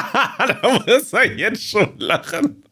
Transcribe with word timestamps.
da 0.38 0.82
muss 0.86 1.12
er 1.12 1.36
jetzt 1.36 1.68
schon 1.68 1.98
lachen. 1.98 2.62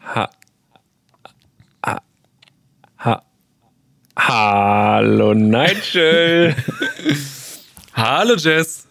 Ha. 0.00 0.30
Ha. 1.84 2.02
Ha. 2.98 3.22
Hallo 4.16 5.34
Nigel. 5.34 6.54
Hallo 7.92 8.36
Jess. 8.36 8.86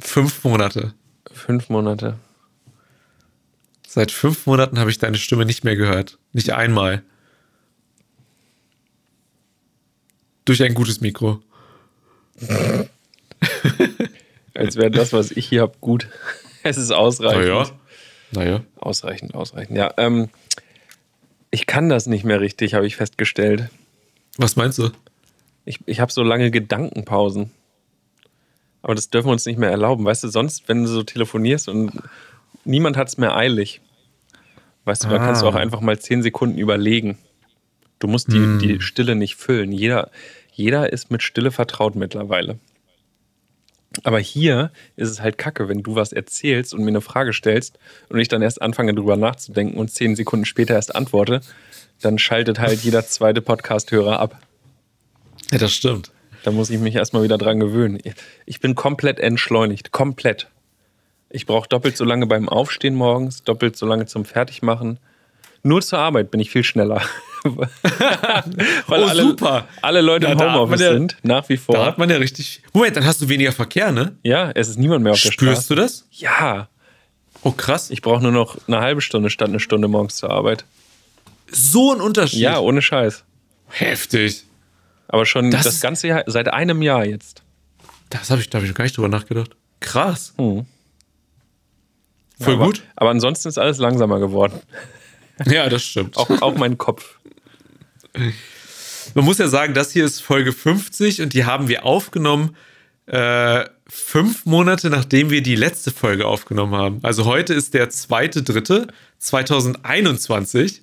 Fünf 0.00 0.44
Monate. 0.44 0.94
Fünf 1.32 1.68
Monate. 1.68 2.18
Seit 3.86 4.10
fünf 4.10 4.46
Monaten 4.46 4.78
habe 4.78 4.90
ich 4.90 4.98
deine 4.98 5.18
Stimme 5.18 5.44
nicht 5.44 5.64
mehr 5.64 5.76
gehört. 5.76 6.18
Nicht 6.32 6.52
einmal. 6.52 7.02
Durch 10.48 10.62
ein 10.62 10.72
gutes 10.72 11.02
Mikro. 11.02 11.42
Als 14.54 14.76
wäre 14.76 14.90
das, 14.90 15.12
was 15.12 15.30
ich 15.30 15.46
hier 15.46 15.60
habe, 15.60 15.74
gut. 15.80 16.08
Es 16.62 16.78
ist 16.78 16.90
ausreichend. 16.90 17.42
Naja. 17.44 17.66
Naja. 18.32 18.60
Ausreichend, 18.76 19.34
ausreichend. 19.34 19.76
Ja, 19.76 19.92
ähm, 19.98 20.30
ich 21.50 21.66
kann 21.66 21.90
das 21.90 22.06
nicht 22.06 22.24
mehr 22.24 22.40
richtig, 22.40 22.72
habe 22.72 22.86
ich 22.86 22.96
festgestellt. 22.96 23.68
Was 24.38 24.56
meinst 24.56 24.78
du? 24.78 24.90
Ich, 25.66 25.80
ich 25.84 26.00
habe 26.00 26.10
so 26.10 26.22
lange 26.22 26.50
Gedankenpausen. 26.50 27.50
Aber 28.80 28.94
das 28.94 29.10
dürfen 29.10 29.28
wir 29.28 29.32
uns 29.32 29.44
nicht 29.44 29.58
mehr 29.58 29.70
erlauben. 29.70 30.04
Weißt 30.06 30.24
du, 30.24 30.28
sonst, 30.28 30.66
wenn 30.68 30.82
du 30.84 30.88
so 30.88 31.02
telefonierst 31.02 31.68
und 31.68 31.92
niemand 32.64 32.96
hat 32.96 33.08
es 33.08 33.18
mehr 33.18 33.36
eilig. 33.36 33.82
Weißt 34.86 35.04
du, 35.04 35.08
da 35.08 35.18
kannst 35.18 35.42
du 35.42 35.46
auch 35.46 35.54
Ah. 35.54 35.58
einfach 35.58 35.80
mal 35.82 35.98
zehn 35.98 36.22
Sekunden 36.22 36.56
überlegen. 36.56 37.18
Du 37.98 38.06
musst 38.08 38.32
die, 38.32 38.36
Hm. 38.38 38.58
die 38.58 38.80
Stille 38.80 39.14
nicht 39.14 39.36
füllen. 39.36 39.72
Jeder, 39.72 40.10
jeder 40.52 40.92
ist 40.92 41.10
mit 41.10 41.22
Stille 41.22 41.50
vertraut 41.50 41.94
mittlerweile. 41.96 42.58
Aber 44.04 44.18
hier 44.20 44.70
ist 44.96 45.08
es 45.08 45.20
halt 45.20 45.38
kacke, 45.38 45.68
wenn 45.68 45.82
du 45.82 45.94
was 45.94 46.12
erzählst 46.12 46.74
und 46.74 46.82
mir 46.82 46.88
eine 46.88 47.00
Frage 47.00 47.32
stellst 47.32 47.78
und 48.08 48.18
ich 48.18 48.28
dann 48.28 48.42
erst 48.42 48.60
anfange 48.62 48.94
drüber 48.94 49.16
nachzudenken 49.16 49.78
und 49.78 49.90
zehn 49.90 50.14
Sekunden 50.14 50.44
später 50.44 50.74
erst 50.74 50.94
antworte, 50.94 51.40
dann 52.00 52.18
schaltet 52.18 52.58
halt 52.60 52.80
jeder 52.84 53.04
zweite 53.06 53.40
Podcast-Hörer 53.40 54.20
ab. 54.20 54.38
Ja, 55.50 55.58
das 55.58 55.72
stimmt. 55.72 56.12
Da 56.44 56.52
muss 56.52 56.70
ich 56.70 56.78
mich 56.78 56.94
erstmal 56.94 57.22
wieder 57.24 57.38
dran 57.38 57.58
gewöhnen. 57.58 57.98
Ich 58.46 58.60
bin 58.60 58.74
komplett 58.74 59.18
entschleunigt. 59.18 59.90
Komplett. 59.90 60.48
Ich 61.30 61.46
brauche 61.46 61.68
doppelt 61.68 61.96
so 61.96 62.04
lange 62.04 62.26
beim 62.26 62.48
Aufstehen 62.48 62.94
morgens, 62.94 63.42
doppelt 63.42 63.76
so 63.76 63.86
lange 63.86 64.06
zum 64.06 64.24
Fertigmachen. 64.24 64.98
Nur 65.62 65.82
zur 65.82 65.98
Arbeit 65.98 66.30
bin 66.30 66.40
ich 66.40 66.50
viel 66.50 66.62
schneller. 66.62 67.02
Weil 67.44 69.02
Oh, 69.02 69.06
alle, 69.06 69.22
super. 69.22 69.68
alle 69.82 70.00
Leute 70.00 70.26
Na, 70.26 70.32
im 70.32 70.38
da 70.38 70.54
Homeoffice 70.54 70.80
ja- 70.80 70.92
sind, 70.92 71.16
nach 71.22 71.48
wie 71.48 71.56
Da 71.56 71.62
vor. 71.62 71.84
hat 71.86 71.98
man 71.98 72.10
ja 72.10 72.16
richtig. 72.16 72.62
Moment, 72.72 72.96
dann 72.96 73.04
hast 73.04 73.20
du 73.20 73.28
weniger 73.28 73.52
Verkehr, 73.52 73.92
ne? 73.92 74.16
Ja, 74.22 74.50
es 74.54 74.68
ist 74.68 74.78
niemand 74.78 75.02
mehr 75.04 75.12
auf 75.12 75.20
der 75.22 75.32
Spürst 75.32 75.64
Straße. 75.64 75.74
du 75.74 75.80
das? 75.80 76.06
Ja. 76.12 76.68
Oh, 77.42 77.52
krass. 77.52 77.90
Ich 77.90 78.02
brauche 78.02 78.22
nur 78.22 78.32
noch 78.32 78.56
eine 78.66 78.80
halbe 78.80 79.00
Stunde 79.00 79.30
statt 79.30 79.48
eine 79.48 79.60
Stunde 79.60 79.86
morgens 79.88 80.16
zur 80.16 80.30
Arbeit. 80.30 80.64
so 81.50 81.94
ein 81.94 82.00
Unterschied. 82.00 82.40
Ja, 82.40 82.58
ohne 82.58 82.82
Scheiß. 82.82 83.24
Heftig. 83.68 84.44
Aber 85.08 85.24
schon 85.24 85.50
Das 85.50 85.62
das, 85.64 85.80
ganze 85.80 86.08
Jahr, 86.08 86.24
seit 86.26 86.48
einem 86.48 86.82
Jahr 86.82 87.04
jetzt. 87.04 87.42
Das 88.10 88.30
habe 88.30 88.40
ich, 88.40 88.50
da 88.50 88.58
hab 88.58 88.64
ich 88.64 88.70
noch 88.70 88.76
gar 88.76 88.84
nicht 88.84 88.96
drüber 88.96 89.08
nachgedacht. 89.08 89.50
Krass. 89.80 90.34
Hm. 90.36 90.66
Voll 92.40 92.54
aber, 92.54 92.66
gut. 92.66 92.82
Aber 92.96 93.10
ansonsten 93.10 93.48
ist 93.48 93.58
alles 93.58 93.78
langsamer 93.78 94.18
geworden. 94.20 94.60
Ja, 95.46 95.68
das 95.68 95.84
stimmt. 95.84 96.16
Auch, 96.16 96.30
auch 96.42 96.56
mein 96.56 96.78
Kopf. 96.78 97.18
Man 99.14 99.24
muss 99.24 99.38
ja 99.38 99.46
sagen, 99.48 99.74
das 99.74 99.90
hier 99.92 100.04
ist 100.04 100.20
Folge 100.20 100.52
50 100.52 101.22
und 101.22 101.34
die 101.34 101.44
haben 101.44 101.68
wir 101.68 101.84
aufgenommen 101.84 102.56
äh, 103.06 103.64
fünf 103.86 104.44
Monate, 104.44 104.90
nachdem 104.90 105.30
wir 105.30 105.42
die 105.42 105.56
letzte 105.56 105.90
Folge 105.90 106.26
aufgenommen 106.26 106.74
haben. 106.74 107.00
Also 107.02 107.24
heute 107.24 107.54
ist 107.54 107.74
der 107.74 107.90
zweite, 107.90 108.42
dritte 108.42 108.88
2021. 109.18 110.82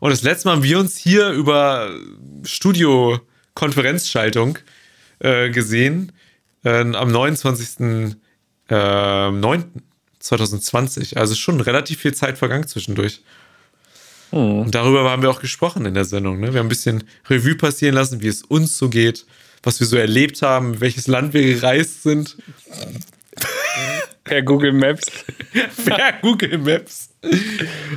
Und 0.00 0.10
das 0.10 0.22
letzte 0.22 0.48
Mal 0.48 0.56
haben 0.56 0.62
wir 0.62 0.78
uns 0.78 0.96
hier 0.96 1.30
über 1.30 1.90
Studio-Konferenzschaltung 2.44 4.58
äh, 5.20 5.50
gesehen. 5.50 6.12
Äh, 6.64 6.80
am 6.80 7.10
29. 7.10 8.16
Äh, 8.68 9.30
9. 9.30 9.64
2020. 10.18 11.16
Also 11.16 11.34
schon 11.34 11.60
relativ 11.60 12.00
viel 12.00 12.14
Zeit 12.14 12.38
vergangen 12.38 12.66
zwischendurch. 12.66 13.22
Und 14.30 14.74
darüber 14.74 15.10
haben 15.10 15.22
wir 15.22 15.30
auch 15.30 15.40
gesprochen 15.40 15.86
in 15.86 15.94
der 15.94 16.04
Sendung. 16.04 16.40
Ne? 16.40 16.52
Wir 16.52 16.60
haben 16.60 16.66
ein 16.66 16.70
bisschen 16.70 17.04
Revue 17.28 17.54
passieren 17.54 17.94
lassen, 17.94 18.20
wie 18.20 18.28
es 18.28 18.42
uns 18.42 18.76
so 18.76 18.88
geht, 18.88 19.26
was 19.62 19.80
wir 19.80 19.86
so 19.86 19.96
erlebt 19.96 20.42
haben, 20.42 20.80
welches 20.80 21.06
Land 21.06 21.32
wir 21.34 21.42
gereist 21.42 22.02
sind, 22.02 22.36
Per 24.28 24.42
Google 24.42 24.72
Maps. 24.72 25.24
per 25.86 26.12
Google 26.20 26.58
Maps. 26.58 27.08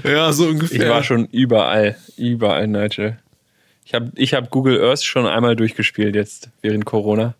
Ja, 0.03 0.31
so 0.31 0.47
ungefähr. 0.47 0.81
Ich 0.81 0.89
war 0.89 1.03
schon 1.03 1.25
überall, 1.25 1.97
überall, 2.15 2.67
Nigel. 2.67 3.19
Ich 3.85 3.93
habe 3.93 4.11
ich 4.15 4.33
hab 4.33 4.49
Google 4.49 4.81
Earth 4.81 5.03
schon 5.03 5.27
einmal 5.27 5.57
durchgespielt 5.57 6.15
jetzt 6.15 6.49
während 6.61 6.85
Corona. 6.85 7.35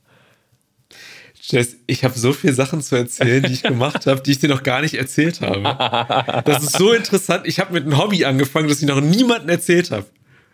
Ich 1.87 2.03
habe 2.03 2.17
so 2.17 2.33
viele 2.33 2.53
Sachen 2.53 2.81
zu 2.81 2.95
erzählen, 2.95 3.43
die 3.43 3.53
ich 3.53 3.63
gemacht 3.63 4.05
habe, 4.05 4.21
die 4.21 4.31
ich 4.31 4.39
dir 4.39 4.49
noch 4.49 4.63
gar 4.63 4.81
nicht 4.81 4.93
erzählt 4.93 5.41
habe. 5.41 5.63
Das 6.45 6.63
ist 6.63 6.77
so 6.77 6.93
interessant. 6.93 7.45
Ich 7.45 7.59
habe 7.59 7.73
mit 7.73 7.83
einem 7.83 7.97
Hobby 7.97 8.25
angefangen, 8.25 8.67
das 8.67 8.81
ich 8.81 8.87
noch 8.87 9.01
niemandem 9.01 9.49
erzählt 9.49 9.91
habe. 9.91 10.05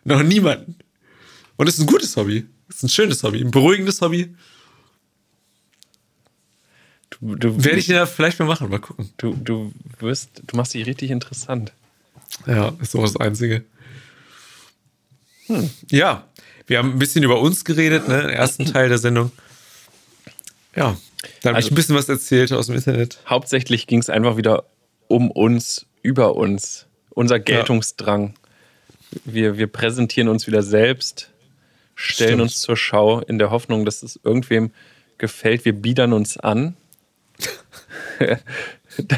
Noch 0.04 0.24
niemanden. 0.24 0.76
Und 1.58 1.68
es 1.68 1.76
ist 1.76 1.82
ein 1.82 1.88
gutes 1.88 2.16
Hobby. 2.16 2.46
Es 2.70 2.78
ist 2.78 2.84
ein 2.84 2.90
schönes 2.90 3.24
Hobby, 3.24 3.42
ein 3.42 3.52
beruhigendes 3.52 4.02
Hobby. 4.02 4.36
Du, 7.10 7.36
du, 7.36 7.64
Werde 7.64 7.80
ich 7.80 7.88
ja 7.88 8.06
vielleicht 8.06 8.40
mal 8.40 8.46
machen, 8.46 8.70
mal 8.70 8.80
gucken. 8.80 9.10
du, 9.18 9.34
du 9.36 9.72
wirst, 10.00 10.42
du 10.46 10.56
machst 10.56 10.74
dich 10.74 10.86
richtig 10.86 11.12
interessant. 11.12 11.72
Ja, 12.46 12.74
ist 12.82 12.96
auch 12.96 13.02
das 13.02 13.18
Einzige. 13.18 13.64
Hm. 15.48 15.70
Ja, 15.90 16.28
wir 16.68 16.78
haben 16.78 16.92
ein 16.92 17.00
bisschen 17.00 17.24
über 17.24 17.40
uns 17.40 17.64
geredet, 17.64 18.08
ne? 18.08 18.22
Im 18.22 18.30
ersten 18.30 18.66
Teil 18.66 18.90
der 18.90 18.98
Sendung. 18.98 19.32
Ja, 20.78 20.96
da 21.42 21.50
habe 21.50 21.56
Also- 21.58 21.68
ich 21.68 21.72
ein 21.72 21.76
bisschen 21.76 21.96
was 21.96 22.08
erzählt 22.08 22.54
aus 22.54 22.68
dem 22.68 22.76
Internet. 22.76 23.20
Hauptsächlich 23.28 23.88
ging 23.88 24.00
es 24.00 24.10
einfach 24.10 24.38
wieder 24.38 24.64
um 25.08 25.32
uns, 25.32 25.86
über 26.04 26.36
uns, 26.36 26.86
unser 27.10 27.40
Geltungsdrang. 27.40 28.36
Wir, 29.26 29.58
wir 29.58 29.68
präsentieren 29.68 30.30
uns 30.30 30.46
wieder 30.48 30.62
selbst, 30.62 31.32
stellen 31.96 32.30
Stimmt. 32.30 32.42
uns 32.44 32.62
zur 32.62 32.78
Schau 32.78 33.22
in 33.22 33.40
der 33.40 33.50
Hoffnung, 33.50 33.86
dass 33.86 34.04
es 34.04 34.20
irgendwem 34.24 34.72
gefällt. 35.18 35.66
Wir 35.66 35.74
biedern 35.74 36.14
uns 36.14 36.38
an. 36.38 36.76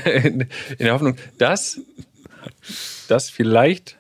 in 0.06 0.48
der 0.80 0.94
Hoffnung, 0.94 1.18
dass, 1.38 1.82
dass 3.08 3.30
vielleicht 3.30 3.98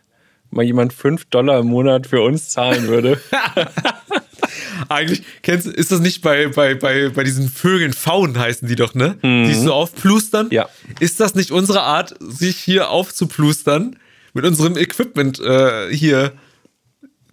mal 0.51 0.63
jemand 0.63 0.93
5 0.93 1.25
Dollar 1.25 1.59
im 1.59 1.67
Monat 1.67 2.07
für 2.07 2.21
uns 2.21 2.49
zahlen 2.49 2.87
würde. 2.87 3.19
Eigentlich, 4.89 5.23
kennst 5.41 5.67
du, 5.67 5.71
ist 5.71 5.91
das 5.91 5.99
nicht 5.99 6.21
bei, 6.21 6.47
bei, 6.47 6.75
bei, 6.75 7.09
bei 7.09 7.23
diesen 7.23 7.49
Vögeln, 7.49 7.93
Faunen 7.93 8.37
heißen 8.37 8.67
die 8.67 8.75
doch, 8.75 8.93
ne? 8.95 9.17
Die 9.23 9.53
so 9.53 9.73
aufplustern? 9.73 10.47
Ja. 10.51 10.67
Ist 10.99 11.19
das 11.19 11.35
nicht 11.35 11.51
unsere 11.51 11.81
Art, 11.81 12.15
sich 12.19 12.57
hier 12.57 12.89
aufzuplustern? 12.89 13.97
Mit 14.33 14.45
unserem 14.45 14.77
Equipment 14.77 15.39
äh, 15.39 15.93
hier 15.93 16.33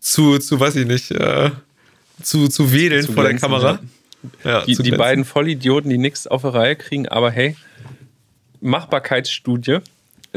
zu, 0.00 0.38
zu, 0.38 0.58
weiß 0.58 0.76
ich 0.76 0.86
nicht, 0.86 1.10
äh, 1.10 1.50
zu, 2.22 2.48
zu 2.48 2.72
wedeln 2.72 3.04
Zu 3.04 3.12
vor 3.12 3.22
der 3.24 3.32
glänzen, 3.34 3.48
Kamera? 3.50 3.78
Ja, 4.44 4.64
Die, 4.64 4.74
zu 4.74 4.82
die 4.82 4.88
glänzen. 4.90 4.98
beiden 4.98 5.24
Vollidioten, 5.24 5.90
die 5.90 5.98
nichts 5.98 6.26
auf 6.26 6.42
die 6.42 6.48
Reihe 6.48 6.74
kriegen, 6.76 7.06
aber 7.08 7.30
hey, 7.30 7.54
Machbarkeitsstudie. 8.60 9.78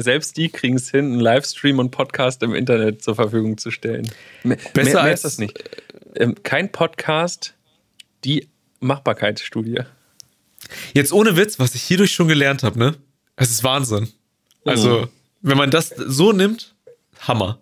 Selbst 0.02 0.38
die 0.38 0.50
kriegen 0.50 0.76
es 0.76 0.90
hin, 0.90 1.06
einen 1.06 1.20
Livestream 1.20 1.80
und 1.80 1.92
Podcast 1.92 2.42
im 2.44 2.54
Internet 2.56 3.02
zur 3.04 3.16
Verfügung 3.16 3.58
zu 3.58 3.72
stellen. 3.72 4.10
Mehr, 4.44 4.58
Besser 4.74 4.92
mehr, 4.94 5.02
als- 5.02 5.22
das 5.22 5.38
nicht. 5.38 5.58
Ähm, 6.16 6.36
kein 6.44 6.72
Podcast, 6.72 7.54
die 8.24 8.48
Machbarkeitsstudie. 8.80 9.80
Jetzt 10.94 11.14
ohne 11.14 11.36
Witz, 11.38 11.60
was 11.60 11.76
ich 11.76 11.84
hierdurch 11.84 12.12
schon 12.14 12.28
gelernt 12.28 12.64
habe, 12.64 12.78
ne? 12.80 12.96
Es 13.36 13.50
ist 13.52 13.64
Wahnsinn. 13.64 14.10
Also, 14.66 15.08
wenn 15.42 15.58
man 15.58 15.72
das 15.72 15.90
so 15.90 16.32
nimmt, 16.34 16.76
Hammer. 17.22 17.60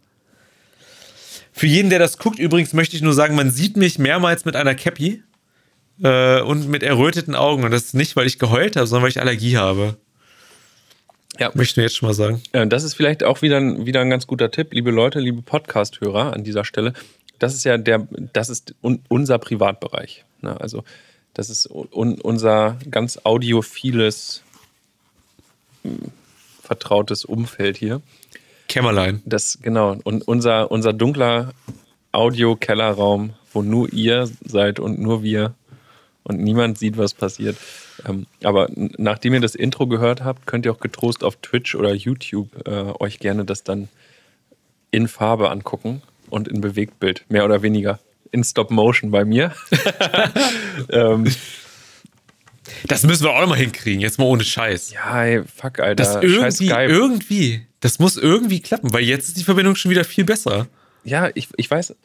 Für 1.53 1.67
jeden, 1.67 1.89
der 1.89 1.99
das 1.99 2.17
guckt, 2.17 2.39
übrigens 2.39 2.73
möchte 2.73 2.95
ich 2.95 3.01
nur 3.01 3.13
sagen, 3.13 3.35
man 3.35 3.49
sieht 3.51 3.77
mich 3.77 3.97
mehrmals 3.99 4.45
mit 4.45 4.55
einer 4.55 4.75
Cappy 4.75 5.23
äh, 6.03 6.41
und 6.41 6.67
mit 6.69 6.83
erröteten 6.83 7.35
Augen. 7.35 7.63
Und 7.63 7.71
das 7.71 7.85
ist 7.85 7.93
nicht, 7.95 8.15
weil 8.15 8.27
ich 8.27 8.37
geheult 8.39 8.75
habe, 8.75 8.85
sondern 8.87 9.03
weil 9.03 9.09
ich 9.09 9.19
Allergie 9.21 9.57
habe. 9.57 9.97
Ja. 11.39 11.51
Möchte 11.53 11.71
ich 11.71 11.77
nur 11.77 11.83
jetzt 11.83 11.97
schon 11.97 12.07
mal 12.09 12.13
sagen. 12.13 12.41
Äh, 12.51 12.67
Das 12.67 12.83
ist 12.83 12.93
vielleicht 12.95 13.23
auch 13.23 13.41
wieder 13.41 13.57
ein, 13.57 13.85
wieder 13.85 14.01
ein 14.01 14.09
ganz 14.09 14.27
guter 14.27 14.51
Tipp, 14.51 14.73
liebe 14.73 14.91
Leute, 14.91 15.19
liebe 15.19 15.41
Podcast-Hörer 15.41 16.33
an 16.33 16.43
dieser 16.43 16.65
Stelle. 16.65 16.93
Das 17.39 17.53
ist 17.53 17.63
ja 17.63 17.77
der, 17.77 18.07
das 18.33 18.49
ist 18.49 18.73
un, 18.81 19.01
unser 19.07 19.37
Privatbereich. 19.37 20.25
Ne? 20.41 20.59
Also, 20.59 20.83
das 21.33 21.49
ist 21.49 21.69
un, 21.69 22.19
unser 22.19 22.77
ganz 22.89 23.19
audiophiles, 23.23 24.41
hm, 25.83 26.11
vertrautes 26.63 27.25
Umfeld 27.25 27.77
hier. 27.77 28.01
Kämmerlein. 28.67 29.21
Das, 29.25 29.59
genau, 29.61 29.97
und 30.03 30.27
unser, 30.27 30.71
unser 30.71 30.93
dunkler 30.93 31.53
Audio-Kellerraum, 32.11 33.33
wo 33.53 33.61
nur 33.61 33.93
ihr 33.93 34.29
seid 34.43 34.79
und 34.79 34.99
nur 34.99 35.23
wir 35.23 35.53
und 36.23 36.39
niemand 36.39 36.77
sieht, 36.77 36.97
was 36.97 37.13
passiert. 37.13 37.55
Ähm, 38.05 38.25
aber 38.43 38.67
nachdem 38.75 39.33
ihr 39.33 39.39
das 39.39 39.55
Intro 39.55 39.87
gehört 39.87 40.23
habt, 40.23 40.45
könnt 40.45 40.65
ihr 40.65 40.71
auch 40.71 40.79
getrost 40.79 41.23
auf 41.23 41.37
Twitch 41.37 41.75
oder 41.75 41.93
YouTube 41.93 42.49
äh, 42.67 42.93
euch 42.99 43.19
gerne 43.19 43.45
das 43.45 43.63
dann 43.63 43.89
in 44.91 45.07
Farbe 45.07 45.49
angucken 45.49 46.01
und 46.29 46.47
in 46.47 46.61
Bewegtbild, 46.61 47.25
mehr 47.29 47.45
oder 47.45 47.61
weniger. 47.61 47.99
In 48.31 48.43
Stop 48.43 48.71
Motion 48.71 49.11
bei 49.11 49.25
mir. 49.25 49.53
ähm, 50.89 51.25
das 52.85 53.03
müssen 53.03 53.23
wir 53.23 53.31
auch 53.31 53.41
noch 53.41 53.49
mal 53.49 53.57
hinkriegen, 53.57 54.01
jetzt 54.01 54.19
mal 54.19 54.25
ohne 54.25 54.43
Scheiß. 54.43 54.91
Ja, 54.91 55.23
ey, 55.23 55.43
fuck, 55.43 55.79
Alter. 55.79 55.95
Das 55.95 56.15
irgendwie, 56.15 56.69
irgendwie, 56.69 57.65
das 57.79 57.99
muss 57.99 58.17
irgendwie 58.17 58.59
klappen, 58.59 58.91
weil 58.91 59.03
jetzt 59.03 59.29
ist 59.29 59.37
die 59.37 59.43
Verbindung 59.43 59.75
schon 59.75 59.91
wieder 59.91 60.03
viel 60.03 60.25
besser. 60.25 60.67
Ja, 61.03 61.29
ich, 61.33 61.47
ich 61.55 61.71
weiß, 61.71 61.95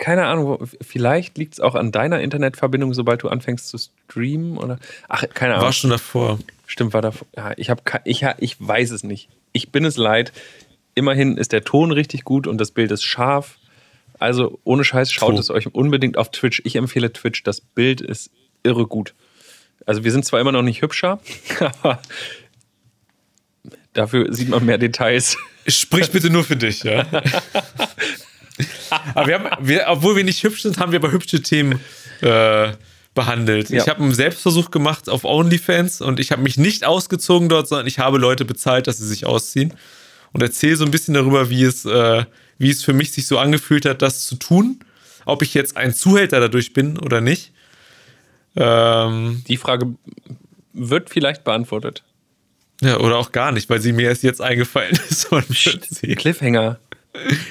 keine 0.00 0.26
Ahnung, 0.26 0.66
vielleicht 0.80 1.38
liegt 1.38 1.54
es 1.54 1.60
auch 1.60 1.74
an 1.74 1.92
deiner 1.92 2.20
Internetverbindung, 2.20 2.94
sobald 2.94 3.22
du 3.22 3.28
anfängst 3.28 3.68
zu 3.68 3.78
streamen 3.78 4.56
oder. 4.56 4.78
Ach, 5.08 5.22
keine 5.34 5.54
Ahnung. 5.54 5.66
War 5.66 5.72
schon 5.72 5.90
davor. 5.90 6.38
Stimmt, 6.66 6.94
war 6.94 7.02
davor. 7.02 7.28
Ja, 7.36 7.52
ich, 7.56 7.70
hab, 7.70 8.00
ich, 8.04 8.26
ich 8.38 8.56
weiß 8.58 8.90
es 8.90 9.04
nicht. 9.04 9.28
Ich 9.52 9.70
bin 9.70 9.84
es 9.84 9.96
leid. 9.96 10.32
Immerhin 10.94 11.36
ist 11.36 11.52
der 11.52 11.64
Ton 11.64 11.92
richtig 11.92 12.24
gut 12.24 12.46
und 12.46 12.58
das 12.58 12.70
Bild 12.72 12.90
ist 12.90 13.04
scharf. 13.04 13.58
Also 14.18 14.58
ohne 14.64 14.84
Scheiß, 14.84 15.12
schaut 15.12 15.30
True. 15.30 15.40
es 15.40 15.50
euch 15.50 15.72
unbedingt 15.74 16.16
auf 16.16 16.30
Twitch. 16.30 16.62
Ich 16.64 16.76
empfehle 16.76 17.12
Twitch. 17.12 17.42
Das 17.42 17.60
Bild 17.60 18.00
ist 18.00 18.30
irre 18.62 18.86
gut. 18.86 19.14
Also 19.86 20.02
wir 20.02 20.12
sind 20.12 20.24
zwar 20.24 20.40
immer 20.40 20.52
noch 20.52 20.62
nicht 20.62 20.82
hübscher, 20.82 21.20
aber 21.82 22.00
dafür 23.92 24.32
sieht 24.32 24.48
man 24.48 24.64
mehr 24.64 24.78
Details. 24.78 25.36
Sprich 25.66 26.10
bitte 26.10 26.30
nur 26.30 26.44
für 26.44 26.56
dich, 26.56 26.84
ja. 26.84 27.06
aber 29.14 29.26
wir 29.26 29.38
haben, 29.38 29.66
wir, 29.66 29.84
obwohl 29.88 30.16
wir 30.16 30.24
nicht 30.24 30.42
hübsch 30.42 30.62
sind, 30.62 30.78
haben 30.78 30.92
wir 30.92 30.98
aber 30.98 31.12
hübsche 31.12 31.42
Themen 31.42 31.80
äh, 32.20 32.72
behandelt. 33.14 33.70
Ja. 33.70 33.82
Ich 33.82 33.88
habe 33.88 34.02
einen 34.02 34.14
Selbstversuch 34.14 34.70
gemacht 34.70 35.08
auf 35.08 35.24
OnlyFans 35.24 36.00
und 36.00 36.20
ich 36.20 36.32
habe 36.32 36.42
mich 36.42 36.56
nicht 36.56 36.84
ausgezogen 36.84 37.48
dort, 37.48 37.68
sondern 37.68 37.86
ich 37.86 37.98
habe 37.98 38.18
Leute 38.18 38.44
bezahlt, 38.44 38.86
dass 38.86 38.98
sie 38.98 39.06
sich 39.06 39.26
ausziehen 39.26 39.74
und 40.32 40.42
erzähle 40.42 40.76
so 40.76 40.84
ein 40.84 40.90
bisschen 40.90 41.14
darüber, 41.14 41.50
wie 41.50 41.64
es, 41.64 41.84
äh, 41.84 42.24
wie 42.58 42.70
es 42.70 42.82
für 42.82 42.92
mich 42.92 43.12
sich 43.12 43.26
so 43.26 43.38
angefühlt 43.38 43.84
hat, 43.84 44.02
das 44.02 44.26
zu 44.26 44.36
tun. 44.36 44.80
Ob 45.26 45.42
ich 45.42 45.54
jetzt 45.54 45.76
ein 45.76 45.92
Zuhälter 45.94 46.40
dadurch 46.40 46.72
bin 46.72 46.98
oder 46.98 47.20
nicht. 47.20 47.52
Ähm, 48.56 49.42
Die 49.48 49.56
Frage 49.56 49.94
wird 50.72 51.10
vielleicht 51.10 51.44
beantwortet. 51.44 52.02
Ja, 52.80 52.98
oder 52.98 53.18
auch 53.18 53.32
gar 53.32 53.52
nicht, 53.52 53.68
weil 53.68 53.80
sie 53.80 53.92
mir 53.92 54.08
erst 54.08 54.22
jetzt 54.22 54.40
eingefallen 54.40 54.98
ist. 55.10 55.28
Cliffhanger. 56.16 56.78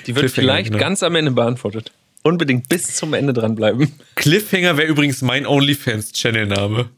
Die 0.06 0.16
wird 0.16 0.32
vielleicht 0.32 0.72
genau. 0.72 0.80
ganz 0.80 1.04
am 1.04 1.16
Ende 1.16 1.32
beantwortet. 1.32 1.92
Unbedingt 2.24 2.70
bis 2.70 2.96
zum 2.96 3.14
Ende 3.14 3.34
dranbleiben. 3.34 3.92
Cliffhanger 4.16 4.78
wäre 4.78 4.88
übrigens 4.88 5.22
mein 5.22 5.46
OnlyFans-Channel-Name. 5.46 6.90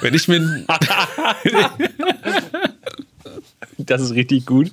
Wenn 0.00 0.14
ich 0.14 0.28
mir. 0.28 0.66
das 3.78 4.02
ist 4.02 4.12
richtig 4.12 4.46
gut. 4.46 4.72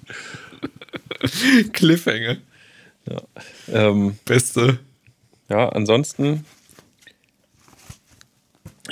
Cliffhanger. 1.73 2.37
Ja. 3.07 3.21
Ähm, 3.71 4.17
Beste. 4.25 4.79
Ja, 5.49 5.69
ansonsten 5.69 6.45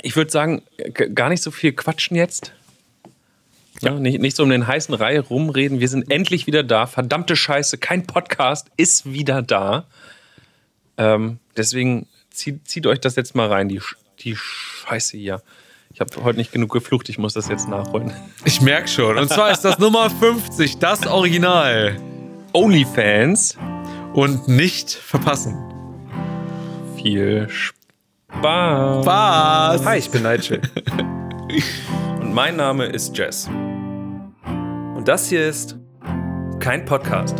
ich 0.02 0.16
würde 0.16 0.30
sagen, 0.30 0.62
gar 1.14 1.28
nicht 1.28 1.42
so 1.42 1.50
viel 1.50 1.72
quatschen 1.72 2.16
jetzt. 2.16 2.52
Ja, 3.82 3.92
nicht, 3.92 4.20
nicht 4.20 4.36
so 4.36 4.42
um 4.42 4.50
den 4.50 4.66
heißen 4.66 4.94
Reihe 4.94 5.20
rumreden. 5.20 5.80
Wir 5.80 5.88
sind 5.88 6.10
endlich 6.10 6.46
wieder 6.46 6.62
da. 6.62 6.86
Verdammte 6.86 7.34
Scheiße, 7.34 7.78
kein 7.78 8.06
Podcast 8.06 8.70
ist 8.76 9.10
wieder 9.10 9.40
da. 9.40 9.86
Ähm, 10.98 11.38
deswegen 11.56 12.06
zieht, 12.30 12.68
zieht, 12.68 12.86
euch 12.86 13.00
das 13.00 13.16
jetzt 13.16 13.34
mal 13.34 13.48
rein, 13.48 13.68
die, 13.68 13.80
die 14.18 14.36
Scheiße 14.36 15.16
hier. 15.16 15.42
Ich 15.92 16.00
habe 16.00 16.22
heute 16.22 16.38
nicht 16.38 16.52
genug 16.52 16.70
geflucht, 16.72 17.08
ich 17.08 17.18
muss 17.18 17.32
das 17.32 17.48
jetzt 17.48 17.68
nachholen. 17.68 18.12
Ich 18.44 18.60
merke 18.60 18.86
schon. 18.86 19.18
Und 19.18 19.28
zwar 19.28 19.50
ist 19.50 19.62
das 19.62 19.78
Nummer 19.78 20.10
50, 20.10 20.78
das 20.78 21.06
Original. 21.06 21.96
OnlyFans. 22.52 23.56
Und 24.12 24.48
nicht 24.48 24.90
verpassen. 24.90 25.56
Viel 26.96 27.48
Spaß. 27.48 27.80
Spaß. 28.40 29.04
Spaß. 29.04 29.84
Hi, 29.86 29.98
ich 29.98 30.10
bin 30.10 30.22
Nigel. 30.22 30.60
Und 32.20 32.34
mein 32.34 32.56
Name 32.56 32.86
ist 32.86 33.16
Jess. 33.16 33.48
Und 35.00 35.08
das 35.08 35.30
hier 35.30 35.48
ist 35.48 35.76
kein 36.58 36.84
Podcast. 36.84 37.38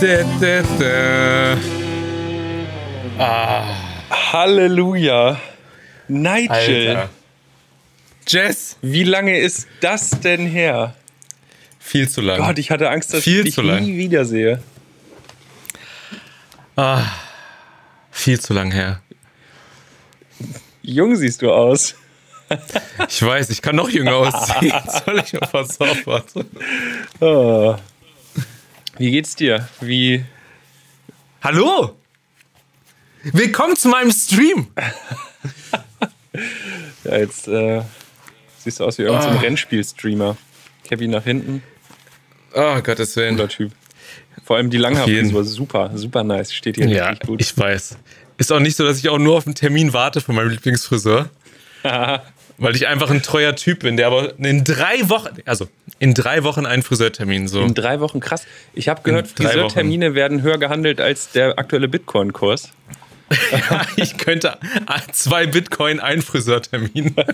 Da, 0.00 0.24
da, 0.40 0.62
da. 0.80 1.56
Ah. 3.16 3.62
Halleluja. 4.32 5.40
Nigel. 6.08 6.48
Alter. 6.50 7.08
Jess. 8.26 8.76
Wie 8.82 9.04
lange 9.04 9.38
ist 9.38 9.68
das 9.80 10.10
denn 10.10 10.48
her? 10.48 10.96
Viel 11.78 12.08
zu 12.08 12.22
lang. 12.22 12.38
Gott, 12.38 12.58
ich 12.58 12.72
hatte 12.72 12.90
Angst, 12.90 13.14
dass 13.14 13.22
viel 13.22 13.46
ich 13.46 13.54
dich 13.54 13.64
nie 13.64 13.96
wiedersehe. 13.96 14.60
Ah, 16.74 17.04
viel 18.16 18.40
zu 18.40 18.54
lang 18.54 18.72
her. 18.72 19.00
Jung 20.82 21.16
siehst 21.16 21.42
du 21.42 21.52
aus. 21.52 21.94
Ich 23.08 23.22
weiß, 23.22 23.50
ich 23.50 23.60
kann 23.60 23.76
noch 23.76 23.90
jünger 23.90 24.14
aussehen. 24.16 24.72
Soll 25.04 25.18
ich 25.20 25.40
auf 25.40 25.52
was 25.52 25.80
aufpassen? 25.80 26.44
Oh. 27.20 27.76
Wie 28.98 29.10
geht's 29.10 29.34
dir? 29.36 29.68
Wie. 29.80 30.24
Hallo! 31.42 31.96
Willkommen 33.24 33.76
zu 33.76 33.88
meinem 33.88 34.12
Stream! 34.12 34.68
ja, 37.04 37.16
jetzt 37.16 37.48
äh, 37.48 37.82
siehst 38.58 38.80
du 38.80 38.84
aus 38.84 38.98
wie 38.98 39.02
irgendein 39.02 39.36
oh. 39.36 39.40
Rennspiel-Streamer. 39.40 40.36
Kevin 40.84 41.10
nach 41.10 41.24
hinten. 41.24 41.62
Oh, 42.54 42.80
Gottes 42.80 43.16
Willen. 43.16 43.36
Cooler 43.36 43.48
Typ. 43.48 43.72
Vor 44.46 44.56
allem 44.56 44.70
die 44.70 44.76
Langhaarfrisur, 44.76 45.44
super, 45.44 45.90
super 45.94 46.22
nice. 46.22 46.54
Steht 46.54 46.76
hier 46.76 46.86
ja, 46.86 47.08
richtig 47.08 47.26
gut. 47.26 47.40
ich 47.40 47.58
weiß. 47.58 47.98
Ist 48.38 48.52
auch 48.52 48.60
nicht 48.60 48.76
so, 48.76 48.84
dass 48.84 48.98
ich 48.98 49.08
auch 49.08 49.18
nur 49.18 49.36
auf 49.36 49.46
einen 49.46 49.54
Termin 49.54 49.92
warte 49.92 50.20
von 50.20 50.34
meinem 50.34 50.50
Lieblingsfriseur. 50.50 51.30
weil 52.58 52.74
ich 52.74 52.86
einfach 52.86 53.10
ein 53.10 53.22
treuer 53.22 53.54
Typ 53.54 53.80
bin, 53.80 53.96
der 53.96 54.06
aber 54.06 54.38
in 54.38 54.64
drei 54.64 55.08
Wochen, 55.08 55.36
also 55.44 55.68
in 55.98 56.14
drei 56.14 56.42
Wochen 56.42 56.66
einen 56.66 56.82
Friseurtermin 56.82 57.48
so. 57.48 57.62
In 57.62 57.74
drei 57.74 58.00
Wochen, 58.00 58.20
krass. 58.20 58.46
Ich 58.72 58.88
habe 58.88 59.02
gehört, 59.02 59.28
Friseurtermine 59.28 60.14
werden 60.14 60.42
höher 60.42 60.58
gehandelt 60.58 61.00
als 61.00 61.32
der 61.32 61.58
aktuelle 61.58 61.88
Bitcoin-Kurs. 61.88 62.70
ja, 63.52 63.86
ich 63.96 64.16
könnte 64.16 64.58
zwei 65.12 65.46
Bitcoin, 65.46 66.00
ein 66.00 66.22
Friseurtermin. 66.22 67.14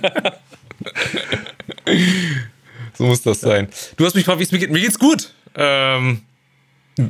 So 2.95 3.05
muss 3.05 3.23
das 3.23 3.41
sein. 3.41 3.69
Du 3.97 4.05
hast 4.05 4.15
mich 4.15 4.25
gefragt, 4.25 4.39
wie 4.39 4.45
es 4.45 4.53
mir 4.53 4.59
geht. 4.59 4.71
Mir 4.71 4.81
geht's 4.81 4.99
gut. 4.99 5.33
Ähm, 5.55 6.21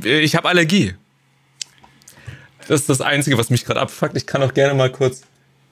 ich 0.03 0.33
habe 0.35 0.47
Allergie. 0.47 0.95
Das 2.67 2.81
ist 2.81 2.89
das 2.89 3.01
Einzige, 3.01 3.37
was 3.37 3.49
mich 3.49 3.65
gerade 3.65 3.79
abfuckt. 3.79 4.15
Ich 4.15 4.25
kann 4.25 4.41
auch 4.43 4.53
gerne 4.53 4.73
mal 4.73 4.91
kurz 4.91 5.23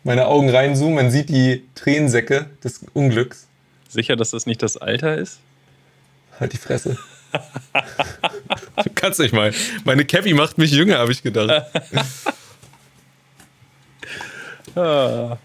meine 0.03 0.27
Augen 0.27 0.49
reinzoomen. 0.49 0.95
Man 0.95 1.11
sieht 1.11 1.29
die 1.29 1.63
Tränensäcke 1.75 2.47
des 2.63 2.81
Unglücks. 2.93 3.47
Sicher, 3.89 4.15
dass 4.15 4.31
das 4.31 4.45
nicht 4.45 4.61
das 4.63 4.77
Alter 4.77 5.17
ist? 5.17 5.39
Halt 6.39 6.53
die 6.53 6.57
Fresse. 6.57 6.97
du 8.83 8.89
kannst 8.95 9.19
nicht 9.19 9.33
mal. 9.33 9.53
Meine 9.83 10.05
Cappy 10.05 10.33
macht 10.33 10.57
mich 10.57 10.71
jünger, 10.71 10.97
habe 10.99 11.11
ich 11.11 11.23
gedacht. 11.23 11.71
ah. 14.75 15.37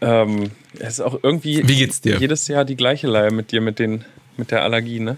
Ähm, 0.00 0.50
es 0.78 0.94
ist 0.94 1.00
auch 1.00 1.18
irgendwie 1.22 1.66
Wie 1.66 1.76
geht's 1.76 2.00
dir? 2.00 2.18
jedes 2.18 2.48
Jahr 2.48 2.64
die 2.64 2.76
gleiche 2.76 3.06
Leihe 3.06 3.30
mit 3.30 3.52
dir, 3.52 3.60
mit, 3.60 3.78
den, 3.78 4.04
mit 4.36 4.50
der 4.50 4.62
Allergie, 4.62 5.00
ne? 5.00 5.16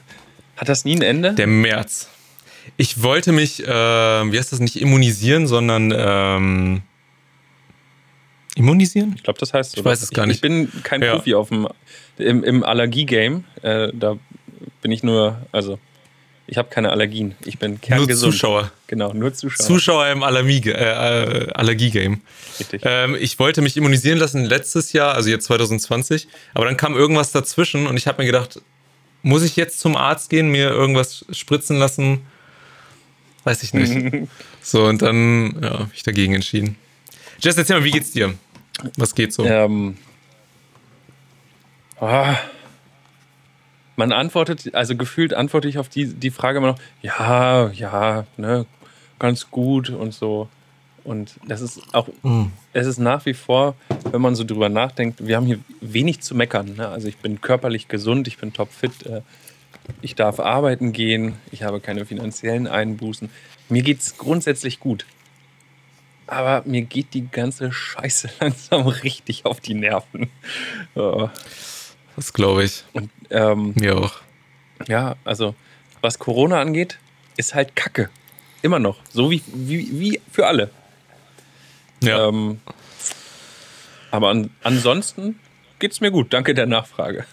Hat 0.56 0.68
das 0.68 0.84
nie 0.84 0.96
ein 0.96 1.02
Ende? 1.02 1.34
Der 1.34 1.46
März. 1.46 2.08
Ich 2.76 3.02
wollte 3.02 3.32
mich, 3.32 3.62
äh, 3.62 3.66
wie 3.66 4.38
heißt 4.38 4.52
das, 4.52 4.60
nicht 4.60 4.80
immunisieren, 4.80 5.46
sondern 5.46 5.92
ähm, 5.96 6.82
immunisieren? 8.54 9.14
Ich 9.16 9.22
glaube, 9.22 9.38
das 9.38 9.54
heißt 9.54 9.72
so. 9.72 9.80
Ich 9.80 9.84
weiß 9.84 10.02
es 10.02 10.10
gar 10.10 10.26
nicht. 10.26 10.36
Ich 10.36 10.40
bin 10.40 10.70
kein 10.82 11.02
ja. 11.02 11.14
Profi 11.14 11.34
auf 11.34 11.48
dem, 11.48 11.68
im, 12.18 12.44
im 12.44 12.64
Allergie-Game. 12.64 13.44
Äh, 13.62 13.92
da 13.94 14.16
bin 14.82 14.90
ich 14.90 15.02
nur, 15.02 15.46
also 15.52 15.78
ich 16.50 16.56
habe 16.56 16.68
keine 16.70 16.90
Allergien. 16.90 17.34
Ich 17.44 17.58
bin 17.58 17.78
kerngesund. 17.78 18.22
Nur 18.22 18.32
Zuschauer. 18.32 18.72
Genau, 18.86 19.12
nur 19.12 19.34
Zuschauer. 19.34 19.66
Zuschauer 19.66 20.08
im 20.08 20.22
Allergie, 20.22 20.70
äh, 20.70 21.52
Allergie-Game. 21.52 22.22
Richtig. 22.58 22.82
Ähm, 22.84 23.16
ich 23.20 23.38
wollte 23.38 23.60
mich 23.60 23.76
immunisieren 23.76 24.18
lassen 24.18 24.46
letztes 24.46 24.94
Jahr, 24.94 25.14
also 25.14 25.28
jetzt 25.28 25.44
2020. 25.44 26.26
Aber 26.54 26.64
dann 26.64 26.78
kam 26.78 26.96
irgendwas 26.96 27.32
dazwischen 27.32 27.86
und 27.86 27.98
ich 27.98 28.06
habe 28.06 28.22
mir 28.22 28.26
gedacht, 28.26 28.62
muss 29.22 29.42
ich 29.42 29.56
jetzt 29.56 29.78
zum 29.78 29.94
Arzt 29.94 30.30
gehen, 30.30 30.48
mir 30.48 30.70
irgendwas 30.70 31.26
spritzen 31.32 31.76
lassen? 31.76 32.22
Weiß 33.44 33.62
ich 33.62 33.74
nicht. 33.74 34.28
so, 34.62 34.84
und 34.84 35.02
dann 35.02 35.58
ja, 35.62 35.70
habe 35.80 35.90
ich 35.94 36.02
dagegen 36.02 36.34
entschieden. 36.34 36.76
Jess, 37.40 37.56
erzähl 37.56 37.78
mal, 37.78 37.84
wie 37.84 37.90
geht's 37.90 38.10
dir? 38.10 38.34
Was 38.96 39.14
geht 39.14 39.32
so? 39.32 39.44
Ähm, 39.44 39.96
Ah. 42.00 42.36
Man 43.96 44.12
antwortet, 44.12 44.74
also 44.74 44.96
gefühlt 44.96 45.34
antworte 45.34 45.68
ich 45.68 45.78
auf 45.78 45.88
die, 45.88 46.06
die 46.06 46.30
Frage 46.30 46.58
immer 46.58 46.68
noch, 46.68 46.78
ja, 47.02 47.68
ja, 47.70 48.26
ne, 48.36 48.64
ganz 49.18 49.50
gut 49.50 49.90
und 49.90 50.14
so. 50.14 50.48
Und 51.02 51.34
das 51.46 51.60
ist 51.60 51.82
auch, 51.92 52.08
mhm. 52.22 52.52
es 52.72 52.86
ist 52.86 52.98
nach 52.98 53.26
wie 53.26 53.34
vor, 53.34 53.74
wenn 54.12 54.20
man 54.20 54.36
so 54.36 54.44
drüber 54.44 54.68
nachdenkt, 54.68 55.26
wir 55.26 55.36
haben 55.36 55.46
hier 55.46 55.58
wenig 55.80 56.20
zu 56.20 56.34
meckern. 56.36 56.76
Ne? 56.76 56.86
Also 56.86 57.08
ich 57.08 57.16
bin 57.16 57.40
körperlich 57.40 57.88
gesund, 57.88 58.28
ich 58.28 58.38
bin 58.38 58.52
topfit, 58.52 59.06
äh, 59.06 59.22
ich 60.02 60.14
darf 60.14 60.40
arbeiten 60.40 60.92
gehen, 60.92 61.36
ich 61.50 61.62
habe 61.62 61.80
keine 61.80 62.06
finanziellen 62.06 62.66
Einbußen. 62.66 63.30
Mir 63.68 63.82
geht 63.82 64.00
es 64.00 64.16
grundsätzlich 64.16 64.80
gut. 64.80 65.06
Aber 66.26 66.62
mir 66.66 66.82
geht 66.82 67.14
die 67.14 67.28
ganze 67.28 67.72
Scheiße 67.72 68.28
langsam 68.40 68.86
richtig 68.86 69.46
auf 69.46 69.60
die 69.60 69.74
Nerven. 69.74 70.30
Das 70.94 72.32
glaube 72.32 72.64
ich. 72.64 72.84
Und, 72.92 73.10
ähm, 73.30 73.74
mir 73.76 73.96
auch. 73.96 74.20
Ja, 74.86 75.16
also 75.24 75.54
was 76.00 76.18
Corona 76.18 76.60
angeht, 76.60 76.98
ist 77.36 77.54
halt 77.54 77.74
Kacke. 77.74 78.10
Immer 78.62 78.78
noch. 78.78 78.98
So 79.10 79.30
wie, 79.30 79.42
wie, 79.46 79.98
wie 79.98 80.20
für 80.30 80.46
alle. 80.46 80.70
Ja. 82.02 82.28
Ähm, 82.28 82.60
aber 84.10 84.28
an, 84.28 84.50
ansonsten 84.62 85.38
geht 85.78 85.92
es 85.92 86.00
mir 86.00 86.10
gut. 86.10 86.32
Danke 86.32 86.54
der 86.54 86.66
Nachfrage. 86.66 87.24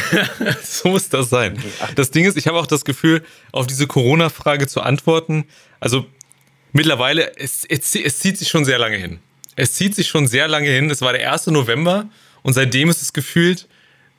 so 0.62 0.88
muss 0.88 1.08
das 1.08 1.30
sein. 1.30 1.62
Das 1.94 2.10
Ding 2.10 2.24
ist, 2.24 2.36
ich 2.36 2.46
habe 2.46 2.58
auch 2.58 2.66
das 2.66 2.84
Gefühl, 2.84 3.22
auf 3.52 3.66
diese 3.66 3.86
Corona-Frage 3.86 4.66
zu 4.66 4.80
antworten. 4.80 5.44
Also 5.80 6.06
mittlerweile, 6.72 7.36
es, 7.36 7.64
es, 7.64 7.94
es, 7.94 8.18
zieht 8.18 8.38
sich 8.38 8.48
schon 8.48 8.64
sehr 8.64 8.78
lange 8.78 8.96
hin. 8.96 9.18
Es 9.56 9.74
zieht 9.74 9.94
sich 9.94 10.08
schon 10.08 10.26
sehr 10.26 10.48
lange 10.48 10.68
hin. 10.68 10.90
Es 10.90 11.02
war 11.02 11.12
der 11.12 11.30
1. 11.32 11.48
November 11.48 12.08
und 12.42 12.54
seitdem 12.54 12.88
ist 12.88 13.02
es 13.02 13.12
gefühlt 13.12 13.68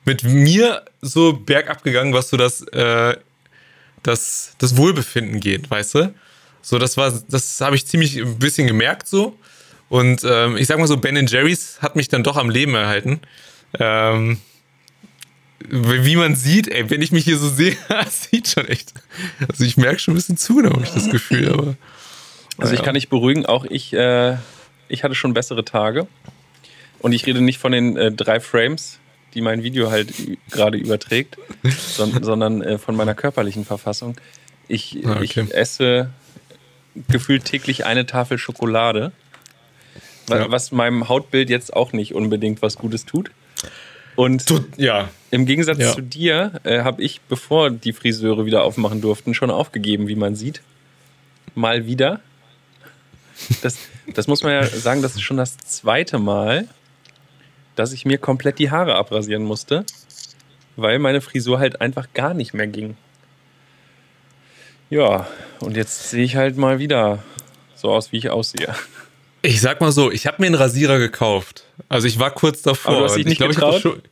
mit 0.04 0.22
mir 0.22 0.84
so 1.00 1.32
bergab 1.32 1.82
gegangen, 1.82 2.12
was 2.12 2.28
so 2.28 2.36
das, 2.36 2.62
äh, 2.68 3.16
das, 4.02 4.54
das 4.58 4.76
Wohlbefinden 4.76 5.40
geht, 5.40 5.70
weißt 5.70 5.94
du? 5.94 6.14
So, 6.62 6.78
das 6.78 6.96
war, 6.96 7.12
das 7.28 7.60
habe 7.60 7.76
ich 7.76 7.86
ziemlich 7.86 8.18
ein 8.18 8.38
bisschen 8.38 8.66
gemerkt 8.66 9.08
so. 9.08 9.38
Und 9.88 10.22
ähm, 10.24 10.56
ich 10.56 10.66
sag 10.66 10.78
mal 10.78 10.86
so, 10.86 10.96
Ben 10.96 11.26
Jerry's 11.26 11.78
hat 11.80 11.94
mich 11.96 12.08
dann 12.08 12.22
doch 12.22 12.36
am 12.36 12.50
Leben 12.50 12.74
erhalten. 12.74 13.20
Ähm, 13.78 14.38
wie 15.60 16.16
man 16.16 16.34
sieht, 16.34 16.68
ey, 16.68 16.90
wenn 16.90 17.00
ich 17.00 17.12
mich 17.12 17.24
hier 17.24 17.38
so 17.38 17.48
sehe, 17.48 17.76
sieht 18.10 18.48
schon 18.48 18.66
echt. 18.66 18.92
Also 19.48 19.64
ich 19.64 19.76
merke 19.76 19.98
schon 19.98 20.12
ein 20.12 20.16
bisschen 20.16 20.36
zu, 20.36 20.60
da 20.60 20.70
habe 20.70 20.82
ich 20.82 20.90
das 20.90 21.10
Gefühl, 21.10 21.52
aber. 21.52 21.76
Also 22.58 22.74
ich 22.74 22.82
kann 22.82 22.94
dich 22.94 23.08
beruhigen, 23.08 23.46
auch 23.46 23.64
ich, 23.64 23.92
äh, 23.92 24.36
ich 24.88 25.02
hatte 25.02 25.14
schon 25.14 25.34
bessere 25.34 25.64
Tage. 25.64 26.06
Und 27.00 27.12
ich 27.12 27.26
rede 27.26 27.40
nicht 27.40 27.58
von 27.58 27.72
den 27.72 27.96
äh, 27.96 28.12
drei 28.12 28.40
Frames, 28.40 28.98
die 29.34 29.42
mein 29.42 29.62
Video 29.62 29.90
halt 29.90 30.12
gerade 30.50 30.78
überträgt, 30.78 31.36
sondern, 31.64 32.24
sondern 32.24 32.62
äh, 32.62 32.78
von 32.78 32.96
meiner 32.96 33.14
körperlichen 33.14 33.64
Verfassung. 33.64 34.16
Ich, 34.68 35.00
ah, 35.04 35.16
okay. 35.16 35.24
ich 35.24 35.36
esse 35.36 36.10
gefühlt 37.08 37.44
täglich 37.44 37.84
eine 37.84 38.06
Tafel 38.06 38.38
Schokolade, 38.38 39.12
ja. 40.30 40.50
was 40.50 40.72
meinem 40.72 41.08
Hautbild 41.08 41.50
jetzt 41.50 41.74
auch 41.74 41.92
nicht 41.92 42.14
unbedingt 42.14 42.62
was 42.62 42.78
Gutes 42.78 43.04
tut. 43.04 43.30
Und 44.16 44.44
ja. 44.76 45.08
im 45.30 45.46
Gegensatz 45.46 45.78
ja. 45.78 45.92
zu 45.92 46.00
dir 46.00 46.60
äh, 46.64 46.82
habe 46.82 47.02
ich, 47.02 47.20
bevor 47.22 47.70
die 47.70 47.92
Friseure 47.92 48.46
wieder 48.46 48.62
aufmachen 48.64 49.00
durften, 49.00 49.34
schon 49.34 49.50
aufgegeben, 49.50 50.08
wie 50.08 50.14
man 50.14 50.36
sieht. 50.36 50.62
Mal 51.54 51.86
wieder. 51.86 52.20
Das, 53.62 53.76
das 54.14 54.28
muss 54.28 54.42
man 54.42 54.52
ja 54.52 54.64
sagen, 54.64 55.02
das 55.02 55.14
ist 55.14 55.22
schon 55.22 55.36
das 55.36 55.56
zweite 55.58 56.18
Mal, 56.18 56.68
dass 57.74 57.92
ich 57.92 58.04
mir 58.04 58.18
komplett 58.18 58.58
die 58.58 58.70
Haare 58.70 58.94
abrasieren 58.94 59.42
musste, 59.42 59.84
weil 60.76 60.98
meine 60.98 61.20
Frisur 61.20 61.58
halt 61.58 61.80
einfach 61.80 62.08
gar 62.14 62.34
nicht 62.34 62.54
mehr 62.54 62.68
ging. 62.68 62.96
Ja, 64.90 65.26
und 65.60 65.76
jetzt 65.76 66.10
sehe 66.10 66.24
ich 66.24 66.36
halt 66.36 66.56
mal 66.56 66.78
wieder 66.78 67.22
so 67.74 67.90
aus, 67.90 68.12
wie 68.12 68.18
ich 68.18 68.30
aussehe. 68.30 68.74
Ich 69.44 69.60
sag 69.60 69.82
mal 69.82 69.92
so, 69.92 70.10
ich 70.10 70.26
habe 70.26 70.38
mir 70.40 70.46
einen 70.46 70.54
Rasierer 70.54 70.98
gekauft. 70.98 71.64
Also 71.90 72.06
ich 72.06 72.18
war 72.18 72.30
kurz 72.30 72.62
davor. 72.62 72.92
Aber 72.92 73.00
du 73.00 73.04
hast 73.04 73.16
dich 73.16 73.26
nicht 73.26 73.42
ich 73.42 73.56
glaub, 73.56 73.74
getraut? 73.74 74.02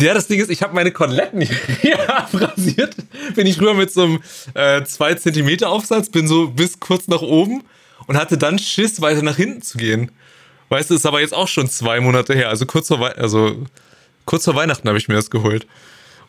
Ja, 0.00 0.14
das 0.14 0.28
Ding 0.28 0.40
ist, 0.40 0.48
ich 0.48 0.62
habe 0.62 0.74
meine 0.74 0.92
Koteletten 0.92 1.40
hier 1.80 2.16
abrasiert. 2.16 2.94
Bin 3.34 3.48
ich 3.48 3.60
rüber 3.60 3.74
mit 3.74 3.90
so 3.92 4.02
einem 4.54 4.84
2 4.84 5.10
äh, 5.10 5.16
cm 5.16 5.64
Aufsatz, 5.64 6.08
bin 6.08 6.28
so 6.28 6.48
bis 6.50 6.78
kurz 6.78 7.08
nach 7.08 7.20
oben 7.20 7.64
und 8.06 8.16
hatte 8.16 8.38
dann 8.38 8.60
Schiss, 8.60 9.00
weiter 9.00 9.22
nach 9.22 9.36
hinten 9.36 9.60
zu 9.60 9.76
gehen. 9.76 10.12
Weißt 10.68 10.88
du, 10.88 10.94
ist 10.94 11.04
aber 11.04 11.20
jetzt 11.20 11.34
auch 11.34 11.48
schon 11.48 11.68
zwei 11.68 11.98
Monate 12.00 12.34
her. 12.34 12.48
Also 12.48 12.64
kurz 12.64 12.86
vor, 12.86 13.00
Wei 13.00 13.10
also, 13.16 13.66
kurz 14.24 14.44
vor 14.44 14.54
Weihnachten 14.54 14.86
habe 14.86 14.98
ich 14.98 15.08
mir 15.08 15.16
das 15.16 15.30
geholt. 15.30 15.66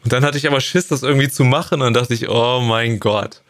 Und 0.04 0.14
dann 0.14 0.26
hatte 0.26 0.40
ich 0.40 0.48
aber 0.48 0.62
Schiss, 0.62 0.88
das 0.88 1.04
irgendwie 1.04 1.30
zu 1.30 1.44
machen. 1.44 1.76
Und 1.76 1.82
dann 1.82 1.94
dachte 1.94 2.16
ich, 2.16 2.28
oh 2.28 2.60
mein 2.60 3.00
Gott. 3.00 3.44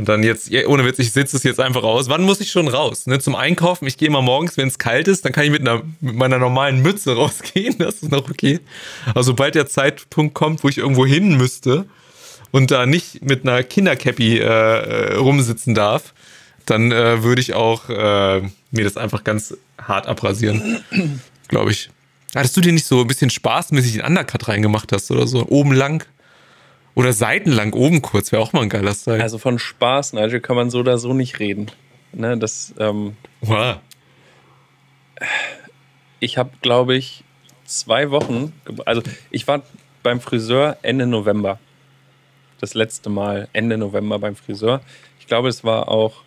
Und 0.00 0.08
dann 0.08 0.22
jetzt, 0.22 0.50
ohne 0.66 0.86
Witz, 0.86 0.98
ich 0.98 1.12
sitze 1.12 1.36
es 1.36 1.42
jetzt 1.42 1.60
einfach 1.60 1.82
aus. 1.82 2.08
Wann 2.08 2.22
muss 2.22 2.40
ich 2.40 2.50
schon 2.50 2.68
raus? 2.68 3.06
Ne, 3.06 3.18
zum 3.18 3.36
Einkaufen, 3.36 3.86
ich 3.86 3.98
gehe 3.98 4.08
mal 4.08 4.22
morgens, 4.22 4.56
wenn 4.56 4.66
es 4.66 4.78
kalt 4.78 5.08
ist, 5.08 5.26
dann 5.26 5.32
kann 5.32 5.44
ich 5.44 5.50
mit, 5.50 5.60
einer, 5.60 5.82
mit 6.00 6.14
meiner 6.14 6.38
normalen 6.38 6.80
Mütze 6.80 7.14
rausgehen. 7.16 7.76
Das 7.76 7.96
ist 7.96 8.10
noch 8.10 8.30
okay. 8.30 8.60
Aber 9.04 9.22
sobald 9.22 9.56
der 9.56 9.66
Zeitpunkt 9.66 10.32
kommt, 10.32 10.64
wo 10.64 10.70
ich 10.70 10.78
irgendwo 10.78 11.04
hin 11.04 11.36
müsste 11.36 11.84
und 12.50 12.70
da 12.70 12.86
nicht 12.86 13.22
mit 13.22 13.46
einer 13.46 13.62
Kindercappy 13.62 14.38
äh, 14.38 14.42
äh, 14.42 15.16
rumsitzen 15.16 15.74
darf, 15.74 16.14
dann 16.64 16.92
äh, 16.92 17.22
würde 17.22 17.42
ich 17.42 17.52
auch 17.52 17.90
äh, 17.90 18.40
mir 18.70 18.84
das 18.84 18.96
einfach 18.96 19.22
ganz 19.22 19.54
hart 19.76 20.06
abrasieren. 20.06 20.82
Glaube 21.48 21.72
ich. 21.72 21.90
Hattest 22.34 22.56
du 22.56 22.62
dir 22.62 22.72
nicht 22.72 22.86
so 22.86 23.02
ein 23.02 23.06
bisschen 23.06 23.28
spaßmäßig 23.28 23.92
den 23.92 24.00
Undercut 24.06 24.48
reingemacht 24.48 24.92
hast 24.92 25.10
oder 25.10 25.26
so? 25.26 25.46
Oben 25.48 25.72
lang? 25.72 26.06
Oder 26.94 27.12
seitenlang 27.12 27.72
oben 27.72 28.02
kurz, 28.02 28.32
wäre 28.32 28.42
auch 28.42 28.52
mal 28.52 28.62
ein 28.62 28.68
geiler 28.68 28.94
Style. 28.94 29.22
Also 29.22 29.38
von 29.38 29.58
Spaß, 29.58 30.12
Nigel, 30.12 30.40
kann 30.40 30.56
man 30.56 30.70
so 30.70 30.80
oder 30.80 30.98
so 30.98 31.12
nicht 31.12 31.38
reden. 31.38 31.70
Ne, 32.12 32.36
das, 32.36 32.74
ähm, 32.78 33.16
wow. 33.40 33.76
Ich 36.18 36.36
habe, 36.36 36.50
glaube 36.60 36.96
ich, 36.96 37.24
zwei 37.64 38.10
Wochen, 38.10 38.52
also 38.84 39.02
ich 39.30 39.46
war 39.46 39.62
beim 40.02 40.20
Friseur 40.20 40.76
Ende 40.82 41.06
November. 41.06 41.58
Das 42.60 42.74
letzte 42.74 43.08
Mal 43.08 43.48
Ende 43.52 43.78
November 43.78 44.18
beim 44.18 44.34
Friseur. 44.34 44.80
Ich 45.18 45.26
glaube, 45.26 45.48
es 45.48 45.62
war 45.64 45.88
auch 45.88 46.22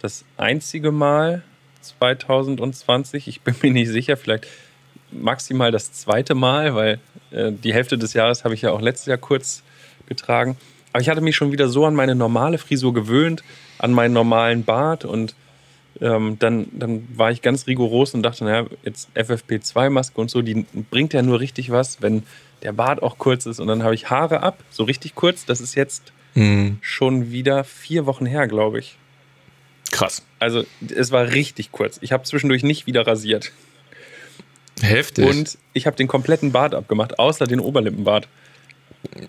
das 0.00 0.24
einzige 0.36 0.92
Mal 0.92 1.42
2020. 1.80 3.28
Ich 3.28 3.40
bin 3.40 3.54
mir 3.62 3.72
nicht 3.72 3.88
sicher, 3.88 4.16
vielleicht 4.16 4.46
maximal 5.10 5.70
das 5.70 5.92
zweite 5.92 6.34
Mal, 6.34 6.74
weil 6.74 7.00
äh, 7.30 7.52
die 7.52 7.74
Hälfte 7.74 7.98
des 7.98 8.14
Jahres 8.14 8.44
habe 8.44 8.54
ich 8.54 8.62
ja 8.62 8.72
auch 8.72 8.80
letztes 8.80 9.06
Jahr 9.06 9.18
kurz 9.18 9.62
getragen. 10.06 10.56
Aber 10.92 11.00
ich 11.00 11.08
hatte 11.08 11.20
mich 11.20 11.36
schon 11.36 11.52
wieder 11.52 11.68
so 11.68 11.86
an 11.86 11.94
meine 11.94 12.14
normale 12.14 12.58
Frisur 12.58 12.94
gewöhnt, 12.94 13.42
an 13.78 13.92
meinen 13.92 14.14
normalen 14.14 14.64
Bart 14.64 15.04
und 15.04 15.34
ähm, 16.00 16.36
dann, 16.38 16.66
dann 16.72 17.06
war 17.16 17.30
ich 17.30 17.42
ganz 17.42 17.66
rigoros 17.66 18.14
und 18.14 18.22
dachte, 18.22 18.44
naja, 18.44 18.66
jetzt 18.84 19.08
FFP2-Maske 19.14 20.20
und 20.20 20.30
so, 20.30 20.42
die 20.42 20.66
bringt 20.90 21.12
ja 21.12 21.22
nur 21.22 21.40
richtig 21.40 21.70
was, 21.70 22.02
wenn 22.02 22.24
der 22.62 22.72
Bart 22.72 23.02
auch 23.02 23.18
kurz 23.18 23.46
ist. 23.46 23.60
Und 23.60 23.68
dann 23.68 23.82
habe 23.82 23.94
ich 23.94 24.10
Haare 24.10 24.42
ab, 24.42 24.58
so 24.70 24.84
richtig 24.84 25.14
kurz. 25.14 25.44
Das 25.44 25.60
ist 25.60 25.74
jetzt 25.74 26.12
mhm. 26.34 26.78
schon 26.80 27.30
wieder 27.30 27.62
vier 27.62 28.06
Wochen 28.06 28.26
her, 28.26 28.48
glaube 28.48 28.80
ich. 28.80 28.96
Krass. 29.90 30.22
Also 30.40 30.64
es 30.94 31.12
war 31.12 31.32
richtig 31.32 31.70
kurz. 31.70 31.98
Ich 32.00 32.10
habe 32.12 32.24
zwischendurch 32.24 32.64
nicht 32.64 32.86
wieder 32.86 33.06
rasiert. 33.06 33.52
Heftig. 34.80 35.26
Und 35.26 35.58
ich 35.72 35.86
habe 35.86 35.96
den 35.96 36.08
kompletten 36.08 36.50
Bart 36.50 36.74
abgemacht, 36.74 37.18
außer 37.18 37.46
den 37.46 37.60
Oberlippenbart. 37.60 38.26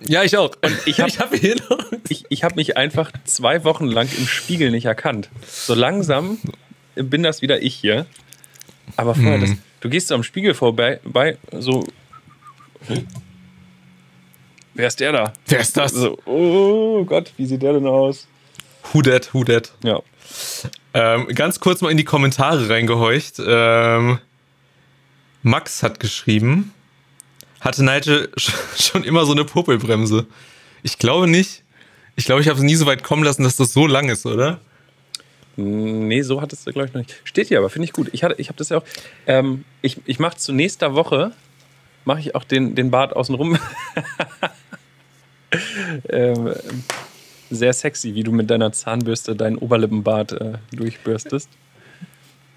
Ja, 0.08 0.24
ich 0.24 0.38
auch. 0.38 0.52
Und 0.62 0.78
ich 0.86 1.00
habe 1.00 1.12
hab 1.12 1.34
ich, 2.10 2.26
ich 2.30 2.44
hab 2.44 2.56
mich 2.56 2.78
einfach 2.78 3.12
zwei 3.26 3.64
Wochen 3.64 3.86
lang 3.86 4.08
im 4.18 4.28
Spiegel 4.28 4.72
nicht 4.72 4.86
erkannt. 4.86 5.30
So 5.46 5.74
langsam 5.74 6.40
bin 6.96 7.24
das 7.24 7.42
wieder 7.42 7.62
ich 7.62 7.76
hier. 7.76 8.06
Aber 8.98 9.16
vorher, 9.16 9.36
hm. 9.36 9.42
das, 9.42 9.52
du 9.82 9.90
gehst 9.90 10.08
so 10.08 10.16
am 10.16 10.24
Spiegel 10.24 10.54
vorbei, 10.54 11.00
bei, 11.04 11.38
so. 11.52 11.86
Wer 14.74 14.88
ist 14.88 15.00
der 15.00 15.12
da? 15.12 15.34
Wer 15.48 15.60
ist 15.60 15.76
das? 15.76 15.94
So, 15.94 16.18
oh 16.26 17.04
Gott, 17.06 17.32
wie 17.38 17.46
sieht 17.46 17.62
der 17.62 17.74
denn 17.74 17.88
aus? 17.88 18.28
Who 18.92 19.02
that, 19.02 19.34
who 19.34 19.44
that? 19.44 19.72
Ja. 19.84 20.02
Ähm, 20.94 21.28
ganz 21.30 21.60
kurz 21.60 21.82
mal 21.82 21.90
in 21.90 21.98
die 21.98 22.04
Kommentare 22.04 22.70
reingehorcht. 22.70 23.42
Ähm, 23.46 24.20
Max 25.42 25.84
hat 25.84 26.00
geschrieben, 26.00 26.74
hatte 27.66 27.84
Nigel 27.84 28.30
schon 28.78 29.04
immer 29.04 29.26
so 29.26 29.34
eine 29.34 29.44
Popelbremse? 29.44 30.26
Ich 30.84 30.98
glaube 30.98 31.28
nicht. 31.28 31.64
Ich 32.16 32.26
glaube, 32.26 32.42
ich 32.42 32.48
habe 32.48 32.58
es 32.58 32.64
nie 32.64 32.76
so 32.76 32.86
weit 32.86 33.04
kommen 33.04 33.24
lassen, 33.24 33.44
dass 33.44 33.58
das 33.58 33.74
so 33.74 33.88
lang 33.88 34.08
ist, 34.08 34.26
oder? 34.26 34.62
Nee, 35.58 36.22
so 36.22 36.42
hat 36.42 36.54
es, 36.54 36.64
glaube 36.66 36.86
ich, 36.86 36.94
noch 36.94 37.02
nicht. 37.02 37.16
Steht 37.24 37.48
hier 37.48 37.60
aber, 37.60 37.70
finde 37.70 37.86
ich 37.86 37.94
gut. 37.94 38.10
Ich, 38.14 38.24
ich 38.24 38.50
habe 38.50 38.58
das 38.58 38.70
ja 38.70 38.78
auch. 38.78 38.84
Ähm, 39.26 39.66
ich 39.82 39.98
ich 40.06 40.20
mache 40.20 40.38
zu 40.38 40.54
nächster 40.54 40.96
Woche, 40.96 41.32
mache 42.06 42.20
ich 42.20 42.36
auch 42.36 42.44
den, 42.44 42.76
den 42.76 42.92
Bart 42.92 43.16
außenrum. 43.16 43.58
ähm, 46.10 46.54
sehr 47.50 47.74
sexy, 47.74 48.16
wie 48.16 48.24
du 48.24 48.32
mit 48.32 48.50
deiner 48.50 48.72
Zahnbürste 48.72 49.36
deinen 49.36 49.58
Oberlippenbart 49.58 50.34
äh, 50.34 50.54
durchbürstest. 50.72 51.50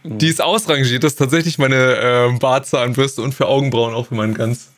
Die 0.05 0.29
ist 0.29 0.41
ausrangiert. 0.41 1.05
Das 1.05 1.13
ist 1.13 1.19
tatsächlich 1.19 1.59
meine 1.59 1.77
äh, 1.77 2.39
Bartzahnbürste 2.39 3.23
und 3.23 3.35
für 3.35 3.47
Augenbrauen 3.47 3.95
auch 3.95 4.07
für 4.07 4.15
meinen 4.15 4.35
ganz 4.35 4.71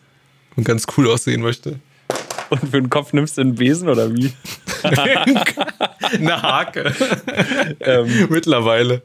und 0.61 0.65
ganz 0.65 0.87
cool 0.97 1.11
aussehen 1.11 1.41
möchte. 1.41 1.81
Und 2.51 2.61
für 2.61 2.81
den 2.81 2.91
Kopf 2.91 3.13
nimmst 3.13 3.39
du 3.39 3.43
einen 3.43 3.55
Besen 3.55 3.89
oder 3.89 4.15
wie? 4.15 4.33
Eine 4.83 6.43
Hake. 6.43 6.95
ähm, 7.81 8.27
Mittlerweile. 8.29 9.03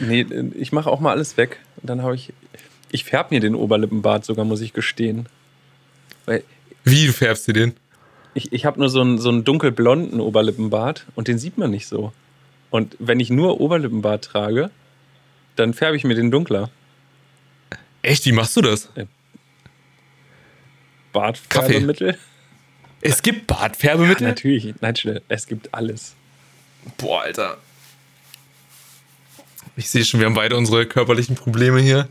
Nee, 0.00 0.26
ich 0.54 0.72
mache 0.72 0.90
auch 0.90 1.00
mal 1.00 1.12
alles 1.12 1.36
weg. 1.36 1.60
Und 1.80 1.88
dann 1.88 2.02
habe 2.02 2.14
ich. 2.14 2.32
Ich 2.90 3.04
färbe 3.04 3.34
mir 3.34 3.40
den 3.40 3.54
Oberlippenbart 3.54 4.24
sogar, 4.24 4.44
muss 4.44 4.60
ich 4.60 4.72
gestehen. 4.72 5.28
Weil 6.24 6.42
wie, 6.84 7.08
färbst 7.08 7.46
du 7.48 7.52
den? 7.52 7.74
Ich, 8.34 8.52
ich 8.52 8.64
habe 8.64 8.78
nur 8.78 8.88
so 8.88 9.00
einen, 9.00 9.18
so 9.18 9.28
einen 9.28 9.44
dunkelblonden 9.44 10.20
Oberlippenbart 10.20 11.06
und 11.14 11.28
den 11.28 11.38
sieht 11.38 11.58
man 11.58 11.70
nicht 11.70 11.86
so. 11.86 12.12
Und 12.70 12.96
wenn 12.98 13.20
ich 13.20 13.30
nur 13.30 13.60
Oberlippenbart 13.60 14.24
trage, 14.24 14.70
dann 15.56 15.74
färbe 15.74 15.96
ich 15.96 16.04
mir 16.04 16.14
den 16.14 16.30
dunkler. 16.30 16.70
Echt? 18.02 18.24
Wie 18.26 18.32
machst 18.32 18.56
du 18.56 18.60
das? 18.62 18.90
Bartfärbemittel. 21.16 22.18
Es 23.00 23.22
gibt 23.22 23.46
Bartfärbemittel? 23.46 24.22
Ja, 24.22 24.28
natürlich. 24.28 24.74
Nein, 24.80 24.96
schnell. 24.96 25.22
Es 25.28 25.46
gibt 25.46 25.72
alles. 25.72 26.14
Boah, 26.98 27.22
Alter. 27.22 27.56
Ich 29.76 29.90
sehe 29.90 30.04
schon, 30.04 30.20
wir 30.20 30.26
haben 30.26 30.34
beide 30.34 30.56
unsere 30.56 30.86
körperlichen 30.86 31.36
Probleme 31.36 31.80
hier. 31.80 32.08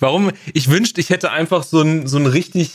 Warum? 0.00 0.30
Ich 0.54 0.70
wünschte, 0.70 1.00
ich 1.00 1.10
hätte 1.10 1.30
einfach 1.30 1.62
so 1.62 1.80
einen 1.80 2.06
so 2.06 2.18
richtig, 2.18 2.70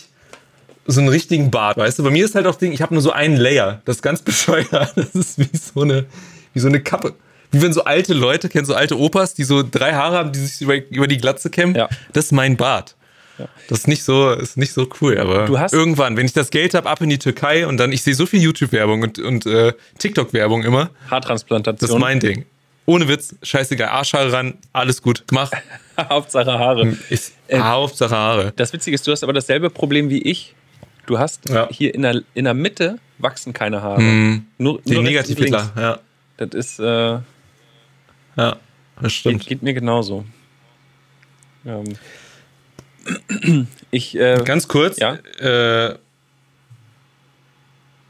so 0.86 1.00
einen 1.00 1.10
richtigen 1.10 1.52
Bart, 1.52 1.78
weißt 1.78 2.00
du? 2.00 2.04
Bei 2.04 2.10
mir 2.10 2.26
ist 2.26 2.36
halt 2.36 2.48
auch 2.48 2.56
Ding, 2.56 2.72
ich 2.72 2.82
habe 2.82 2.94
nur 2.94 3.02
so 3.02 3.12
einen 3.12 3.38
Layer. 3.38 3.82
Das 3.86 3.98
ist 3.98 4.02
ganz 4.02 4.22
bescheuert. 4.24 4.94
Das 4.96 5.16
ist 5.16 5.40
wie 5.40 5.58
so 5.58 5.82
eine, 5.82 6.06
wie 6.54 6.60
so 6.60 6.68
eine 6.68 6.82
Kappe. 6.82 7.16
Wie 7.52 7.62
wenn 7.62 7.74
so 7.74 7.84
alte 7.84 8.14
Leute, 8.14 8.50
kennst 8.50 8.70
so 8.70 8.76
alte 8.76 8.98
Opas, 9.00 9.36
die 9.36 9.44
so 9.44 9.64
drei 9.64 9.94
Haare 9.94 10.18
haben, 10.18 10.32
die 10.32 10.40
sich 10.40 10.62
über, 10.62 10.76
über 10.90 11.08
die 11.08 11.18
Glatze 11.18 11.50
kämmen? 11.50 11.76
Ja. 11.76 11.88
Das 12.12 12.26
ist 12.26 12.32
mein 12.32 12.58
Bart. 12.58 12.96
Ja. 13.38 13.48
Das 13.68 13.80
ist 13.80 13.88
nicht 13.88 14.04
so, 14.04 14.32
ist 14.32 14.58
nicht 14.58 14.74
so 14.74 14.88
cool, 15.02 15.18
aber 15.18 15.50
irgendwann, 15.72 16.16
wenn 16.18 16.26
ich 16.26 16.34
das 16.34 16.52
Geld 16.52 16.74
habe, 16.76 16.90
ab 16.90 17.02
in 17.02 17.10
die 17.10 17.18
Türkei 17.18 17.66
und 17.66 17.78
dann, 17.78 17.92
ich 17.92 18.04
sehe 18.04 18.14
so 18.14 18.26
viel 18.26 18.42
YouTube-Werbung 18.42 19.02
und, 19.02 19.20
und 19.20 19.46
äh, 19.46 19.74
TikTok-Werbung 19.98 20.64
immer. 20.64 20.92
Haartransplantation. 21.10 21.88
Das 21.88 21.96
ist 21.96 22.00
mein 22.00 22.20
Ding. 22.20 22.46
Ohne 22.86 23.08
Witz, 23.08 23.36
scheißegal, 23.42 23.90
Arschhaare 23.90 24.32
ran, 24.32 24.56
alles 24.74 25.02
gut, 25.02 25.24
mach. 25.32 25.52
Hauptsache 25.98 26.52
Haare. 26.52 26.96
Ist, 27.10 27.34
äh, 27.48 27.60
Hauptsache 27.60 28.16
Haare. 28.16 28.54
Das 28.56 28.74
Witzige 28.74 28.96
ist, 28.96 29.08
du 29.08 29.12
hast 29.12 29.24
aber 29.24 29.34
dasselbe 29.34 29.70
Problem 29.70 30.10
wie 30.10 30.22
ich. 30.22 30.54
Du 31.06 31.18
hast 31.18 31.50
ja. 31.50 31.68
hier 31.72 31.96
in 31.96 32.02
der, 32.02 32.22
in 32.34 32.46
der 32.46 32.54
Mitte 32.54 33.00
wachsen 33.18 33.54
keine 33.54 33.82
Haare. 33.82 34.02
Mm, 34.02 34.46
nur, 34.58 34.82
die 34.84 35.00
Negativhitler, 35.00 35.72
ja. 35.76 36.00
Das 36.38 36.50
ist. 36.54 36.80
Äh, 36.80 37.20
ja, 38.36 38.58
das 39.02 39.14
stimmt. 39.14 39.40
Geht, 39.42 39.48
geht 39.48 39.64
mir 39.64 39.74
genauso. 39.74 40.26
Ähm, 41.66 41.96
ich, 43.92 44.16
äh, 44.16 44.42
Ganz 44.44 44.68
kurz. 44.68 44.98
Ja? 44.98 45.16
Äh, 45.40 45.98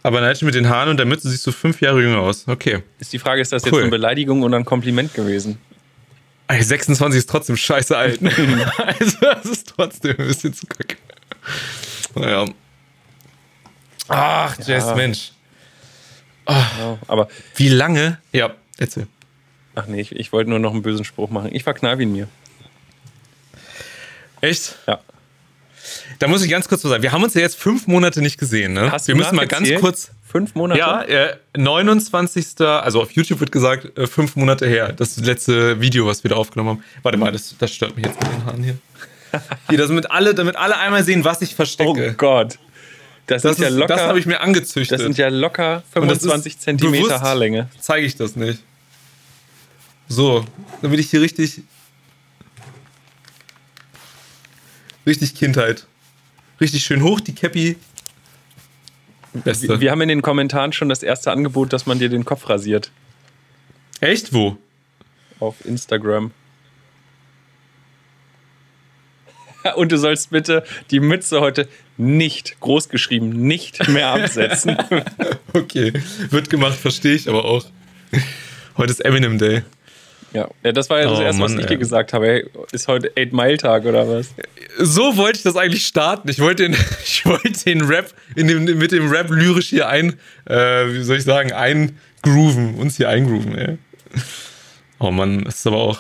aber 0.03 0.19
Nigel 0.19 0.45
mit 0.45 0.55
den 0.55 0.67
Haaren 0.67 0.89
und 0.89 0.97
der 0.97 1.05
Mütze 1.05 1.29
siehst 1.29 1.47
du 1.47 1.51
fünf 1.51 1.79
Jahre 1.79 2.01
jünger 2.01 2.19
aus. 2.19 2.45
Okay. 2.47 2.83
Ist 3.00 3.13
die 3.13 3.19
Frage, 3.19 3.41
ist 3.41 3.53
das 3.53 3.63
cool. 3.63 3.71
jetzt 3.71 3.81
eine 3.81 3.89
Beleidigung 3.89 4.43
oder 4.43 4.57
ein 4.57 4.65
Kompliment 4.65 5.13
gewesen? 5.13 5.57
26 6.51 7.17
ist 7.17 7.29
trotzdem 7.29 7.57
scheiße 7.57 7.97
alt. 7.97 8.19
also, 8.77 9.17
das 9.21 9.45
ist 9.45 9.73
trotzdem 9.75 10.12
ein 10.12 10.27
bisschen 10.27 10.53
zu 10.53 10.67
kacke. 10.67 10.97
Naja. 12.15 12.45
Ach, 14.09 14.57
Jess, 14.59 14.85
ja. 14.85 14.95
Mensch. 14.95 15.31
Ach, 16.45 16.77
ja, 16.77 16.97
aber 17.07 17.29
wie 17.55 17.69
lange? 17.69 18.19
Ja, 18.33 18.53
erzähl. 18.77 19.07
Ach 19.75 19.88
nee, 19.88 20.01
ich, 20.01 20.12
ich 20.12 20.31
wollte 20.33 20.50
nur 20.50 20.59
noch 20.59 20.73
einen 20.73 20.81
bösen 20.81 21.05
Spruch 21.05 21.29
machen. 21.29 21.50
Ich 21.53 21.63
verknall 21.63 22.00
ihn 22.01 22.12
mir. 22.12 22.27
Echt? 24.43 24.75
Ja. 24.88 25.00
Da 26.19 26.27
muss 26.27 26.43
ich 26.43 26.51
ganz 26.51 26.67
kurz 26.67 26.81
so 26.81 26.89
sagen, 26.89 27.01
wir 27.01 27.13
haben 27.13 27.23
uns 27.23 27.33
ja 27.33 27.39
jetzt 27.39 27.55
fünf 27.55 27.88
Monate 27.88 28.21
nicht 28.21 28.38
gesehen. 28.38 28.74
Ne? 28.74 28.91
Hast 28.91 29.07
wir 29.07 29.15
müssen 29.15 29.35
mal 29.35 29.48
ganz 29.48 29.70
kurz. 29.79 30.11
Fünf 30.29 30.53
Monate? 30.55 30.79
Ja, 30.79 31.01
äh, 31.03 31.37
29. 31.55 32.59
Also 32.59 33.01
auf 33.01 33.11
YouTube 33.11 33.39
wird 33.39 33.53
gesagt, 33.53 33.98
äh, 33.98 34.05
fünf 34.05 34.35
Monate 34.35 34.68
her. 34.68 34.91
Das 34.91 35.15
letzte 35.18 35.79
Video, 35.79 36.07
was 36.07 36.24
wir 36.25 36.29
da 36.29 36.35
aufgenommen 36.35 36.70
haben. 36.70 36.83
Warte 37.03 37.18
mal, 37.18 37.31
das, 37.31 37.55
das 37.57 37.74
stört 37.74 37.96
mich 37.96 38.05
jetzt 38.05 38.20
mit 38.20 38.31
den 38.31 38.46
Haaren 38.46 38.63
hier. 38.63 38.77
hier, 39.70 39.77
das 39.77 39.87
damit 39.87 40.11
alle, 40.11 40.33
damit 40.33 40.57
alle 40.57 40.77
einmal 40.77 41.05
sehen, 41.05 41.24
was 41.24 41.41
ich 41.41 41.55
verstecke. 41.55 42.09
Oh 42.11 42.13
Gott. 42.18 42.57
Das, 43.27 43.44
das 43.44 43.53
ist 43.53 43.59
ja 43.59 43.70
locker. 43.70 43.96
Das 43.96 44.01
habe 44.01 44.20
ich 44.20 44.25
mir 44.25 44.41
angezüchtet. 44.41 45.00
Das 45.00 45.03
sind 45.03 45.18
ja 45.18 45.29
locker 45.29 45.83
25 45.94 46.59
Zentimeter 46.59 47.22
Haarlänge. 47.22 47.70
Zeige 47.79 48.05
ich 48.05 48.18
das 48.18 48.35
nicht. 48.35 48.61
So, 50.09 50.44
damit 50.81 51.00
ich 51.00 51.09
hier 51.09 51.22
richtig 51.22 51.61
Richtig 55.05 55.35
Kindheit. 55.35 55.85
Richtig 56.61 56.83
schön 56.83 57.03
hoch, 57.03 57.20
die 57.20 57.35
Cappy. 57.35 57.77
Beste. 59.33 59.68
Wir, 59.68 59.81
wir 59.81 59.92
haben 59.92 60.01
in 60.01 60.09
den 60.09 60.22
Kommentaren 60.22 60.74
schon 60.74 60.89
das 60.89 61.03
erste 61.03 61.31
Angebot, 61.31 61.74
dass 61.74 61.85
man 61.85 62.00
dir 62.00 62.09
den 62.09 62.24
Kopf 62.24 62.50
rasiert. 62.50 62.92
Echt? 64.00 64.33
Wo? 64.33 64.57
Auf 65.39 65.66
Instagram. 65.66 66.31
Und 69.75 69.92
du 69.92 69.98
sollst 69.98 70.29
bitte 70.29 70.63
die 70.92 71.00
Mütze 71.00 71.42
heute 71.42 71.68
nicht, 71.98 72.59
großgeschrieben, 72.59 73.29
nicht 73.29 73.87
mehr 73.87 74.09
absetzen. 74.09 74.77
okay, 75.53 75.94
wird 76.29 76.50
gemacht, 76.50 76.77
verstehe 76.77 77.16
ich 77.16 77.29
aber 77.29 77.46
auch. 77.46 77.66
Heute 78.77 78.92
ist 78.92 79.03
Eminem 79.03 79.37
Day. 79.37 79.63
Ja, 80.33 80.50
ja 80.63 80.72
das 80.72 80.89
war 80.89 81.00
ja 81.00 81.09
das 81.09 81.19
oh, 81.19 81.22
Erste, 81.22 81.41
Mann, 81.41 81.53
was 81.53 81.61
ich 81.61 81.67
dir 81.67 81.77
gesagt 81.77 82.13
habe. 82.13 82.25
Hey, 82.25 82.46
ist 82.72 82.87
heute 82.87 83.11
Eight 83.15 83.33
Mile 83.33 83.57
Tag 83.57 83.85
oder 83.85 84.07
was? 84.07 84.33
So 84.79 85.15
wollte 85.17 85.37
ich 85.37 85.43
das 85.43 85.55
eigentlich 85.55 85.85
starten. 85.85 86.29
Ich 86.29 86.39
wollte 86.39 86.63
den, 86.63 86.74
ich 87.03 87.25
wollte 87.25 87.51
den 87.65 87.81
Rap 87.81 88.13
in 88.35 88.48
dem, 88.48 88.65
mit 88.65 88.91
dem 88.91 89.09
Rap 89.09 89.29
lyrisch 89.29 89.69
hier 89.69 89.87
ein, 89.87 90.19
äh, 90.46 90.55
wie 90.87 91.03
soll 91.03 91.17
ich 91.17 91.24
sagen, 91.24 91.53
eingrooven, 91.53 92.75
uns 92.75 92.98
hier 92.98 93.09
eingrooven, 93.09 93.55
ey. 93.55 93.77
Oh 95.00 95.11
Mann, 95.11 95.43
das 95.43 95.55
ist 95.55 95.67
aber 95.67 95.77
auch. 95.77 96.00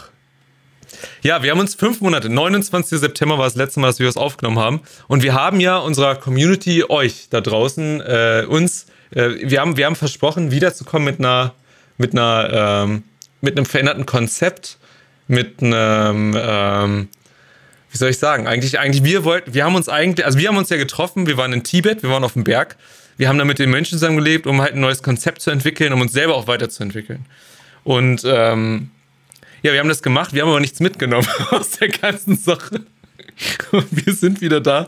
Ja, 1.21 1.43
wir 1.43 1.51
haben 1.51 1.59
uns 1.59 1.75
fünf 1.75 2.01
Monate, 2.01 2.29
29. 2.29 2.99
September 2.99 3.37
war 3.37 3.45
das 3.45 3.55
letzte 3.55 3.79
Mal, 3.79 3.87
dass 3.87 3.99
wir 3.99 4.05
das 4.05 4.17
aufgenommen 4.17 4.59
haben. 4.59 4.81
Und 5.07 5.23
wir 5.23 5.33
haben 5.33 5.59
ja 5.59 5.77
unserer 5.77 6.15
Community, 6.15 6.83
euch 6.87 7.27
da 7.29 7.41
draußen, 7.41 8.01
äh, 8.01 8.45
uns, 8.47 8.87
äh, 9.11 9.29
wir, 9.41 9.61
haben, 9.61 9.77
wir 9.77 9.85
haben 9.85 9.95
versprochen, 9.95 10.51
wiederzukommen 10.51 11.05
mit 11.05 11.19
einer, 11.19 11.53
mit 11.97 12.13
einer, 12.13 12.85
ähm, 12.85 13.03
mit 13.43 13.57
einem 13.57 13.65
veränderten 13.65 14.05
Konzept, 14.05 14.77
mit 15.27 15.61
einem, 15.61 16.33
ähm, 16.39 17.09
wie 17.91 17.97
soll 17.97 18.09
ich 18.09 18.17
sagen, 18.17 18.47
eigentlich, 18.47 18.79
eigentlich, 18.79 19.03
wir 19.03 19.25
wollten, 19.25 19.53
wir 19.53 19.65
haben 19.65 19.75
uns 19.75 19.89
eigentlich, 19.89 20.25
also 20.25 20.39
wir 20.39 20.47
haben 20.47 20.55
uns 20.55 20.69
ja 20.69 20.77
getroffen, 20.77 21.27
wir 21.27 21.35
waren 21.35 21.51
in 21.51 21.61
Tibet, 21.61 22.03
wir 22.03 22.09
waren 22.09 22.23
auf 22.23 22.33
dem 22.33 22.45
Berg, 22.45 22.77
wir 23.17 23.27
haben 23.27 23.37
da 23.37 23.43
mit 23.43 23.59
den 23.59 23.69
Menschen 23.69 23.99
zusammengelebt, 23.99 24.47
um 24.47 24.61
halt 24.61 24.75
ein 24.75 24.79
neues 24.79 25.03
Konzept 25.03 25.41
zu 25.41 25.51
entwickeln, 25.51 25.91
um 25.91 25.99
uns 25.99 26.13
selber 26.13 26.35
auch 26.35 26.47
weiterzuentwickeln. 26.47 27.25
Und 27.83 28.23
ähm, 28.25 28.91
ja, 29.61 29.73
wir 29.73 29.79
haben 29.81 29.89
das 29.89 30.01
gemacht, 30.01 30.33
wir 30.33 30.43
haben 30.43 30.49
aber 30.49 30.61
nichts 30.61 30.79
mitgenommen 30.79 31.27
aus 31.51 31.71
der 31.71 31.89
ganzen 31.89 32.37
Sache. 32.37 32.85
Und 33.71 34.05
wir 34.05 34.13
sind 34.13 34.39
wieder 34.39 34.61
da, 34.61 34.87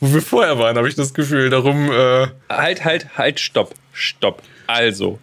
wo 0.00 0.14
wir 0.14 0.22
vorher 0.22 0.58
waren, 0.58 0.78
habe 0.78 0.88
ich 0.88 0.94
das 0.94 1.12
Gefühl. 1.12 1.50
Darum. 1.50 1.92
Äh 1.92 2.28
halt, 2.48 2.86
halt, 2.86 3.18
halt, 3.18 3.38
stopp, 3.38 3.74
stopp. 3.92 4.42
Also, 4.66 5.18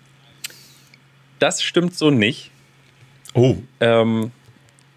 das 1.44 1.62
stimmt 1.62 1.94
so 1.98 2.10
nicht. 2.10 2.52
Oh. 3.34 3.58
Ähm, 3.82 4.32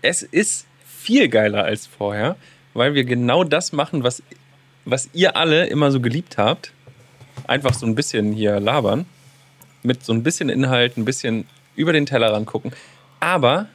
es 0.01 0.23
ist 0.23 0.67
viel 0.87 1.29
geiler 1.29 1.65
als 1.65 1.89
vorher, 1.89 2.37
weil 2.73 2.95
wir 2.95 3.03
genau 3.03 3.43
das 3.43 3.73
machen, 3.73 4.05
was, 4.05 4.23
was 4.85 5.11
ihr 5.13 5.37
alle 5.37 5.67
immer 5.67 5.91
so 5.91 6.01
geliebt 6.01 6.39
habt. 6.39 6.71
Einfach 7.49 7.75
so 7.75 7.85
ein 7.85 7.97
bisschen 7.97 8.33
hier 8.33 8.61
labern. 8.61 9.07
Mit 9.83 10.05
so 10.05 10.13
ein 10.13 10.23
bisschen 10.23 10.49
Inhalt, 10.49 10.97
ein 10.97 11.05
bisschen 11.05 11.49
über 11.75 11.93
den 11.93 12.07
Tellerrand 12.07 12.47
gucken. 12.47 12.73
Aber 13.19 13.67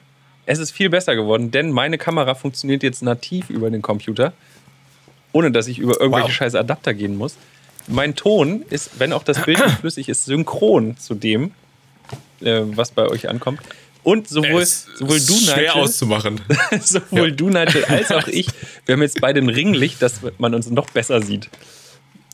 es 0.45 0.57
ist 0.57 0.71
viel 0.71 0.89
besser 0.89 1.17
geworden, 1.17 1.51
denn 1.51 1.71
meine 1.71 1.97
Kamera 1.97 2.35
funktioniert 2.35 2.83
jetzt 2.83 3.03
nativ 3.03 3.49
über 3.49 3.69
den 3.69 3.81
Computer, 3.81 4.31
ohne 5.33 5.51
dass 5.51 5.67
ich 5.67 5.77
über 5.77 5.99
irgendwelche 5.99 6.29
wow. 6.29 6.33
scheiß 6.33 6.55
Adapter 6.55 6.93
gehen 6.93 7.17
muss. 7.17 7.35
Mein 7.87 8.15
Ton 8.15 8.63
ist, 8.69 8.97
wenn 8.97 9.11
auch 9.11 9.23
das 9.23 9.43
Bild 9.43 9.59
nicht 9.59 9.77
flüssig 9.81 10.07
ist, 10.07 10.23
synchron 10.23 10.95
zu 10.95 11.15
dem, 11.15 11.51
äh, 12.43 12.61
was 12.75 12.91
bei 12.91 13.07
euch 13.07 13.29
ankommt. 13.29 13.59
Und 14.03 14.27
sowohl, 14.27 14.65
sowohl 14.65 15.19
du, 15.19 15.33
Nigel, 15.33 15.69
auszumachen. 15.69 16.41
sowohl 16.81 17.29
ja. 17.29 17.35
du, 17.35 17.49
Nigel, 17.49 17.85
als 17.85 18.11
auch 18.11 18.27
ich, 18.27 18.47
wir 18.85 18.93
haben 18.93 19.01
jetzt 19.01 19.21
beide 19.21 19.39
ein 19.39 19.49
Ringlicht, 19.49 20.01
dass 20.01 20.21
man 20.39 20.55
uns 20.55 20.69
noch 20.69 20.89
besser 20.89 21.21
sieht. 21.21 21.49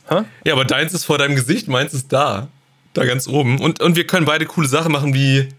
Ha? 0.10 0.26
Ja, 0.46 0.54
aber 0.54 0.64
deins 0.64 0.94
ist 0.94 1.04
vor 1.04 1.18
deinem 1.18 1.36
Gesicht, 1.36 1.68
meins 1.68 1.94
ist 1.94 2.14
da. 2.14 2.48
Da 2.94 3.06
ganz 3.06 3.28
oben. 3.28 3.60
Und, 3.60 3.82
und 3.82 3.96
wir 3.96 4.08
können 4.08 4.26
beide 4.26 4.46
coole 4.46 4.68
Sachen 4.68 4.92
machen, 4.92 5.14
wie 5.14 5.50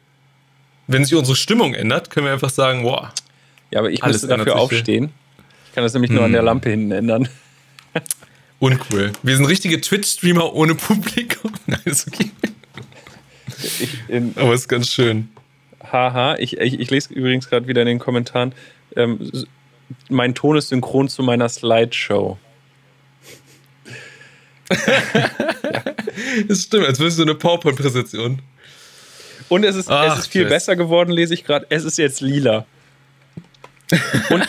wenn 0.86 1.04
sich 1.04 1.14
unsere 1.14 1.36
Stimmung 1.36 1.74
ändert, 1.74 2.10
können 2.10 2.26
wir 2.26 2.32
einfach 2.32 2.50
sagen, 2.50 2.82
wow. 2.84 3.08
Ja, 3.70 3.80
aber 3.80 3.90
ich 3.90 4.02
müsste 4.02 4.26
dafür 4.26 4.56
aufstehen. 4.56 5.10
Ich 5.66 5.74
kann 5.74 5.84
das 5.84 5.92
nämlich 5.92 6.08
hm. 6.08 6.16
nur 6.16 6.24
an 6.24 6.32
der 6.32 6.40
hm. 6.40 6.46
Lampe 6.46 6.70
hinten 6.70 6.90
ändern. 6.90 7.28
Uncool. 8.58 9.12
Wir 9.22 9.36
sind 9.36 9.44
richtige 9.44 9.80
Twitch-Streamer 9.80 10.52
ohne 10.54 10.74
Publikum. 10.74 11.52
Nein, 11.66 11.80
ist 11.84 12.08
okay. 12.08 12.30
Aber 14.36 14.54
ist 14.54 14.68
ganz 14.68 14.90
schön. 14.90 15.28
Haha, 15.82 16.36
ich, 16.36 16.58
ich, 16.58 16.80
ich 16.80 16.90
lese 16.90 17.12
übrigens 17.12 17.48
gerade 17.48 17.66
wieder 17.66 17.82
in 17.82 17.86
den 17.86 17.98
Kommentaren, 17.98 18.52
ähm, 18.96 19.30
mein 20.08 20.34
Ton 20.34 20.56
ist 20.56 20.68
synchron 20.68 21.08
zu 21.08 21.22
meiner 21.22 21.48
Slideshow. 21.48 22.38
ja. 24.86 25.30
Das 26.46 26.62
stimmt, 26.62 26.86
als 26.86 26.98
würdest 26.98 27.18
du 27.18 27.22
eine 27.22 27.34
PowerPoint-Präsentation. 27.34 28.42
Und 29.48 29.64
es 29.64 29.76
ist, 29.76 29.90
Ach, 29.90 30.12
es 30.12 30.24
ist 30.24 30.32
viel 30.32 30.42
Jess. 30.42 30.50
besser 30.50 30.76
geworden, 30.76 31.10
lese 31.10 31.32
ich 31.32 31.44
gerade. 31.44 31.66
Es 31.70 31.84
ist 31.84 31.96
jetzt 31.96 32.20
lila. 32.20 32.66
Und 34.28 34.46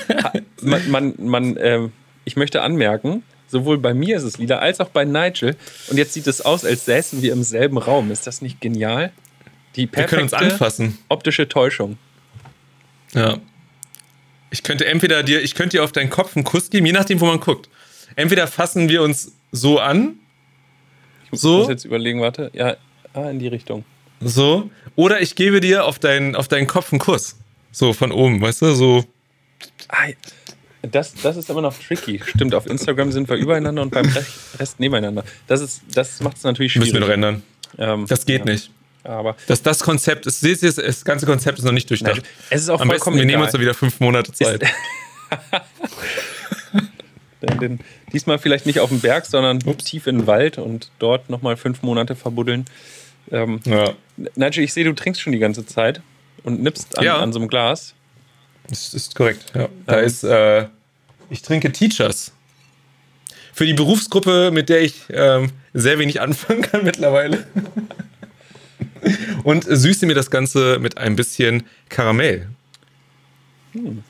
man, 0.61 0.91
man, 0.91 1.13
man 1.19 1.57
äh, 1.57 1.87
ich 2.25 2.35
möchte 2.35 2.61
anmerken, 2.61 3.23
sowohl 3.49 3.77
bei 3.77 3.93
mir 3.93 4.17
ist 4.17 4.23
es 4.23 4.37
lila 4.37 4.59
als 4.59 4.79
auch 4.79 4.89
bei 4.89 5.05
Nigel. 5.05 5.55
Und 5.89 5.97
jetzt 5.97 6.13
sieht 6.13 6.27
es 6.27 6.41
aus, 6.41 6.65
als 6.65 6.85
säßen 6.85 7.21
wir 7.21 7.33
im 7.33 7.43
selben 7.43 7.77
Raum. 7.77 8.11
Ist 8.11 8.27
das 8.27 8.41
nicht 8.41 8.61
genial? 8.61 9.11
Die 9.75 9.87
perfekte 9.87 10.93
optische 11.09 11.47
Täuschung. 11.47 11.97
Ja. 13.13 13.37
Ich 14.51 14.63
könnte 14.63 14.85
entweder 14.85 15.23
dir, 15.23 15.41
ich 15.41 15.55
könnte 15.55 15.77
dir 15.77 15.83
auf 15.83 15.91
deinen 15.91 16.09
Kopf 16.09 16.35
einen 16.35 16.43
Kuss 16.43 16.69
geben, 16.69 16.85
je 16.85 16.91
nachdem, 16.91 17.19
wo 17.19 17.25
man 17.25 17.39
guckt. 17.39 17.69
Entweder 18.15 18.47
fassen 18.47 18.89
wir 18.89 19.03
uns 19.03 19.33
so 19.51 19.79
an. 19.79 20.15
Ich 21.31 21.39
so. 21.39 21.59
muss 21.59 21.69
jetzt 21.69 21.85
überlegen, 21.85 22.21
warte. 22.21 22.49
Ja, 22.53 22.77
ah, 23.13 23.29
in 23.29 23.39
die 23.39 23.47
Richtung. 23.47 23.85
So. 24.21 24.69
Oder 24.95 25.21
ich 25.21 25.35
gebe 25.35 25.59
dir 25.61 25.85
auf, 25.85 25.99
dein, 25.99 26.35
auf 26.35 26.47
deinen 26.47 26.67
Kopf 26.67 26.91
einen 26.91 26.99
Kuss. 26.99 27.37
So 27.71 27.93
von 27.93 28.11
oben, 28.11 28.41
weißt 28.41 28.63
du? 28.63 28.73
So. 28.73 29.05
Das, 30.81 31.13
das 31.13 31.35
ist 31.35 31.51
aber 31.51 31.61
noch 31.61 31.77
tricky. 31.77 32.21
Stimmt, 32.25 32.55
auf 32.55 32.65
Instagram 32.65 33.11
sind 33.11 33.27
wir 33.27 33.35
übereinander 33.35 33.81
und 33.81 33.91
beim 33.91 34.09
Rest 34.57 34.79
nebeneinander. 34.79 35.25
Das, 35.47 35.61
ist, 35.61 35.81
das 35.93 36.21
macht 36.21 36.37
es 36.37 36.43
natürlich 36.43 36.71
schwierig. 36.73 36.93
Müssen 36.93 37.01
wir 37.01 37.07
noch 37.07 37.13
ändern. 37.13 37.43
Ähm, 37.77 38.05
das 38.07 38.25
geht 38.25 38.45
ja. 38.45 38.53
nicht. 38.53 38.71
Aber 39.03 39.35
das, 39.47 39.61
das 39.61 39.79
Konzept, 39.79 40.25
ist, 40.25 40.43
das, 40.43 40.75
das 40.75 41.05
ganze 41.05 41.25
Konzept 41.25 41.59
ist 41.59 41.65
noch 41.65 41.71
nicht 41.71 41.89
durchdacht. 41.89 42.17
Nein, 42.17 42.25
es 42.49 42.61
ist 42.63 42.69
auch 42.69 42.81
Am 42.81 42.87
besten, 42.87 43.15
wir 43.15 43.25
nehmen 43.25 43.41
uns 43.41 43.51
da 43.51 43.59
wieder 43.59 43.73
fünf 43.73 43.99
Monate 43.99 44.31
Zeit. 44.33 44.61
denn, 47.41 47.59
denn, 47.59 47.79
diesmal 48.11 48.39
vielleicht 48.39 48.65
nicht 48.65 48.79
auf 48.79 48.89
dem 48.89 48.99
Berg, 48.99 49.25
sondern 49.25 49.61
Ups. 49.65 49.85
tief 49.85 50.07
in 50.07 50.19
den 50.19 50.27
Wald 50.27 50.57
und 50.57 50.91
dort 50.99 51.29
nochmal 51.29 51.55
fünf 51.57 51.81
Monate 51.81 52.15
verbuddeln. 52.15 52.65
Ähm, 53.31 53.61
ja. 53.65 53.93
Nigel, 54.35 54.63
ich 54.63 54.73
sehe, 54.73 54.83
du 54.83 54.93
trinkst 54.93 55.21
schon 55.21 55.33
die 55.33 55.39
ganze 55.39 55.65
Zeit 55.65 56.01
und 56.43 56.61
nippst 56.61 56.97
an, 56.97 57.05
ja. 57.05 57.19
an 57.19 57.31
so 57.31 57.39
einem 57.39 57.47
Glas. 57.47 57.95
Das 58.69 58.93
ist 58.93 59.15
korrekt, 59.15 59.51
ja. 59.55 59.67
Da 59.85 59.99
ähm. 59.99 60.05
ist, 60.05 60.23
äh, 60.23 60.67
ich 61.29 61.41
trinke 61.41 61.71
Teachers. 61.71 62.31
Für 63.53 63.65
die 63.65 63.73
Berufsgruppe, 63.73 64.51
mit 64.51 64.69
der 64.69 64.81
ich 64.81 65.03
ähm, 65.09 65.51
sehr 65.73 65.99
wenig 65.99 66.21
anfangen 66.21 66.61
kann 66.61 66.83
mittlerweile. 66.85 67.45
und 69.43 69.65
süße 69.65 70.05
mir 70.05 70.15
das 70.15 70.31
Ganze 70.31 70.79
mit 70.79 70.97
ein 70.97 71.15
bisschen 71.15 71.63
Karamell. 71.89 72.47
Hm. 73.73 74.03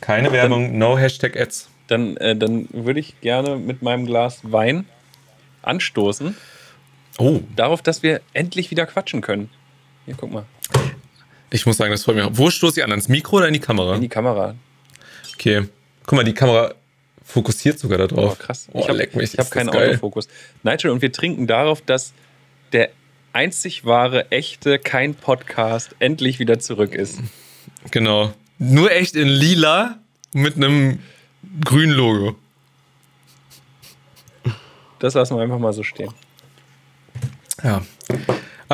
Keine 0.00 0.32
Werbung, 0.32 0.64
dann, 0.64 0.78
no 0.78 0.98
Hashtag 0.98 1.38
Ads. 1.38 1.68
Dann, 1.86 2.16
äh, 2.16 2.36
dann 2.36 2.68
würde 2.72 3.00
ich 3.00 3.20
gerne 3.20 3.56
mit 3.56 3.82
meinem 3.82 4.04
Glas 4.04 4.40
Wein 4.42 4.86
anstoßen. 5.62 6.36
Oh. 7.18 7.40
Darauf, 7.54 7.82
dass 7.82 8.02
wir 8.02 8.20
endlich 8.32 8.70
wieder 8.70 8.86
quatschen 8.86 9.20
können. 9.20 9.48
Hier, 10.06 10.14
guck 10.16 10.32
mal. 10.32 10.44
Ich 11.52 11.66
muss 11.66 11.76
sagen, 11.76 11.90
das 11.90 12.04
freut 12.04 12.16
mich. 12.16 12.26
Wo 12.30 12.48
stoße 12.48 12.80
ich 12.80 12.84
an? 12.84 12.90
Ans 12.90 13.08
Mikro 13.08 13.36
oder 13.36 13.46
in 13.46 13.52
die 13.52 13.60
Kamera? 13.60 13.94
In 13.94 14.00
die 14.00 14.08
Kamera. 14.08 14.54
Okay. 15.34 15.68
Guck 16.06 16.16
mal, 16.16 16.24
die 16.24 16.32
Kamera 16.32 16.74
fokussiert 17.22 17.78
sogar 17.78 17.98
da 17.98 18.06
drauf. 18.06 18.38
Oh, 18.40 18.42
krass. 18.42 18.68
Oh, 18.72 18.80
ich 18.80 18.88
habe 18.88 19.02
hab 19.38 19.50
keinen 19.50 19.68
Autofokus. 19.68 20.28
Nigel, 20.62 20.90
und 20.90 21.02
wir 21.02 21.12
trinken 21.12 21.46
darauf, 21.46 21.82
dass 21.82 22.14
der 22.72 22.88
einzig 23.34 23.84
wahre, 23.84 24.30
echte, 24.30 24.78
kein 24.78 25.14
Podcast 25.14 25.94
endlich 25.98 26.38
wieder 26.38 26.58
zurück 26.58 26.94
ist. 26.94 27.20
Genau. 27.90 28.32
Nur 28.58 28.90
echt 28.90 29.14
in 29.14 29.28
lila 29.28 29.98
mit 30.32 30.56
einem 30.56 31.00
grünen 31.64 31.92
Logo. 31.92 32.36
Das 35.00 35.14
lassen 35.14 35.36
wir 35.36 35.42
einfach 35.42 35.58
mal 35.58 35.72
so 35.74 35.82
stehen. 35.82 36.12
Ja. 37.62 37.82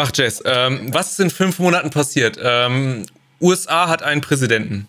Ach, 0.00 0.12
Jess, 0.14 0.40
ähm, 0.44 0.94
was 0.94 1.10
ist 1.10 1.18
in 1.18 1.28
fünf 1.28 1.58
Monaten 1.58 1.90
passiert? 1.90 2.38
Ähm, 2.40 3.04
USA 3.40 3.88
hat 3.88 4.00
einen 4.04 4.20
Präsidenten. 4.20 4.86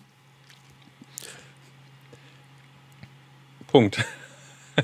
Punkt. 3.66 4.04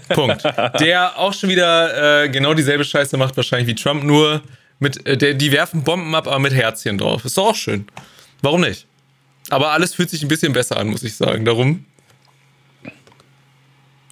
Punkt. 0.08 0.42
Der 0.80 1.16
auch 1.16 1.32
schon 1.32 1.48
wieder 1.48 2.24
äh, 2.24 2.28
genau 2.28 2.54
dieselbe 2.54 2.84
Scheiße 2.84 3.16
macht, 3.16 3.36
wahrscheinlich 3.36 3.68
wie 3.68 3.76
Trump, 3.76 4.02
nur 4.02 4.42
mit, 4.80 5.06
äh, 5.06 5.16
der, 5.16 5.34
die 5.34 5.52
werfen 5.52 5.84
Bomben 5.84 6.12
ab, 6.16 6.26
aber 6.26 6.40
mit 6.40 6.52
Herzchen 6.52 6.98
drauf. 6.98 7.24
Ist 7.24 7.38
doch 7.38 7.50
auch 7.50 7.54
schön. 7.54 7.86
Warum 8.42 8.62
nicht? 8.62 8.88
Aber 9.50 9.70
alles 9.70 9.94
fühlt 9.94 10.10
sich 10.10 10.22
ein 10.22 10.28
bisschen 10.28 10.52
besser 10.52 10.76
an, 10.76 10.88
muss 10.88 11.04
ich 11.04 11.14
sagen. 11.14 11.44
Darum. 11.44 11.84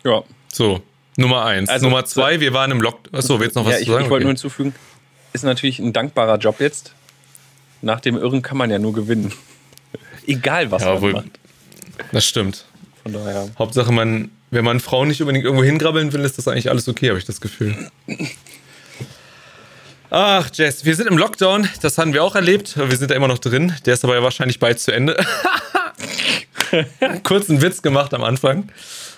Ja. 0.04 0.22
So, 0.46 0.80
Nummer 1.16 1.44
eins. 1.44 1.68
Also, 1.68 1.86
Nummer 1.86 2.04
zwei, 2.04 2.38
wir 2.38 2.52
waren 2.52 2.70
im 2.70 2.80
Lockdown. 2.80 3.18
Achso, 3.18 3.40
willst 3.40 3.56
du 3.56 3.60
noch 3.60 3.66
was 3.66 3.74
ja, 3.74 3.78
ich, 3.80 3.86
zu 3.86 3.92
sagen? 3.92 4.04
Ich 4.04 4.10
wollte 4.10 4.22
okay. 4.22 4.24
nur 4.24 4.30
hinzufügen, 4.30 4.74
ist 5.34 5.42
natürlich 5.44 5.78
ein 5.80 5.92
dankbarer 5.92 6.38
Job 6.38 6.60
jetzt. 6.60 6.92
Nach 7.82 8.00
dem 8.00 8.16
Irren 8.16 8.40
kann 8.40 8.56
man 8.56 8.70
ja 8.70 8.78
nur 8.78 8.94
gewinnen. 8.94 9.32
Egal, 10.26 10.70
was 10.70 10.82
ja, 10.82 10.94
man 10.94 11.02
wohl, 11.02 11.12
macht. 11.12 11.26
Das 12.12 12.24
stimmt. 12.24 12.64
Von 13.02 13.12
daher. 13.12 13.50
Hauptsache, 13.58 13.92
man, 13.92 14.30
wenn 14.50 14.64
man 14.64 14.80
Frauen 14.80 15.08
nicht 15.08 15.20
unbedingt 15.20 15.44
irgendwo 15.44 15.64
hingrabbeln 15.64 16.12
will, 16.12 16.22
ist 16.22 16.38
das 16.38 16.48
eigentlich 16.48 16.70
alles 16.70 16.88
okay, 16.88 17.10
habe 17.10 17.18
ich 17.18 17.26
das 17.26 17.42
Gefühl. 17.42 17.90
Ach, 20.08 20.48
Jess, 20.54 20.84
wir 20.84 20.94
sind 20.94 21.08
im 21.08 21.18
Lockdown. 21.18 21.68
Das 21.82 21.98
haben 21.98 22.14
wir 22.14 22.22
auch 22.22 22.36
erlebt. 22.36 22.76
Wir 22.76 22.96
sind 22.96 23.10
da 23.10 23.16
immer 23.16 23.28
noch 23.28 23.38
drin. 23.38 23.74
Der 23.84 23.94
ist 23.94 24.04
aber 24.04 24.14
ja 24.14 24.22
wahrscheinlich 24.22 24.60
bald 24.60 24.78
zu 24.78 24.92
Ende. 24.92 25.22
Kurzen 27.24 27.60
Witz 27.60 27.82
gemacht 27.82 28.14
am 28.14 28.22
Anfang, 28.22 28.70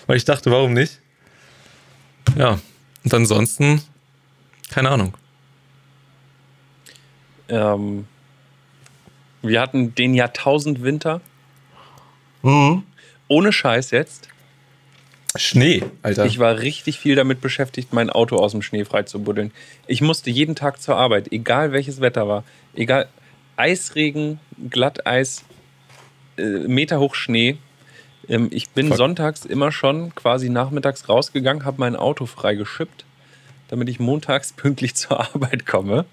weil 0.07 0.17
ich 0.17 0.25
dachte, 0.25 0.51
warum 0.51 0.73
nicht? 0.73 0.99
Ja, 2.37 2.59
und 3.03 3.13
ansonsten, 3.13 3.81
keine 4.69 4.89
Ahnung. 4.89 5.13
Ähm, 7.49 8.07
wir 9.41 9.61
hatten 9.61 9.95
den 9.95 10.13
Jahrtausendwinter. 10.13 11.21
Mhm. 12.41 12.83
Ohne 13.27 13.51
Scheiß 13.51 13.91
jetzt. 13.91 14.29
Schnee, 15.35 15.83
Alter. 16.01 16.25
Ich 16.25 16.39
war 16.39 16.59
richtig 16.59 16.97
viel 16.99 17.15
damit 17.15 17.41
beschäftigt, 17.41 17.93
mein 17.93 18.09
Auto 18.09 18.37
aus 18.37 18.53
dem 18.53 18.61
Schnee 18.61 18.85
frei 18.85 19.03
zu 19.03 19.21
buddeln. 19.21 19.51
Ich 19.85 20.01
musste 20.01 20.29
jeden 20.29 20.55
Tag 20.55 20.81
zur 20.81 20.95
Arbeit, 20.95 21.31
egal 21.31 21.71
welches 21.71 22.01
Wetter 22.01 22.27
war. 22.27 22.43
Egal, 22.75 23.07
Eisregen, 23.55 24.39
Glatteis, 24.69 25.43
äh, 26.37 26.41
meterhoch 26.41 27.15
Schnee. 27.15 27.57
Ähm, 28.29 28.47
ich 28.51 28.69
bin 28.69 28.87
Fuck. 28.87 28.97
sonntags 28.97 29.45
immer 29.45 29.71
schon 29.71 30.15
quasi 30.15 30.49
nachmittags 30.49 31.07
rausgegangen, 31.09 31.65
habe 31.65 31.77
mein 31.79 31.95
Auto 31.95 32.25
frei 32.25 32.55
geschippt, 32.55 33.05
damit 33.67 33.89
ich 33.89 33.99
montags 33.99 34.53
pünktlich 34.55 34.95
zur 34.95 35.19
Arbeit 35.19 35.65
komme. 35.65 36.05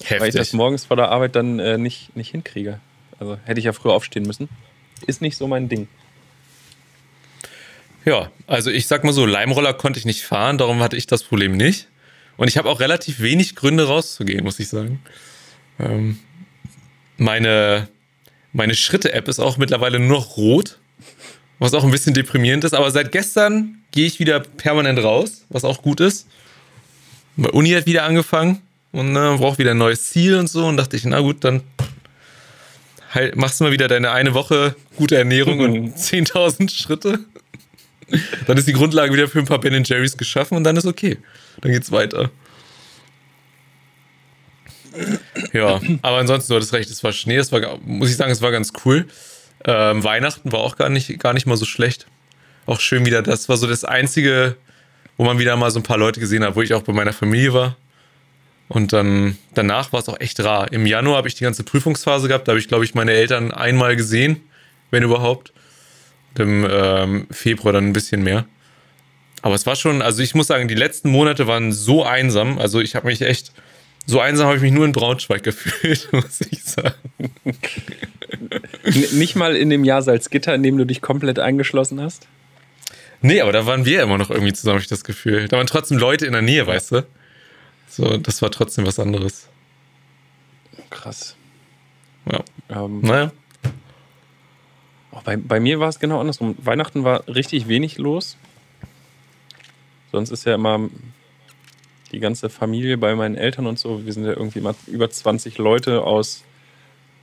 Heftig. 0.00 0.20
Weil 0.20 0.28
ich 0.28 0.34
das 0.34 0.52
morgens 0.52 0.84
vor 0.84 0.96
der 0.96 1.10
Arbeit 1.10 1.36
dann 1.36 1.58
äh, 1.58 1.78
nicht, 1.78 2.14
nicht 2.16 2.30
hinkriege. 2.30 2.80
Also 3.18 3.38
hätte 3.44 3.58
ich 3.58 3.66
ja 3.66 3.72
früher 3.72 3.92
aufstehen 3.92 4.24
müssen. 4.24 4.48
Ist 5.06 5.20
nicht 5.20 5.36
so 5.36 5.46
mein 5.48 5.68
Ding. 5.68 5.88
Ja, 8.04 8.30
also 8.46 8.70
ich 8.70 8.86
sag 8.86 9.04
mal 9.04 9.12
so, 9.12 9.26
Leimroller 9.26 9.74
konnte 9.74 9.98
ich 9.98 10.04
nicht 10.04 10.22
fahren, 10.22 10.56
darum 10.56 10.80
hatte 10.80 10.96
ich 10.96 11.06
das 11.06 11.22
Problem 11.24 11.56
nicht. 11.56 11.88
Und 12.36 12.48
ich 12.48 12.56
habe 12.56 12.68
auch 12.70 12.80
relativ 12.80 13.20
wenig 13.20 13.56
Gründe 13.56 13.88
rauszugehen, 13.88 14.44
muss 14.44 14.60
ich 14.60 14.68
sagen. 14.68 15.02
Ähm, 15.78 16.18
meine 17.16 17.88
meine 18.52 18.74
Schritte-App 18.74 19.28
ist 19.28 19.40
auch 19.40 19.56
mittlerweile 19.56 19.98
nur 19.98 20.18
noch 20.18 20.36
rot, 20.36 20.78
was 21.58 21.74
auch 21.74 21.84
ein 21.84 21.90
bisschen 21.90 22.14
deprimierend 22.14 22.64
ist. 22.64 22.74
Aber 22.74 22.90
seit 22.90 23.12
gestern 23.12 23.82
gehe 23.92 24.06
ich 24.06 24.18
wieder 24.20 24.40
permanent 24.40 25.02
raus, 25.02 25.44
was 25.48 25.64
auch 25.64 25.82
gut 25.82 26.00
ist. 26.00 26.26
Bei 27.36 27.50
Uni 27.50 27.70
hat 27.70 27.86
wieder 27.86 28.04
angefangen 28.04 28.62
und 28.98 29.14
äh, 29.14 29.36
braucht 29.36 29.58
wieder 29.58 29.70
ein 29.72 29.78
neues 29.78 30.10
Ziel 30.10 30.36
und 30.36 30.48
so. 30.48 30.66
Und 30.66 30.76
dachte 30.76 30.96
ich, 30.96 31.04
na 31.04 31.20
gut, 31.20 31.44
dann 31.44 31.62
halt, 33.14 33.36
machst 33.36 33.60
du 33.60 33.64
mal 33.64 33.72
wieder 33.72 33.88
deine 33.88 34.10
eine 34.10 34.34
Woche 34.34 34.74
gute 34.96 35.16
Ernährung 35.16 35.60
und 35.60 35.96
10.000 35.96 36.70
Schritte. 36.70 37.20
Dann 38.46 38.56
ist 38.56 38.66
die 38.66 38.72
Grundlage 38.72 39.12
wieder 39.12 39.28
für 39.28 39.38
ein 39.38 39.44
paar 39.44 39.60
Ben 39.60 39.84
Jerry's 39.84 40.16
geschaffen 40.16 40.56
und 40.56 40.64
dann 40.64 40.76
ist 40.76 40.86
okay. 40.86 41.18
Dann 41.60 41.72
geht's 41.72 41.92
weiter. 41.92 42.30
Ja, 45.52 45.80
aber 46.02 46.16
ansonsten, 46.16 46.50
du 46.50 46.56
hattest 46.56 46.72
recht, 46.72 46.90
es 46.90 47.04
war 47.04 47.12
Schnee, 47.12 47.36
es 47.36 47.52
war, 47.52 47.78
muss 47.84 48.10
ich 48.10 48.16
sagen, 48.16 48.32
es 48.32 48.42
war 48.42 48.50
ganz 48.50 48.72
cool. 48.84 49.06
Ähm, 49.64 50.02
Weihnachten 50.02 50.50
war 50.50 50.60
auch 50.60 50.76
gar 50.76 50.88
nicht, 50.88 51.18
gar 51.20 51.34
nicht 51.34 51.46
mal 51.46 51.56
so 51.56 51.66
schlecht. 51.66 52.06
Auch 52.66 52.80
schön 52.80 53.06
wieder, 53.06 53.22
das 53.22 53.48
war 53.48 53.56
so 53.56 53.66
das 53.66 53.84
Einzige, 53.84 54.56
wo 55.16 55.24
man 55.24 55.38
wieder 55.38 55.56
mal 55.56 55.70
so 55.70 55.78
ein 55.78 55.82
paar 55.82 55.98
Leute 55.98 56.20
gesehen 56.20 56.42
hat, 56.42 56.56
wo 56.56 56.62
ich 56.62 56.74
auch 56.74 56.82
bei 56.82 56.92
meiner 56.92 57.12
Familie 57.12 57.52
war. 57.52 57.76
Und 58.68 58.92
dann 58.92 59.38
danach 59.54 59.92
war 59.92 60.00
es 60.00 60.08
auch 60.08 60.20
echt 60.20 60.40
rar. 60.44 60.72
Im 60.72 60.86
Januar 60.86 61.18
habe 61.18 61.28
ich 61.28 61.34
die 61.34 61.44
ganze 61.44 61.64
Prüfungsphase 61.64 62.28
gehabt. 62.28 62.48
Da 62.48 62.52
habe 62.52 62.60
ich, 62.60 62.68
glaube 62.68 62.84
ich, 62.84 62.94
meine 62.94 63.12
Eltern 63.12 63.50
einmal 63.50 63.96
gesehen, 63.96 64.42
wenn 64.90 65.02
überhaupt. 65.02 65.52
Und 66.36 66.42
Im 66.42 66.68
ähm, 66.70 67.26
Februar 67.30 67.72
dann 67.72 67.86
ein 67.86 67.92
bisschen 67.92 68.22
mehr. 68.22 68.46
Aber 69.40 69.54
es 69.54 69.66
war 69.66 69.76
schon, 69.76 70.02
also 70.02 70.22
ich 70.22 70.34
muss 70.34 70.48
sagen, 70.48 70.68
die 70.68 70.74
letzten 70.74 71.10
Monate 71.10 71.46
waren 71.46 71.72
so 71.72 72.04
einsam. 72.04 72.58
Also 72.58 72.80
ich 72.80 72.94
habe 72.94 73.06
mich 73.06 73.20
echt, 73.22 73.52
so 74.04 74.20
einsam 74.20 74.46
habe 74.46 74.56
ich 74.56 74.62
mich 74.62 74.72
nur 74.72 74.84
in 74.84 74.92
Braunschweig 74.92 75.42
gefühlt, 75.44 76.08
muss 76.12 76.40
ich 76.50 76.62
sagen. 76.62 76.94
Nicht 79.12 79.36
mal 79.36 79.56
in 79.56 79.70
dem 79.70 79.84
Jahr 79.84 80.02
Salzgitter, 80.02 80.54
in 80.54 80.62
dem 80.62 80.76
du 80.76 80.84
dich 80.84 81.00
komplett 81.00 81.38
eingeschlossen 81.38 82.00
hast? 82.00 82.26
Nee, 83.20 83.40
aber 83.40 83.52
da 83.52 83.66
waren 83.66 83.84
wir 83.84 84.02
immer 84.02 84.18
noch 84.18 84.30
irgendwie 84.30 84.52
zusammen, 84.52 84.76
hab 84.76 84.82
ich 84.82 84.88
das 84.88 85.04
Gefühl. 85.04 85.48
Da 85.48 85.56
waren 85.56 85.66
trotzdem 85.66 85.98
Leute 85.98 86.26
in 86.26 86.32
der 86.32 86.42
Nähe, 86.42 86.66
weißt 86.66 86.92
du? 86.92 87.06
So, 87.88 88.16
das 88.16 88.42
war 88.42 88.50
trotzdem 88.50 88.86
was 88.86 88.98
anderes. 88.98 89.48
Krass. 90.90 91.36
Ja. 92.30 92.40
Ähm, 92.68 93.00
Naja. 93.00 93.32
Oh, 95.10 95.20
bei, 95.24 95.36
bei 95.36 95.58
mir 95.58 95.80
war 95.80 95.88
es 95.88 95.98
genau 95.98 96.20
andersrum. 96.20 96.54
Weihnachten 96.58 97.02
war 97.02 97.26
richtig 97.28 97.66
wenig 97.66 97.98
los. 97.98 98.36
Sonst 100.12 100.30
ist 100.30 100.44
ja 100.44 100.54
immer 100.54 100.88
die 102.12 102.20
ganze 102.20 102.48
Familie 102.48 102.98
bei 102.98 103.14
meinen 103.14 103.36
Eltern 103.36 103.66
und 103.66 103.78
so. 103.78 104.04
Wir 104.04 104.12
sind 104.12 104.24
ja 104.24 104.32
irgendwie 104.32 104.58
immer 104.60 104.74
über 104.86 105.10
20 105.10 105.58
Leute 105.58 106.02
aus, 106.02 106.44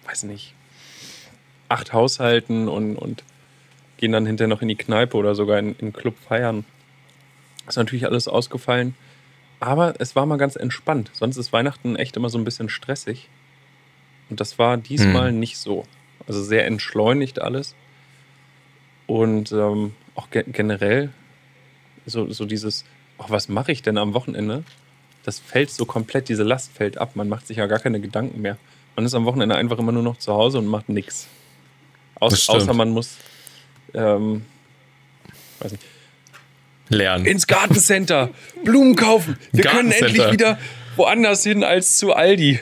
weiß 0.07 0.23
nicht, 0.23 0.53
acht 1.69 1.93
Haushalten 1.93 2.67
und, 2.67 2.95
und 2.95 3.23
gehen 3.97 4.11
dann 4.11 4.25
hinterher 4.25 4.49
noch 4.49 4.61
in 4.61 4.67
die 4.67 4.75
Kneipe 4.75 5.17
oder 5.17 5.35
sogar 5.35 5.57
in, 5.57 5.69
in 5.69 5.87
den 5.87 5.93
Club 5.93 6.15
feiern. 6.27 6.65
Ist 7.67 7.77
natürlich 7.77 8.05
alles 8.05 8.27
ausgefallen. 8.27 8.95
Aber 9.65 9.95
es 9.97 10.15
war 10.15 10.27
mal 10.27 10.37
ganz 10.37 10.55
entspannt. 10.55 11.09
Sonst 11.13 11.37
ist 11.37 11.51
Weihnachten 11.51 11.95
echt 11.95 12.15
immer 12.17 12.29
so 12.29 12.37
ein 12.37 12.43
bisschen 12.43 12.69
stressig. 12.69 13.29
Und 14.29 14.39
das 14.39 14.59
war 14.59 14.77
diesmal 14.77 15.31
nicht 15.31 15.57
so. 15.57 15.85
Also 16.27 16.43
sehr 16.43 16.67
entschleunigt 16.67 17.41
alles. 17.41 17.73
Und 19.07 19.51
ähm, 19.51 19.95
auch 20.13 20.29
ge 20.29 20.43
generell 20.47 21.09
so, 22.05 22.31
so 22.31 22.45
dieses, 22.45 22.85
ach, 23.17 23.31
was 23.31 23.49
mache 23.49 23.71
ich 23.71 23.81
denn 23.81 23.97
am 23.97 24.13
Wochenende? 24.13 24.63
Das 25.23 25.39
fällt 25.39 25.71
so 25.71 25.85
komplett, 25.87 26.29
diese 26.29 26.43
Last 26.43 26.71
fällt 26.71 26.99
ab. 26.99 27.15
Man 27.15 27.27
macht 27.27 27.47
sich 27.47 27.57
ja 27.57 27.65
gar 27.65 27.79
keine 27.79 27.99
Gedanken 27.99 28.41
mehr. 28.41 28.57
Man 28.95 29.03
ist 29.03 29.15
am 29.15 29.25
Wochenende 29.25 29.55
einfach 29.55 29.79
immer 29.79 29.91
nur 29.91 30.03
noch 30.03 30.17
zu 30.17 30.31
Hause 30.31 30.59
und 30.59 30.67
macht 30.67 30.89
nichts. 30.89 31.27
Außer 32.19 32.75
man 32.75 32.91
muss 32.91 33.17
ähm, 33.95 34.45
weiß 35.59 35.71
nicht, 35.71 35.83
Lernen. 36.89 37.25
ins 37.25 37.47
Gartencenter 37.47 38.29
Blumen 38.63 38.95
kaufen. 38.95 39.37
Wir 39.51 39.65
können 39.65 39.91
endlich 39.91 40.31
wieder 40.31 40.59
woanders 40.95 41.43
hin 41.43 41.63
als 41.63 41.97
zu 41.97 42.13
Aldi. 42.13 42.59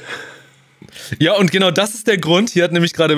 Ja, 1.20 1.34
und 1.34 1.52
genau 1.52 1.72
das 1.72 1.94
ist 1.94 2.08
der 2.08 2.18
Grund. 2.18 2.50
Hier 2.50 2.64
hat 2.64 2.72
nämlich 2.72 2.94
gerade, 2.94 3.14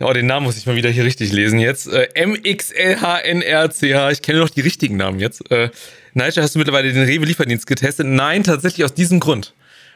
äh, 0.00 0.04
oh, 0.04 0.12
den 0.12 0.26
Namen 0.26 0.44
muss 0.46 0.56
ich 0.56 0.66
mal 0.66 0.76
wieder 0.76 0.90
hier 0.90 1.04
richtig 1.04 1.32
lesen 1.32 1.58
jetzt. 1.58 1.86
Äh, 1.86 2.08
MXLHNRCH. 2.26 4.12
Ich 4.12 4.22
kenne 4.22 4.40
noch 4.40 4.50
die 4.50 4.60
richtigen 4.60 4.96
Namen 4.96 5.20
jetzt. 5.20 5.50
Äh, 5.50 5.70
Nigel, 6.14 6.42
hast 6.42 6.54
du 6.54 6.58
mittlerweile 6.58 6.92
den 6.92 7.04
Rewe-Lieferdienst 7.04 7.66
getestet? 7.66 8.06
Nein, 8.06 8.44
tatsächlich 8.44 8.84
aus 8.84 8.94
diesem 8.94 9.20
Grund. 9.20 9.52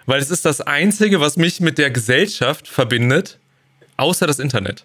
Weil 0.06 0.20
es 0.20 0.30
ist 0.30 0.44
das 0.44 0.60
Einzige, 0.60 1.20
was 1.20 1.36
mich 1.36 1.60
mit 1.60 1.78
der 1.78 1.90
Gesellschaft 1.90 2.66
verbindet, 2.66 3.38
außer 3.96 4.26
das 4.26 4.38
Internet. 4.38 4.84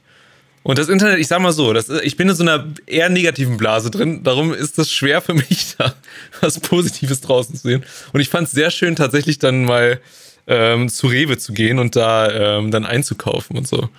Und 0.63 0.78
das 0.78 0.88
Internet, 0.88 1.19
ich 1.19 1.28
sag 1.28 1.41
mal 1.41 1.52
so, 1.52 1.73
das, 1.73 1.89
ich 1.89 2.15
bin 2.15 2.30
in 2.30 2.36
so 2.36 2.43
einer 2.43 2.65
eher 2.86 3.10
negativen 3.10 3.58
Blase 3.58 3.91
drin, 3.91 4.23
darum 4.23 4.54
ist 4.54 4.80
es 4.80 4.91
schwer 4.91 5.21
für 5.21 5.34
mich, 5.34 5.76
da 5.78 5.93
was 6.41 6.60
Positives 6.60 7.21
draußen 7.21 7.56
zu 7.56 7.67
sehen. 7.67 7.84
Und 8.13 8.21
ich 8.21 8.30
fand 8.30 8.47
es 8.47 8.54
sehr 8.54 8.71
schön, 8.71 8.95
tatsächlich 8.95 9.39
dann 9.39 9.65
mal 9.65 9.99
ähm, 10.47 10.89
zu 10.89 11.08
Rewe 11.08 11.38
zu 11.38 11.54
gehen 11.54 11.80
und 11.80 11.95
da 11.95 12.58
ähm, 12.58 12.71
dann 12.71 12.86
einzukaufen 12.86 13.58
und 13.58 13.67
so. 13.67 13.89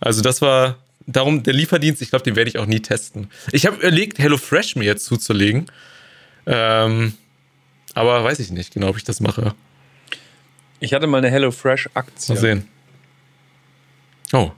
Also 0.00 0.22
das 0.22 0.40
war, 0.40 0.76
darum, 1.06 1.42
der 1.42 1.54
Lieferdienst, 1.54 2.02
ich 2.02 2.10
glaube, 2.10 2.24
den 2.24 2.36
werde 2.36 2.50
ich 2.50 2.58
auch 2.58 2.66
nie 2.66 2.80
testen. 2.80 3.30
Ich 3.52 3.66
habe 3.66 3.76
überlegt, 3.76 4.18
HelloFresh 4.18 4.76
mir 4.76 4.84
jetzt 4.84 5.04
zuzulegen. 5.04 5.66
Ähm, 6.46 7.14
aber 7.94 8.22
weiß 8.24 8.40
ich 8.40 8.50
nicht 8.50 8.74
genau, 8.74 8.88
ob 8.88 8.96
ich 8.96 9.04
das 9.04 9.20
mache. 9.20 9.54
Ich 10.80 10.92
hatte 10.92 11.06
mal 11.06 11.18
eine 11.18 11.30
HelloFresh-Aktie. 11.30 12.34
Mal 12.34 12.40
sehen. 12.40 12.68
Oh, 14.32 14.50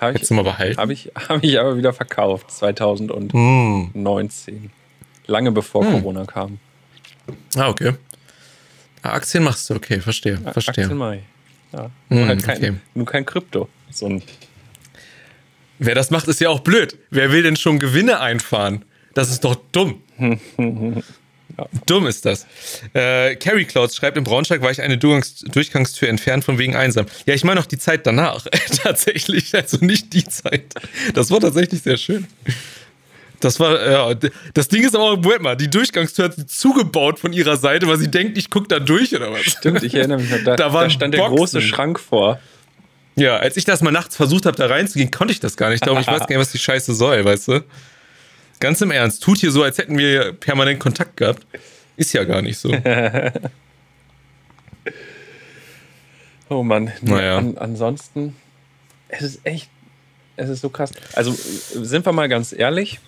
Habe 0.00 0.12
hättest 0.12 0.24
ich, 0.24 0.28
du 0.28 0.34
mal 0.34 0.42
behalten? 0.44 0.76
hab 0.78 0.90
ich, 0.90 1.10
hab 1.28 1.42
ich 1.42 1.58
aber 1.58 1.76
wieder 1.76 1.92
verkauft, 1.92 2.50
2019. 2.50 3.32
Hm. 3.92 4.70
Lange 5.26 5.52
bevor 5.52 5.84
Hm. 5.84 5.92
Corona 5.92 6.24
kam. 6.24 6.58
Ah, 7.56 7.68
okay. 7.68 7.92
Ah, 9.02 9.10
Aktien 9.10 9.42
machst 9.42 9.68
du, 9.70 9.74
okay, 9.74 10.00
verstehe, 10.00 10.38
verstehe. 10.38 10.84
Aktien 10.84 10.98
Mai. 10.98 11.22
Ja. 11.72 11.84
Hm, 11.84 11.90
Nur, 12.18 12.26
halt 12.28 12.42
kein, 12.42 12.56
okay. 12.58 12.72
nur 12.94 13.06
kein 13.06 13.24
Krypto. 13.24 13.68
So 13.90 14.06
ein 14.06 14.22
Wer 15.78 15.94
das 15.94 16.10
macht, 16.10 16.26
ist 16.28 16.40
ja 16.40 16.48
auch 16.48 16.60
blöd. 16.60 16.96
Wer 17.10 17.32
will 17.32 17.42
denn 17.42 17.56
schon 17.56 17.78
Gewinne 17.78 18.20
einfahren? 18.20 18.84
Das 19.14 19.30
ist 19.30 19.44
doch 19.44 19.56
dumm. 19.72 20.02
Dumm 21.86 22.06
ist 22.06 22.24
das. 22.26 22.46
Äh, 22.92 23.36
Carrie 23.36 23.64
Clouds 23.64 23.96
schreibt, 23.96 24.16
in 24.16 24.24
Braunschweig 24.24 24.60
war 24.62 24.70
ich 24.70 24.82
eine 24.82 24.98
Durchgangs 24.98 25.40
Durchgangstür 25.40 26.08
entfernt 26.08 26.44
von 26.44 26.58
wegen 26.58 26.76
einsam. 26.76 27.06
Ja, 27.26 27.34
ich 27.34 27.44
meine 27.44 27.60
auch 27.60 27.66
die 27.66 27.78
Zeit 27.78 28.06
danach. 28.06 28.46
tatsächlich, 28.82 29.54
also 29.54 29.78
nicht 29.80 30.12
die 30.12 30.24
Zeit. 30.24 30.74
Das 31.14 31.30
war 31.30 31.40
tatsächlich 31.40 31.82
sehr 31.82 31.96
schön. 31.96 32.26
Das 33.40 33.60
war, 33.60 33.90
ja, 33.90 34.14
das 34.54 34.68
Ding 34.68 34.82
ist 34.84 34.94
aber 34.94 35.04
auch, 35.04 35.16
Moment 35.16 35.42
mal, 35.42 35.56
die 35.56 35.68
Durchgangstür 35.68 36.26
hat 36.26 36.36
sie 36.36 36.46
zugebaut 36.46 37.18
von 37.18 37.32
ihrer 37.32 37.56
Seite, 37.56 37.86
weil 37.86 37.98
sie 37.98 38.10
denkt, 38.10 38.38
ich 38.38 38.48
guck 38.50 38.68
da 38.68 38.78
durch 38.78 39.14
oder 39.14 39.30
was. 39.32 39.42
Stimmt, 39.42 39.82
ich 39.82 39.94
erinnere 39.94 40.18
mich 40.20 40.30
noch. 40.30 40.42
Da, 40.44 40.56
Da 40.56 40.68
da, 40.70 40.90
stand 40.90 41.14
der 41.14 41.18
Boxen. 41.18 41.36
große 41.36 41.60
Schrank 41.62 42.00
vor. 42.00 42.40
Ja, 43.14 43.36
als 43.36 43.56
ich 43.56 43.64
das 43.64 43.80
mal 43.82 43.90
nachts 43.90 44.16
versucht 44.16 44.46
habe, 44.46 44.56
da 44.56 44.66
reinzugehen, 44.66 45.10
konnte 45.10 45.32
ich 45.32 45.40
das 45.40 45.56
gar 45.56 45.70
nicht. 45.70 45.86
Darum, 45.86 45.98
ich 46.00 46.06
weiß 46.06 46.20
gar 46.20 46.28
nicht, 46.28 46.38
was 46.38 46.52
die 46.52 46.58
Scheiße 46.58 46.94
soll, 46.94 47.24
weißt 47.24 47.48
du? 47.48 47.64
Ganz 48.60 48.80
im 48.80 48.90
Ernst, 48.90 49.22
tut 49.22 49.38
hier 49.38 49.50
so, 49.50 49.62
als 49.62 49.78
hätten 49.78 49.98
wir 49.98 50.32
permanent 50.32 50.80
Kontakt 50.80 51.16
gehabt. 51.16 51.46
Ist 51.96 52.12
ja 52.12 52.24
gar 52.24 52.42
nicht 52.42 52.58
so. 52.58 52.72
Oh 56.48 56.62
Mann. 56.62 56.92
Naja. 57.02 57.38
an, 57.38 57.58
ansonsten, 57.58 58.36
es 59.08 59.22
ist 59.22 59.40
echt, 59.44 59.68
es 60.36 60.48
ist 60.48 60.60
so 60.60 60.68
krass. 60.68 60.92
Also 61.14 61.32
sind 61.32 62.06
wir 62.06 62.12
mal 62.12 62.28
ganz 62.28 62.52
ehrlich. 62.52 63.00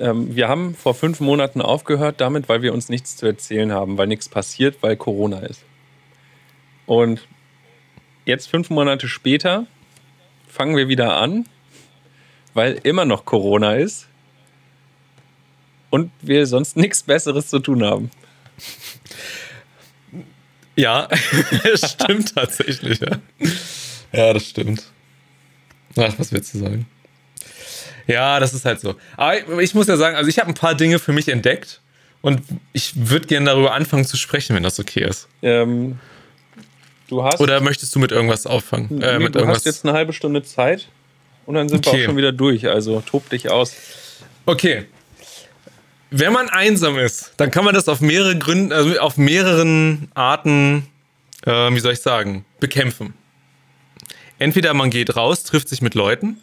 Ähm, 0.00 0.34
wir 0.34 0.48
haben 0.48 0.74
vor 0.74 0.94
fünf 0.94 1.20
Monaten 1.20 1.60
aufgehört 1.60 2.20
damit, 2.20 2.48
weil 2.48 2.62
wir 2.62 2.72
uns 2.72 2.88
nichts 2.88 3.16
zu 3.16 3.26
erzählen 3.26 3.72
haben, 3.72 3.98
weil 3.98 4.08
nichts 4.08 4.28
passiert, 4.28 4.78
weil 4.80 4.96
Corona 4.96 5.40
ist. 5.40 5.62
Und 6.86 7.26
jetzt 8.24 8.48
fünf 8.48 8.70
Monate 8.70 9.06
später 9.06 9.66
fangen 10.48 10.76
wir 10.76 10.88
wieder 10.88 11.18
an, 11.18 11.46
weil 12.54 12.78
immer 12.82 13.04
noch 13.04 13.24
Corona 13.24 13.74
ist 13.74 14.06
und 15.90 16.10
wir 16.22 16.46
sonst 16.46 16.76
nichts 16.76 17.02
Besseres 17.02 17.48
zu 17.48 17.58
tun 17.58 17.84
haben. 17.84 18.10
Ja, 20.76 21.08
es 21.74 21.90
stimmt 21.92 22.34
tatsächlich, 22.34 23.00
ja. 23.00 23.18
Ja, 24.12 24.32
das 24.32 24.46
stimmt. 24.46 24.84
Ach, 25.96 26.14
was 26.18 26.32
willst 26.32 26.54
du 26.54 26.58
sagen? 26.58 26.86
Ja, 28.06 28.40
das 28.40 28.54
ist 28.54 28.64
halt 28.64 28.80
so. 28.80 28.94
Aber 29.16 29.60
ich 29.60 29.74
muss 29.74 29.86
ja 29.86 29.96
sagen, 29.96 30.16
also 30.16 30.28
ich 30.28 30.38
habe 30.38 30.48
ein 30.48 30.54
paar 30.54 30.74
Dinge 30.74 30.98
für 30.98 31.12
mich 31.12 31.28
entdeckt 31.28 31.80
und 32.22 32.42
ich 32.72 32.92
würde 33.08 33.26
gerne 33.26 33.46
darüber 33.46 33.72
anfangen 33.74 34.04
zu 34.04 34.16
sprechen, 34.16 34.56
wenn 34.56 34.62
das 34.62 34.80
okay 34.80 35.04
ist. 35.04 35.28
Ähm, 35.42 35.98
du 37.08 37.22
hast 37.24 37.40
Oder 37.40 37.60
möchtest 37.60 37.94
du 37.94 37.98
mit 37.98 38.10
irgendwas 38.12 38.46
auffangen? 38.46 39.02
Äh, 39.02 39.18
Nee, 39.18 39.24
mit 39.24 39.34
du 39.34 39.40
irgendwas? 39.40 39.58
hast 39.58 39.66
jetzt 39.66 39.84
eine 39.84 39.92
halbe 39.94 40.12
Stunde 40.12 40.42
Zeit 40.42 40.88
und 41.46 41.54
dann 41.54 41.68
sind 41.68 41.84
wir 41.84 41.92
Okay. 41.92 42.02
auch 42.02 42.06
schon 42.06 42.16
wieder 42.16 42.32
durch. 42.32 42.68
Also 42.68 43.00
tob 43.00 43.28
dich 43.30 43.50
aus. 43.50 43.74
Okay. 44.46 44.86
Wenn 46.10 46.32
man 46.32 46.48
einsam 46.48 46.98
ist, 46.98 47.32
dann 47.36 47.50
kann 47.50 47.64
man 47.64 47.74
das 47.74 47.88
auf 47.88 48.00
mehrere 48.00 48.36
Gründe, 48.36 48.74
also 48.74 48.98
auf 48.98 49.16
mehreren 49.16 50.10
Arten, 50.14 50.86
äh, 51.46 51.50
wie 51.72 51.78
soll 51.80 51.92
ich 51.92 52.00
sagen, 52.00 52.44
bekämpfen. 52.58 53.14
Entweder 54.38 54.74
man 54.74 54.90
geht 54.90 55.14
raus, 55.16 55.44
trifft 55.44 55.68
sich 55.68 55.82
mit 55.82 55.94
Leuten, 55.94 56.38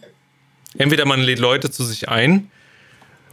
entweder 0.78 1.06
man 1.06 1.20
lädt 1.22 1.40
Leute 1.40 1.70
zu 1.72 1.84
sich 1.84 2.08
ein, 2.08 2.50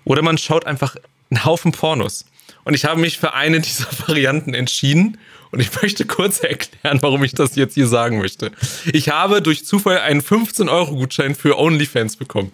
oder 0.05 0.23
man 0.23 0.39
schaut 0.39 0.67
einfach 0.67 0.97
einen 1.31 1.45
Haufen 1.45 1.71
Pornos. 1.73 2.25
Und 2.65 2.75
ich 2.75 2.85
habe 2.85 3.01
mich 3.01 3.19
für 3.19 3.35
eine 3.35 3.61
dieser 3.61 3.87
Varianten 4.09 4.55
entschieden 4.55 5.19
und 5.51 5.61
ich 5.61 5.71
möchte 5.81 6.05
kurz 6.05 6.41
erklären, 6.41 6.99
warum 7.01 7.23
ich 7.25 7.33
das 7.33 7.55
jetzt 7.57 7.75
hier 7.75 7.87
sagen 7.87 8.19
möchte. 8.19 8.51
Ich 8.93 9.11
habe 9.11 9.41
durch 9.43 9.65
Zufall 9.67 9.99
einen 9.99 10.21
15-Euro-Gutschein 10.21 11.35
für 11.35 11.59
OnlyFans 11.59 12.17
bekommen. 12.17 12.53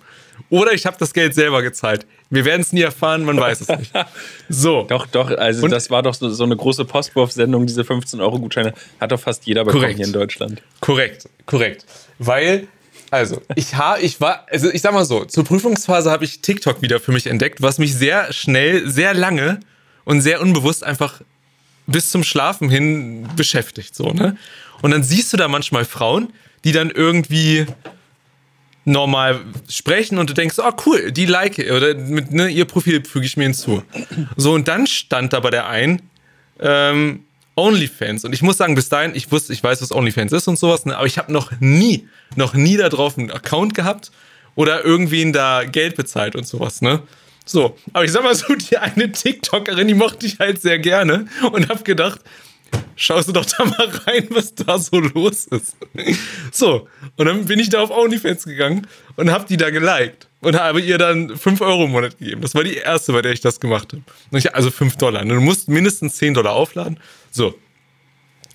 Oder 0.49 0.73
ich 0.73 0.85
habe 0.87 0.97
das 0.99 1.13
Geld 1.15 1.35
selber 1.35 1.63
gezahlt. 1.63 2.07
Wir 2.31 2.45
werden 2.45 2.61
es 2.63 2.73
nie 2.73 2.81
erfahren, 2.83 3.25
man 3.25 3.39
weiß 3.39 3.61
es 3.63 3.69
nicht. 3.69 3.93
So. 4.49 4.85
Doch, 4.89 5.07
doch, 5.07 5.31
also 5.31 5.65
Und- 5.65 5.71
das 5.71 5.91
war 5.91 6.03
doch 6.03 6.15
so, 6.15 6.29
so 6.31 6.45
eine 6.45 6.57
große 6.57 6.85
Postwurf-Sendung, 6.85 7.67
diese 7.67 7.83
15-Euro-Gutscheine. 7.83 8.75
Hat 9.01 9.13
doch 9.13 9.21
fast 9.21 9.47
jeder 9.47 9.65
bekommen 9.65 9.83
Korrekt. 9.83 9.99
hier 9.99 10.07
in 10.07 10.13
Deutschland. 10.13 10.63
Korrekt, 10.81 11.29
korrekt. 11.47 11.85
Weil, 12.19 12.67
also, 13.11 13.41
ich, 13.55 13.75
ha, 13.77 13.97
ich 13.99 14.21
war, 14.21 14.47
also 14.51 14.71
ich 14.71 14.81
sag 14.83 14.93
mal 14.93 15.05
so, 15.05 15.25
zur 15.25 15.45
Prüfungsphase 15.45 16.11
habe 16.11 16.25
ich 16.25 16.41
TikTok 16.41 16.83
wieder 16.83 17.01
für 17.01 17.13
mich 17.13 17.27
entdeckt, 17.27 17.63
was 17.63 17.79
mich 17.79 17.95
sehr 17.95 18.33
schnell, 18.33 18.89
sehr 18.91 19.15
lange 19.15 19.61
und 20.11 20.23
sehr 20.23 20.41
unbewusst 20.41 20.83
einfach 20.83 21.21
bis 21.87 22.11
zum 22.11 22.25
Schlafen 22.25 22.69
hin 22.69 23.29
beschäftigt, 23.37 23.95
so, 23.95 24.13
ne? 24.13 24.37
Und 24.83 24.91
dann 24.91 25.05
siehst 25.05 25.33
du 25.33 25.37
da 25.37 25.47
manchmal 25.47 25.85
Frauen, 25.85 26.33
die 26.65 26.73
dann 26.73 26.91
irgendwie 26.91 27.67
normal 28.85 29.41
sprechen 29.69 30.19
und 30.19 30.29
du 30.29 30.35
denkst, 30.35 30.57
oh 30.59 30.73
cool, 30.85 31.13
die 31.13 31.27
like 31.27 31.59
oder 31.59 31.95
mit 31.95 32.33
ne, 32.33 32.49
ihr 32.49 32.65
Profil 32.65 33.05
füge 33.05 33.27
ich 33.27 33.37
mir 33.37 33.45
hinzu. 33.45 33.85
So 34.37 34.53
und 34.53 34.67
dann 34.67 34.89
stand 34.89 35.33
da 35.33 35.39
bei 35.39 35.51
der 35.51 35.69
einen 35.69 36.03
ähm, 36.59 37.21
OnlyFans 37.55 38.25
und 38.25 38.33
ich 38.33 38.43
muss 38.43 38.57
sagen, 38.57 38.75
bis 38.75 38.89
dahin, 38.89 39.15
ich 39.15 39.31
wusste, 39.31 39.53
ich 39.53 39.63
weiß, 39.63 39.81
was 39.81 39.93
OnlyFans 39.93 40.33
ist 40.33 40.49
und 40.49 40.59
sowas, 40.59 40.87
ne, 40.87 40.97
aber 40.97 41.07
ich 41.07 41.19
habe 41.19 41.33
noch 41.33 41.53
nie, 41.61 42.09
noch 42.35 42.55
nie 42.55 42.77
da 42.77 42.89
drauf 42.89 43.17
einen 43.17 43.31
Account 43.31 43.75
gehabt 43.75 44.11
oder 44.57 44.85
irgendwen 44.85 45.33
da 45.33 45.63
Geld 45.63 45.95
bezahlt 45.95 46.35
und 46.35 46.49
sowas, 46.49 46.83
ne? 46.83 47.01
So, 47.45 47.77
aber 47.93 48.05
ich 48.05 48.13
sag 48.13 48.23
mal 48.23 48.35
so, 48.35 48.55
die 48.71 48.79
eine 48.79 49.11
TikTokerin, 49.11 49.89
die 49.89 49.95
mochte 49.95 50.27
ich 50.27 50.39
halt 50.39 50.61
sehr 50.61 50.79
gerne 50.79 51.27
und 51.53 51.69
hab 51.69 51.85
gedacht, 51.85 52.21
schaust 52.97 53.29
du 53.29 53.33
doch 53.33 53.47
da 53.47 53.65
mal 53.65 53.89
rein, 54.07 54.29
was 54.31 54.55
da 54.55 54.79
so 54.79 55.01
los 55.01 55.47
ist. 55.47 55.77
So, 56.53 56.89
und 57.17 57.27
dann 57.27 57.45
bin 57.47 57.59
ich 57.59 57.71
da 57.71 57.81
auf 57.81 57.91
OnlyFans 57.91 58.45
gegangen 58.45 58.87
und 59.17 59.31
hab 59.31 59.47
die 59.47 59.57
da 59.57 59.71
geliked 59.71 60.29
und 60.41 60.59
habe 60.59 60.81
ihr 60.81 60.99
dann 60.99 61.37
5 61.37 61.61
Euro 61.61 61.85
im 61.85 61.93
Monat 61.93 62.19
gegeben. 62.19 62.41
Das 62.43 62.55
war 62.55 62.65
die 62.65 62.75
erste, 62.75 63.13
bei 63.13 63.23
der 63.23 63.33
ich 63.33 63.41
das 63.41 63.61
gemacht 63.61 63.93
habe. 63.93 64.55
Also 64.55 64.71
5 64.71 64.97
Dollar. 64.97 65.25
Du 65.25 65.41
musst 65.41 65.69
mindestens 65.69 66.17
10 66.17 66.35
Dollar 66.35 66.53
aufladen. 66.53 66.99
So. 67.31 67.55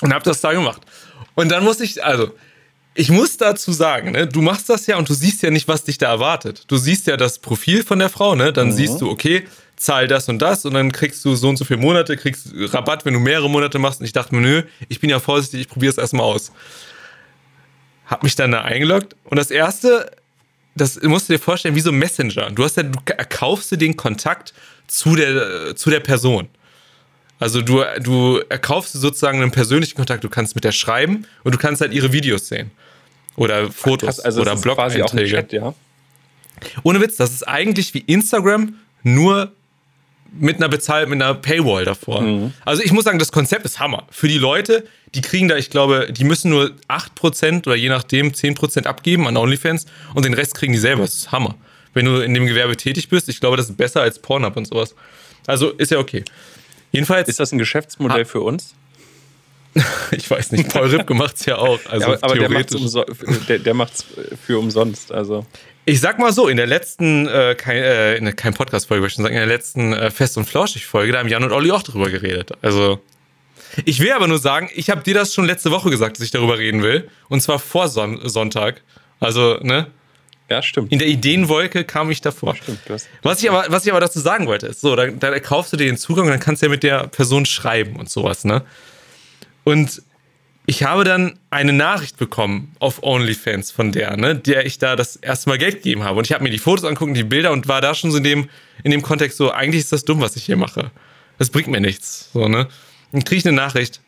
Und 0.01 0.13
hab 0.13 0.23
das 0.23 0.41
da 0.41 0.53
gemacht. 0.53 0.81
Und 1.35 1.51
dann 1.51 1.63
muss 1.63 1.79
ich, 1.79 2.03
also, 2.03 2.31
ich 2.97 3.09
muss 3.11 3.35
dazu 3.35 3.73
sagen, 3.73 4.11
ne, 4.11 4.25
du 4.25 4.41
machst 4.41 4.69
das 4.69 4.87
ja 4.87 4.97
und 4.97 5.09
du 5.09 5.13
siehst 5.13 5.43
ja 5.43 5.51
nicht, 5.51 5.67
was 5.67 5.83
dich 5.83 5.97
da 5.97 6.07
erwartet. 6.07 6.63
Du 6.67 6.77
siehst 6.77 7.07
ja 7.07 7.17
das 7.17 7.39
Profil 7.39 7.83
von 7.83 7.99
der 7.99 8.09
Frau, 8.09 8.35
ne? 8.35 8.53
Dann 8.53 8.69
mhm. 8.69 8.71
siehst 8.71 9.01
du, 9.01 9.09
okay, 9.09 9.45
zahl 9.75 10.07
das 10.07 10.29
und 10.29 10.39
das 10.39 10.65
und 10.65 10.73
dann 10.73 10.93
kriegst 10.93 11.23
du 11.25 11.35
so 11.35 11.49
und 11.49 11.57
so 11.57 11.65
viele 11.65 11.81
Monate, 11.81 12.15
kriegst 12.15 12.53
Rabatt, 12.55 13.05
wenn 13.05 13.13
du 13.13 13.19
mehrere 13.19 13.49
Monate 13.49 13.79
machst. 13.79 13.99
Und 13.99 14.05
ich 14.05 14.13
dachte 14.13 14.33
mir, 14.33 14.41
nö, 14.41 14.63
ich 14.87 15.01
bin 15.01 15.09
ja 15.09 15.19
vorsichtig, 15.19 15.61
ich 15.61 15.67
probiere 15.67 15.91
es 15.91 15.97
erstmal 15.97 16.25
aus. 16.25 16.53
Hab 18.05 18.23
mich 18.23 18.35
dann 18.35 18.51
da 18.51 18.61
eingeloggt 18.61 19.15
und 19.25 19.37
das 19.37 19.51
erste, 19.51 20.09
das 20.75 21.01
musst 21.01 21.27
du 21.27 21.33
dir 21.33 21.39
vorstellen, 21.39 21.75
wie 21.75 21.81
so 21.81 21.91
ein 21.91 21.97
Messenger. 21.97 22.49
Du 22.51 22.63
hast 22.63 22.77
ja, 22.77 22.83
du 22.83 22.97
erkaufst 23.05 23.71
dir 23.71 23.77
den 23.77 23.97
Kontakt 23.97 24.53
zu 24.87 25.17
der, 25.17 25.75
zu 25.75 25.89
der 25.89 25.99
Person. 25.99 26.47
Also 27.39 27.61
du, 27.61 27.83
du 28.01 28.41
erkaufst 28.47 28.93
sozusagen 28.93 29.41
einen 29.41 29.51
persönlichen 29.51 29.95
Kontakt. 29.95 30.23
Du 30.23 30.29
kannst 30.29 30.55
mit 30.55 30.63
der 30.63 30.71
schreiben 30.71 31.25
und 31.43 31.53
du 31.53 31.57
kannst 31.57 31.81
halt 31.81 31.93
ihre 31.93 32.13
Videos 32.13 32.47
sehen. 32.47 32.71
Oder 33.35 33.71
Fotos 33.71 34.19
also 34.19 34.41
oder 34.41 34.55
Blog-Einträge. 34.55 35.45
Ja? 35.51 35.73
Ohne 36.83 37.01
Witz, 37.01 37.17
das 37.17 37.31
ist 37.31 37.47
eigentlich 37.47 37.93
wie 37.93 37.99
Instagram, 37.99 38.75
nur 39.03 39.51
mit 40.37 40.57
einer 40.57 40.69
bezahlt, 40.69 41.09
mit 41.09 41.21
einer 41.21 41.33
Paywall 41.33 41.85
davor. 41.85 42.21
Mhm. 42.21 42.53
Also 42.65 42.83
ich 42.83 42.91
muss 42.91 43.05
sagen, 43.05 43.19
das 43.19 43.31
Konzept 43.31 43.65
ist 43.65 43.79
Hammer. 43.79 44.05
Für 44.09 44.27
die 44.27 44.37
Leute, 44.37 44.85
die 45.13 45.21
kriegen 45.21 45.47
da, 45.47 45.55
ich 45.55 45.69
glaube, 45.69 46.07
die 46.11 46.23
müssen 46.23 46.49
nur 46.49 46.71
8% 46.89 47.65
oder 47.67 47.75
je 47.75 47.89
nachdem 47.89 48.31
10% 48.31 48.85
abgeben 48.85 49.27
an 49.27 49.37
OnlyFans 49.37 49.85
und 50.13 50.25
den 50.25 50.33
Rest 50.33 50.55
kriegen 50.55 50.73
die 50.73 50.79
selber. 50.79 51.03
Das 51.03 51.15
ist 51.15 51.31
Hammer. 51.31 51.55
Wenn 51.93 52.05
du 52.05 52.19
in 52.19 52.33
dem 52.33 52.45
Gewerbe 52.45 52.75
tätig 52.75 53.07
bist, 53.07 53.29
ich 53.29 53.39
glaube, 53.39 53.55
das 53.55 53.69
ist 53.69 53.77
besser 53.77 54.01
als 54.01 54.19
Pornhub 54.19 54.57
und 54.57 54.67
sowas. 54.67 54.95
Also 55.47 55.69
ist 55.71 55.91
ja 55.91 55.99
okay. 55.99 56.23
Jedenfalls. 56.91 57.29
Ist 57.29 57.39
das 57.39 57.51
ein 57.51 57.57
Geschäftsmodell 57.57 58.23
ah, 58.23 58.25
für 58.25 58.41
uns? 58.41 58.75
ich 60.11 60.29
weiß 60.29 60.51
nicht, 60.51 60.69
Paul 60.69 60.87
Ripke 60.87 61.13
macht 61.13 61.35
es 61.35 61.45
ja 61.45 61.57
auch. 61.57 61.79
Also 61.89 62.11
ja, 62.11 62.17
aber, 62.21 62.23
aber 62.23 62.35
der 62.35 63.73
macht 63.73 63.93
es 63.93 64.05
für 64.45 64.57
umsonst. 64.57 65.11
Also. 65.11 65.45
Ich 65.85 65.99
sag 65.99 66.17
mal 66.17 66.31
so, 66.31 66.47
in 66.47 66.57
der 66.57 66.65
letzten, 66.65 67.27
äh, 67.27 67.55
kein, 67.55 67.77
äh, 67.77 68.15
in, 68.15 68.35
kein 68.35 68.53
Podcast-Folge, 68.53 69.01
würde 69.01 69.07
ich 69.09 69.13
schon 69.13 69.23
sagen, 69.23 69.35
in 69.35 69.41
der 69.41 69.47
letzten 69.47 69.93
äh, 69.93 70.09
Fest- 70.11 70.37
und 70.37 70.45
Flauschig-Folge, 70.45 71.11
da 71.11 71.19
haben 71.19 71.27
Jan 71.27 71.43
und 71.43 71.51
Olli 71.51 71.71
auch 71.71 71.83
drüber 71.83 72.09
geredet. 72.09 72.51
Also, 72.61 73.01
ich 73.83 73.99
will 73.99 74.11
aber 74.13 74.27
nur 74.27 74.39
sagen, 74.39 74.69
ich 74.73 74.89
habe 74.89 75.01
dir 75.03 75.13
das 75.13 75.33
schon 75.33 75.45
letzte 75.45 75.71
Woche 75.71 75.89
gesagt, 75.89 76.17
dass 76.17 76.23
ich 76.23 76.31
darüber 76.31 76.57
reden 76.57 76.81
will. 76.81 77.09
Und 77.27 77.41
zwar 77.41 77.59
vor 77.59 77.89
Son 77.89 78.19
Sonntag. 78.23 78.81
Also, 79.19 79.57
ne? 79.61 79.87
Ja, 80.49 80.61
stimmt. 80.61 80.91
In 80.91 80.99
der 80.99 81.07
Ideenwolke 81.07 81.83
kam 81.83 82.09
ich 82.11 82.21
davor. 82.21 82.53
Ja, 82.53 82.61
stimmt, 82.61 82.79
was, 83.23 83.43
ich 83.43 83.49
aber, 83.49 83.65
was 83.69 83.85
ich 83.85 83.91
aber 83.91 83.99
dazu 83.99 84.19
sagen 84.19 84.47
wollte, 84.47 84.67
ist 84.67 84.81
so, 84.81 84.95
dann, 84.95 85.19
dann 85.19 85.33
erkaufst 85.33 85.73
du 85.73 85.77
dir 85.77 85.87
den 85.87 85.97
Zugang 85.97 86.25
und 86.25 86.31
dann 86.31 86.39
kannst 86.39 86.61
du 86.61 86.67
ja 86.67 86.69
mit 86.69 86.83
der 86.83 87.07
Person 87.07 87.45
schreiben 87.45 87.97
und 87.97 88.09
sowas, 88.09 88.45
ne? 88.45 88.63
Und 89.65 90.01
ich 90.67 90.83
habe 90.83 91.03
dann 91.03 91.37
eine 91.49 91.73
Nachricht 91.73 92.17
bekommen 92.17 92.75
auf 92.79 93.03
OnlyFans 93.03 93.71
von 93.71 93.91
der, 93.91 94.15
ne, 94.15 94.35
der 94.35 94.65
ich 94.65 94.79
da 94.79 94.95
das 94.95 95.15
erste 95.17 95.49
Mal 95.49 95.57
Geld 95.57 95.75
gegeben 95.75 96.03
habe. 96.03 96.17
Und 96.17 96.25
ich 96.25 96.31
habe 96.31 96.43
mir 96.43 96.49
die 96.49 96.57
Fotos 96.57 96.85
angucken, 96.85 97.13
die 97.13 97.23
Bilder 97.23 97.51
und 97.51 97.67
war 97.67 97.81
da 97.81 97.93
schon 97.93 98.11
so 98.11 98.17
in 98.17 98.23
dem, 98.23 98.49
in 98.83 98.91
dem 98.91 99.01
Kontext 99.01 99.37
so, 99.37 99.51
eigentlich 99.51 99.81
ist 99.81 99.91
das 99.91 100.05
dumm, 100.05 100.21
was 100.21 100.35
ich 100.35 100.45
hier 100.45 100.55
mache. 100.55 100.91
Das 101.37 101.49
bringt 101.49 101.67
mir 101.67 101.81
nichts. 101.81 102.29
So, 102.33 102.47
ne? 102.47 102.67
Dann 103.11 103.23
kriege 103.23 103.39
ich 103.39 103.47
eine 103.47 103.55
Nachricht. 103.55 104.01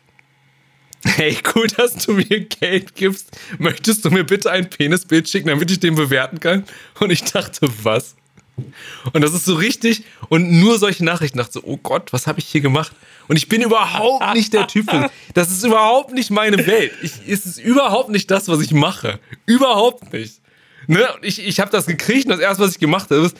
Hey, 1.03 1.37
cool, 1.55 1.67
dass 1.67 1.95
du 2.05 2.13
mir 2.13 2.39
Geld 2.45 2.95
gibst. 2.95 3.37
Möchtest 3.59 4.03
du 4.03 4.09
mir 4.09 4.23
bitte 4.23 4.49
ein 4.49 4.69
Penisbild 4.69 5.29
schicken, 5.29 5.49
damit 5.49 5.69
ich 5.69 5.79
den 5.79 5.95
bewerten 5.95 6.39
kann? 6.39 6.63
Und 6.99 7.11
ich 7.11 7.23
dachte, 7.23 7.69
was? 7.83 8.15
Und 9.13 9.21
das 9.21 9.33
ist 9.33 9.45
so 9.45 9.55
richtig. 9.55 10.03
Und 10.29 10.51
nur 10.51 10.77
solche 10.77 11.05
Nachrichten 11.05 11.37
dachte 11.37 11.53
so, 11.53 11.61
oh 11.63 11.77
Gott, 11.77 12.11
was 12.13 12.27
habe 12.27 12.39
ich 12.39 12.45
hier 12.47 12.61
gemacht? 12.61 12.91
Und 13.27 13.35
ich 13.35 13.47
bin 13.47 13.61
überhaupt 13.61 14.33
nicht 14.33 14.53
der 14.53 14.67
Typ. 14.67 14.89
Für, 14.89 15.09
das 15.33 15.51
ist 15.51 15.63
überhaupt 15.63 16.13
nicht 16.13 16.31
meine 16.31 16.65
Welt. 16.65 16.91
Ich, 17.01 17.13
es 17.27 17.45
ist 17.45 17.59
überhaupt 17.59 18.09
nicht 18.09 18.31
das, 18.31 18.47
was 18.47 18.61
ich 18.61 18.73
mache. 18.73 19.19
Überhaupt 19.45 20.11
nicht. 20.13 20.41
Ne? 20.87 21.07
Ich, 21.21 21.45
ich 21.45 21.59
habe 21.59 21.71
das 21.71 21.85
gekriegt 21.85 22.25
und 22.25 22.31
das 22.31 22.39
erste, 22.39 22.63
was 22.63 22.71
ich 22.71 22.79
gemacht 22.79 23.09
habe, 23.11 23.21
ist, 23.21 23.37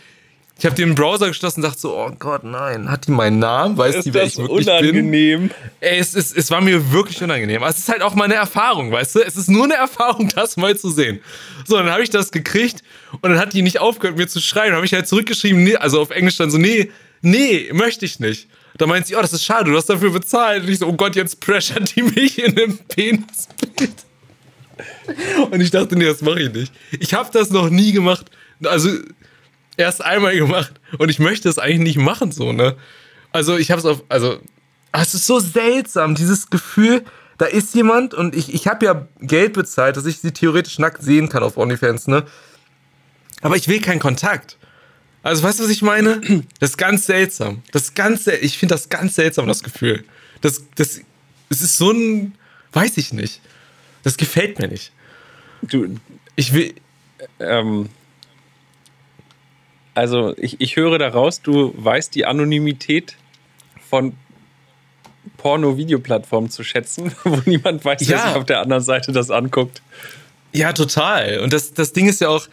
ich 0.59 0.65
habe 0.65 0.75
den 0.75 0.95
Browser 0.95 1.27
geschlossen 1.27 1.59
und 1.59 1.69
dachte 1.69 1.79
so, 1.79 1.95
oh 1.95 2.11
Gott, 2.17 2.43
nein, 2.43 2.89
hat 2.89 3.05
die 3.05 3.11
meinen 3.11 3.37
Namen? 3.37 3.77
Weiß 3.77 3.97
ist 3.97 4.05
die, 4.05 4.13
wer 4.13 4.23
ich 4.23 4.37
wirklich 4.37 4.67
unangenehm? 4.67 5.49
bin? 5.49 5.51
Ey, 5.81 5.99
es, 5.99 6.15
ist, 6.15 6.35
es 6.35 6.49
war 6.49 6.61
mir 6.61 6.91
wirklich 6.91 7.21
unangenehm. 7.21 7.61
Aber 7.61 7.69
es 7.69 7.77
ist 7.77 7.89
halt 7.89 8.01
auch 8.01 8.15
meine 8.15 8.33
Erfahrung, 8.33 8.91
weißt 8.91 9.15
du? 9.15 9.19
Es 9.19 9.35
ist 9.35 9.49
nur 9.49 9.65
eine 9.65 9.75
Erfahrung, 9.75 10.29
das 10.35 10.57
mal 10.57 10.75
zu 10.75 10.89
sehen. 10.89 11.19
So, 11.67 11.77
dann 11.77 11.91
habe 11.91 12.01
ich 12.01 12.09
das 12.09 12.31
gekriegt 12.31 12.81
und 13.21 13.29
dann 13.29 13.39
hat 13.39 13.53
die 13.53 13.61
nicht 13.61 13.79
aufgehört, 13.79 14.17
mir 14.17 14.27
zu 14.27 14.41
schreien. 14.41 14.69
Dann 14.69 14.77
habe 14.77 14.85
ich 14.85 14.93
halt 14.93 15.07
zurückgeschrieben, 15.07 15.63
nee, 15.63 15.75
also 15.75 16.01
auf 16.01 16.09
Englisch 16.09 16.37
dann 16.37 16.49
so, 16.49 16.57
nee, 16.57 16.89
nee, 17.21 17.69
möchte 17.73 18.05
ich 18.05 18.19
nicht. 18.19 18.47
Da 18.77 18.87
meint 18.87 19.05
sie, 19.05 19.15
oh, 19.15 19.21
das 19.21 19.33
ist 19.33 19.45
schade, 19.45 19.69
du 19.69 19.77
hast 19.77 19.89
dafür 19.89 20.11
bezahlt. 20.11 20.63
Und 20.63 20.69
ich 20.69 20.79
so, 20.79 20.87
oh 20.87 20.93
Gott, 20.93 21.15
jetzt 21.15 21.39
pressert 21.39 21.95
die 21.95 22.01
mich 22.15 22.43
in 22.43 22.57
einem 22.57 22.77
Penisbild. 22.79 24.05
Und 25.51 25.61
ich 25.61 25.69
dachte, 25.69 25.95
nee, 25.95 26.05
das 26.05 26.21
mache 26.21 26.41
ich 26.41 26.51
nicht. 26.51 26.73
Ich 26.99 27.13
habe 27.13 27.29
das 27.31 27.51
noch 27.51 27.69
nie 27.69 27.91
gemacht. 27.91 28.25
Also, 28.63 28.89
erst 29.77 30.03
einmal 30.03 30.35
gemacht 30.35 30.73
und 30.97 31.09
ich 31.09 31.19
möchte 31.19 31.47
es 31.47 31.59
eigentlich 31.59 31.95
nicht 31.95 31.97
machen, 31.97 32.31
so, 32.31 32.51
ne? 32.51 32.75
Also 33.31 33.57
ich 33.57 33.71
habe 33.71 33.79
es 33.79 33.85
auf, 33.85 34.03
also 34.09 34.39
es 34.91 35.13
ist 35.13 35.25
so 35.25 35.39
seltsam, 35.39 36.15
dieses 36.15 36.49
Gefühl, 36.49 37.03
da 37.37 37.45
ist 37.45 37.75
jemand 37.75 38.13
und 38.13 38.35
ich, 38.35 38.53
ich 38.53 38.67
habe 38.67 38.85
ja 38.85 39.07
Geld 39.19 39.53
bezahlt, 39.53 39.95
dass 39.95 40.05
ich 40.05 40.19
sie 40.19 40.31
theoretisch 40.31 40.79
nackt 40.79 41.03
sehen 41.03 41.29
kann 41.29 41.43
auf 41.43 41.57
OnlyFans, 41.57 42.07
ne? 42.07 42.25
Aber 43.41 43.55
ich 43.55 43.67
will 43.67 43.79
keinen 43.79 43.99
Kontakt. 43.99 44.57
Also 45.21 45.43
weißt 45.43 45.59
du, 45.59 45.63
was 45.63 45.69
ich 45.69 45.81
meine? 45.81 46.21
Das 46.59 46.71
ist 46.71 46.77
ganz 46.77 47.05
seltsam. 47.05 47.61
Das 47.71 47.93
ganz, 47.93 48.25
ich 48.27 48.57
finde 48.57 48.73
das 48.73 48.89
ganz 48.89 49.15
seltsam, 49.15 49.47
das 49.47 49.61
Gefühl. 49.61 50.03
Das, 50.41 50.63
das, 50.75 51.01
es 51.49 51.61
ist 51.61 51.77
so 51.77 51.91
ein, 51.91 52.33
weiß 52.73 52.97
ich 52.97 53.13
nicht. 53.13 53.41
Das 54.03 54.17
gefällt 54.17 54.57
mir 54.57 54.67
nicht. 54.67 54.91
Du, 55.61 55.95
ich 56.35 56.53
will, 56.53 56.73
ähm, 57.39 57.89
also 59.97 60.35
ich, 60.37 60.61
ich 60.61 60.75
höre 60.75 60.99
daraus, 60.99 61.41
du 61.41 61.73
weißt 61.75 62.13
die 62.13 62.27
Anonymität 62.27 63.15
von 63.89 64.13
Porno-Videoplattformen 65.37 66.51
zu 66.51 66.63
schätzen, 66.63 67.13
wo 67.23 67.41
niemand 67.45 67.83
weiß, 67.83 68.07
ja. 68.07 68.09
wer 68.09 68.27
sich 68.27 68.35
auf 68.35 68.45
der 68.45 68.61
anderen 68.61 68.83
Seite 68.83 69.11
das 69.11 69.31
anguckt. 69.31 69.81
Ja, 70.53 70.71
total. 70.73 71.39
Und 71.39 71.51
das, 71.51 71.73
das 71.73 71.93
Ding 71.93 72.07
ist 72.07 72.21
ja 72.21 72.29
auch, 72.29 72.47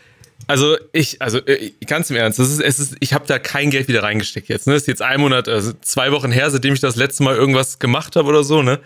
also 0.47 0.77
ich, 0.93 1.21
also 1.21 1.39
äh, 1.47 1.73
ganz 1.87 2.09
im 2.09 2.17
Ernst, 2.17 2.39
das 2.39 2.51
ist, 2.51 2.61
es 2.61 2.79
ist, 2.79 2.97
ich 3.01 3.13
habe 3.13 3.27
da 3.27 3.39
kein 3.39 3.71
Geld 3.71 3.89
wieder 3.89 4.03
reingesteckt 4.03 4.49
jetzt. 4.49 4.67
Ne? 4.67 4.73
Das 4.73 4.85
ist 4.85 4.89
jetzt 4.89 5.03
ein 5.03 5.21
Monat, 5.21 5.47
also 5.47 5.73
zwei 5.83 6.13
Wochen 6.13 6.33
her, 6.33 6.51
seitdem 6.51 6.73
ich 6.73 6.81
das 6.81 6.97
letzte 6.97 7.25
Mal 7.25 7.37
irgendwas 7.37 7.79
gemacht 7.79 8.17
habe 8.17 8.27
oder 8.29 8.43
so. 8.43 8.63
Ne? 8.63 8.81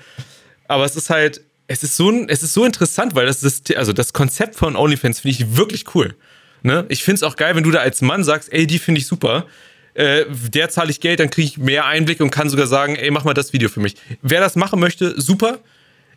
Aber 0.67 0.85
es 0.85 0.97
ist 0.97 1.11
halt, 1.11 1.43
es 1.69 1.85
ist 1.85 1.97
so, 1.97 2.13
es 2.27 2.43
ist 2.43 2.55
so 2.55 2.65
interessant, 2.65 3.15
weil 3.15 3.27
das, 3.27 3.41
das 3.41 3.63
also 3.77 3.93
das 3.93 4.13
Konzept 4.13 4.57
von 4.57 4.75
OnlyFans 4.75 5.21
finde 5.21 5.37
ich 5.37 5.57
wirklich 5.57 5.95
cool. 5.95 6.17
Ne? 6.63 6.87
Ich 6.89 7.03
finde 7.03 7.17
es 7.17 7.23
auch 7.23 7.37
geil, 7.37 7.55
wenn 7.55 7.65
du 7.65 7.71
da 7.71 7.81
als 7.81 8.03
Mann 8.03 8.25
sagst, 8.25 8.53
ey, 8.53 8.67
die 8.67 8.79
finde 8.79 9.01
ich 9.01 9.07
super. 9.07 9.47
Äh, 9.95 10.27
der 10.53 10.69
zahle 10.69 10.91
ich 10.91 11.01
Geld, 11.01 11.21
dann 11.21 11.31
kriege 11.31 11.47
ich 11.47 11.59
mehr 11.59 11.87
Einblick 11.87 12.21
und 12.21 12.31
kann 12.31 12.49
sogar 12.49 12.67
sagen, 12.67 12.97
ey, 12.97 13.11
mach 13.11 13.25
mal 13.25 13.35
das 13.35 13.53
Video 13.53 13.69
für 13.69 13.81
mich. 13.81 13.97
Wer 14.23 14.41
das 14.41 14.57
machen 14.57 14.79
möchte, 14.81 15.21
super. 15.21 15.59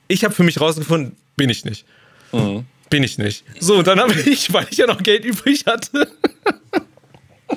Ich 0.07 0.23
habe 0.23 0.33
für 0.33 0.43
mich 0.43 0.59
rausgefunden, 0.59 1.15
bin 1.35 1.49
ich 1.49 1.65
nicht. 1.65 1.85
Mhm. 2.31 2.65
Bin 2.89 3.03
ich 3.03 3.17
nicht. 3.17 3.43
So, 3.59 3.77
und 3.77 3.87
dann 3.87 3.99
habe 3.99 4.13
ich, 4.25 4.51
weil 4.53 4.67
ich 4.69 4.77
ja 4.77 4.87
noch 4.87 5.01
Geld 5.01 5.25
übrig 5.25 5.65
hatte, 5.65 6.07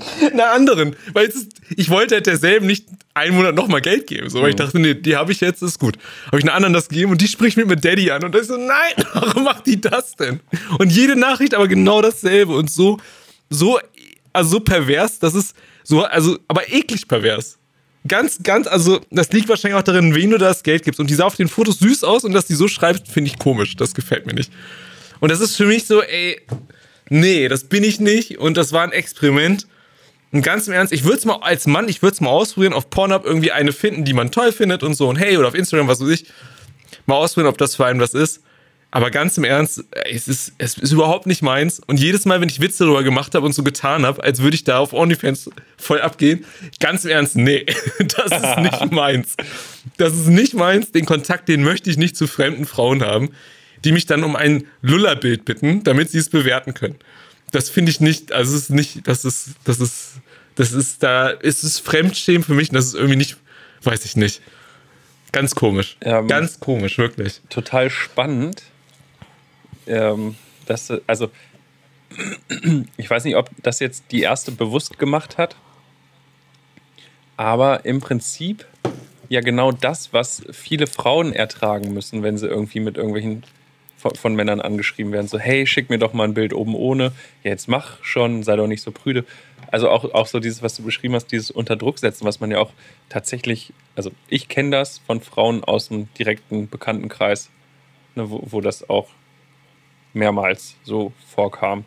einer 0.32 0.50
anderen. 0.50 0.96
Weil 1.12 1.26
ist, 1.26 1.52
ich 1.76 1.90
wollte 1.90 2.16
halt 2.16 2.26
derselben 2.26 2.66
nicht 2.66 2.86
einen 3.14 3.36
Monat 3.36 3.54
nochmal 3.54 3.80
Geld 3.80 4.06
geben. 4.06 4.28
So, 4.28 4.42
weil 4.42 4.50
ich 4.50 4.54
mhm. 4.54 4.58
dachte, 4.58 4.78
nee, 4.78 4.94
die 4.94 5.16
habe 5.16 5.32
ich 5.32 5.40
jetzt, 5.40 5.62
ist 5.62 5.78
gut. 5.78 5.96
Habe 6.26 6.38
ich 6.38 6.44
einer 6.44 6.54
anderen 6.54 6.72
das 6.72 6.88
gegeben 6.88 7.12
und 7.12 7.20
die 7.20 7.28
spricht 7.28 7.56
mit 7.56 7.66
mit 7.66 7.84
Daddy 7.84 8.10
an. 8.10 8.24
Und 8.24 8.34
da 8.34 8.38
ist 8.38 8.48
so, 8.48 8.56
nein, 8.56 8.94
warum 9.12 9.44
macht 9.44 9.66
die 9.66 9.80
das 9.80 10.16
denn? 10.16 10.40
Und 10.78 10.90
jede 10.90 11.16
Nachricht 11.16 11.54
aber 11.54 11.68
genau 11.68 12.02
dasselbe 12.02 12.54
und 12.54 12.70
so, 12.70 12.98
so, 13.50 13.78
also 14.32 14.50
so 14.50 14.60
pervers, 14.60 15.18
das 15.18 15.34
ist 15.34 15.54
so, 15.84 16.02
also, 16.02 16.38
aber 16.48 16.72
eklig 16.72 17.06
pervers. 17.06 17.58
Ganz, 18.06 18.42
ganz, 18.42 18.66
also, 18.66 19.00
das 19.10 19.32
liegt 19.32 19.48
wahrscheinlich 19.48 19.78
auch 19.78 19.84
darin, 19.84 20.14
wen 20.14 20.30
du 20.30 20.38
das 20.38 20.62
Geld 20.62 20.84
gibst. 20.84 21.00
Und 21.00 21.08
die 21.08 21.14
sah 21.14 21.24
auf 21.24 21.36
den 21.36 21.48
Fotos 21.48 21.78
süß 21.78 22.04
aus 22.04 22.24
und 22.24 22.32
dass 22.32 22.46
die 22.46 22.54
so 22.54 22.68
schreibt, 22.68 23.08
finde 23.08 23.30
ich 23.30 23.38
komisch. 23.38 23.76
Das 23.76 23.94
gefällt 23.94 24.26
mir 24.26 24.34
nicht. 24.34 24.52
Und 25.20 25.30
das 25.30 25.40
ist 25.40 25.56
für 25.56 25.64
mich 25.64 25.86
so, 25.86 26.02
ey, 26.02 26.40
nee, 27.08 27.48
das 27.48 27.64
bin 27.64 27.82
ich 27.82 28.00
nicht. 28.00 28.38
Und 28.38 28.58
das 28.58 28.72
war 28.72 28.82
ein 28.82 28.92
Experiment. 28.92 29.66
Und 30.34 30.42
ganz 30.42 30.66
im 30.66 30.72
Ernst, 30.72 30.92
ich 30.92 31.04
würde 31.04 31.18
es 31.18 31.24
mal 31.24 31.36
als 31.36 31.68
Mann, 31.68 31.88
ich 31.88 32.02
würde 32.02 32.14
es 32.14 32.20
mal 32.20 32.28
ausprobieren, 32.28 32.72
auf 32.72 32.90
Pornhub 32.90 33.24
irgendwie 33.24 33.52
eine 33.52 33.70
finden, 33.70 34.04
die 34.04 34.14
man 34.14 34.32
toll 34.32 34.50
findet 34.50 34.82
und 34.82 34.94
so. 34.94 35.08
Und 35.08 35.14
hey, 35.14 35.36
oder 35.36 35.46
auf 35.46 35.54
Instagram, 35.54 35.86
was 35.86 36.00
weiß 36.00 36.08
ich, 36.08 36.26
mal 37.06 37.14
ausprobieren, 37.14 37.52
ob 37.52 37.56
das 37.56 37.76
für 37.76 37.86
einen 37.86 38.00
was 38.00 38.14
ist. 38.14 38.42
Aber 38.90 39.12
ganz 39.12 39.38
im 39.38 39.44
Ernst, 39.44 39.84
es 40.10 40.26
ist, 40.26 40.52
es 40.58 40.76
ist 40.76 40.90
überhaupt 40.90 41.28
nicht 41.28 41.42
meins. 41.42 41.78
Und 41.78 42.00
jedes 42.00 42.24
Mal, 42.24 42.40
wenn 42.40 42.48
ich 42.48 42.60
Witze 42.60 42.82
darüber 42.82 43.04
gemacht 43.04 43.36
habe 43.36 43.46
und 43.46 43.52
so 43.52 43.62
getan 43.62 44.04
habe, 44.04 44.24
als 44.24 44.42
würde 44.42 44.56
ich 44.56 44.64
da 44.64 44.78
auf 44.78 44.92
OnlyFans 44.92 45.50
voll 45.76 46.00
abgehen, 46.00 46.44
ganz 46.80 47.04
im 47.04 47.12
Ernst, 47.12 47.36
nee, 47.36 47.64
das 48.00 48.32
ist 48.32 48.58
nicht 48.58 48.90
meins. 48.90 49.36
Das 49.98 50.14
ist 50.14 50.26
nicht 50.26 50.54
meins. 50.54 50.90
Den 50.90 51.06
Kontakt, 51.06 51.48
den 51.48 51.62
möchte 51.62 51.90
ich 51.90 51.96
nicht 51.96 52.16
zu 52.16 52.26
fremden 52.26 52.66
Frauen 52.66 53.04
haben, 53.04 53.30
die 53.84 53.92
mich 53.92 54.06
dann 54.06 54.24
um 54.24 54.34
ein 54.34 54.66
Lullerbild 54.82 55.44
bitten, 55.44 55.84
damit 55.84 56.10
sie 56.10 56.18
es 56.18 56.28
bewerten 56.28 56.74
können. 56.74 56.96
Das 57.52 57.70
finde 57.70 57.92
ich 57.92 58.00
nicht, 58.00 58.32
also 58.32 58.56
es 58.56 58.64
ist 58.64 58.70
nicht, 58.70 59.06
das 59.06 59.24
ist, 59.24 59.50
das 59.62 59.78
ist, 59.78 60.14
das 60.56 60.72
ist, 60.72 61.02
da 61.02 61.28
ist 61.28 61.64
es 61.64 61.78
Fremdschämen 61.78 62.44
für 62.44 62.54
mich 62.54 62.70
und 62.70 62.76
das 62.76 62.86
ist 62.86 62.94
irgendwie 62.94 63.16
nicht, 63.16 63.36
weiß 63.82 64.04
ich 64.04 64.16
nicht. 64.16 64.40
Ganz 65.32 65.54
komisch. 65.54 65.96
Ähm, 66.00 66.28
Ganz 66.28 66.60
komisch, 66.60 66.98
wirklich. 66.98 67.40
Total 67.48 67.90
spannend 67.90 68.62
ähm, 69.86 70.36
dass, 70.66 70.92
also 71.06 71.30
ich 72.96 73.08
weiß 73.08 73.24
nicht, 73.24 73.36
ob 73.36 73.50
das 73.62 73.80
jetzt 73.80 74.04
die 74.10 74.22
erste 74.22 74.52
bewusst 74.52 74.98
gemacht 74.98 75.38
hat, 75.38 75.56
aber 77.36 77.84
im 77.84 78.00
Prinzip 78.00 78.66
ja 79.28 79.40
genau 79.40 79.72
das, 79.72 80.12
was 80.12 80.42
viele 80.52 80.86
Frauen 80.86 81.32
ertragen 81.32 81.92
müssen, 81.92 82.22
wenn 82.22 82.38
sie 82.38 82.46
irgendwie 82.46 82.80
mit 82.80 82.96
irgendwelchen 82.96 83.44
von, 84.16 84.34
Männern 84.34 84.60
angeschrieben 84.60 85.12
werden. 85.12 85.28
So, 85.28 85.38
hey, 85.38 85.66
schick 85.66 85.90
mir 85.90 85.98
doch 85.98 86.12
mal 86.12 86.24
ein 86.24 86.34
Bild 86.34 86.52
oben 86.52 86.74
ohne. 86.74 87.12
Ja, 87.42 87.50
jetzt 87.50 87.68
mach 87.68 88.02
schon, 88.02 88.42
sei 88.42 88.56
doch 88.56 88.66
nicht 88.66 88.82
so 88.82 88.90
prüde. 88.90 89.24
Also 89.70 89.88
auch, 89.88 90.12
auch 90.14 90.26
so 90.26 90.40
dieses, 90.40 90.62
was 90.62 90.76
du 90.76 90.82
beschrieben 90.82 91.14
hast, 91.14 91.32
dieses 91.32 91.50
Unterdruck 91.50 91.98
setzen, 91.98 92.24
was 92.24 92.40
man 92.40 92.50
ja 92.50 92.58
auch 92.58 92.72
tatsächlich, 93.08 93.72
also 93.96 94.10
ich 94.28 94.48
kenne 94.48 94.70
das 94.70 94.98
von 94.98 95.20
Frauen 95.20 95.64
aus 95.64 95.88
dem 95.88 96.12
direkten 96.14 96.68
Bekanntenkreis, 96.68 97.50
ne, 98.14 98.30
wo, 98.30 98.42
wo 98.44 98.60
das 98.60 98.88
auch 98.88 99.08
mehrmals 100.12 100.76
so 100.84 101.12
vorkam. 101.26 101.84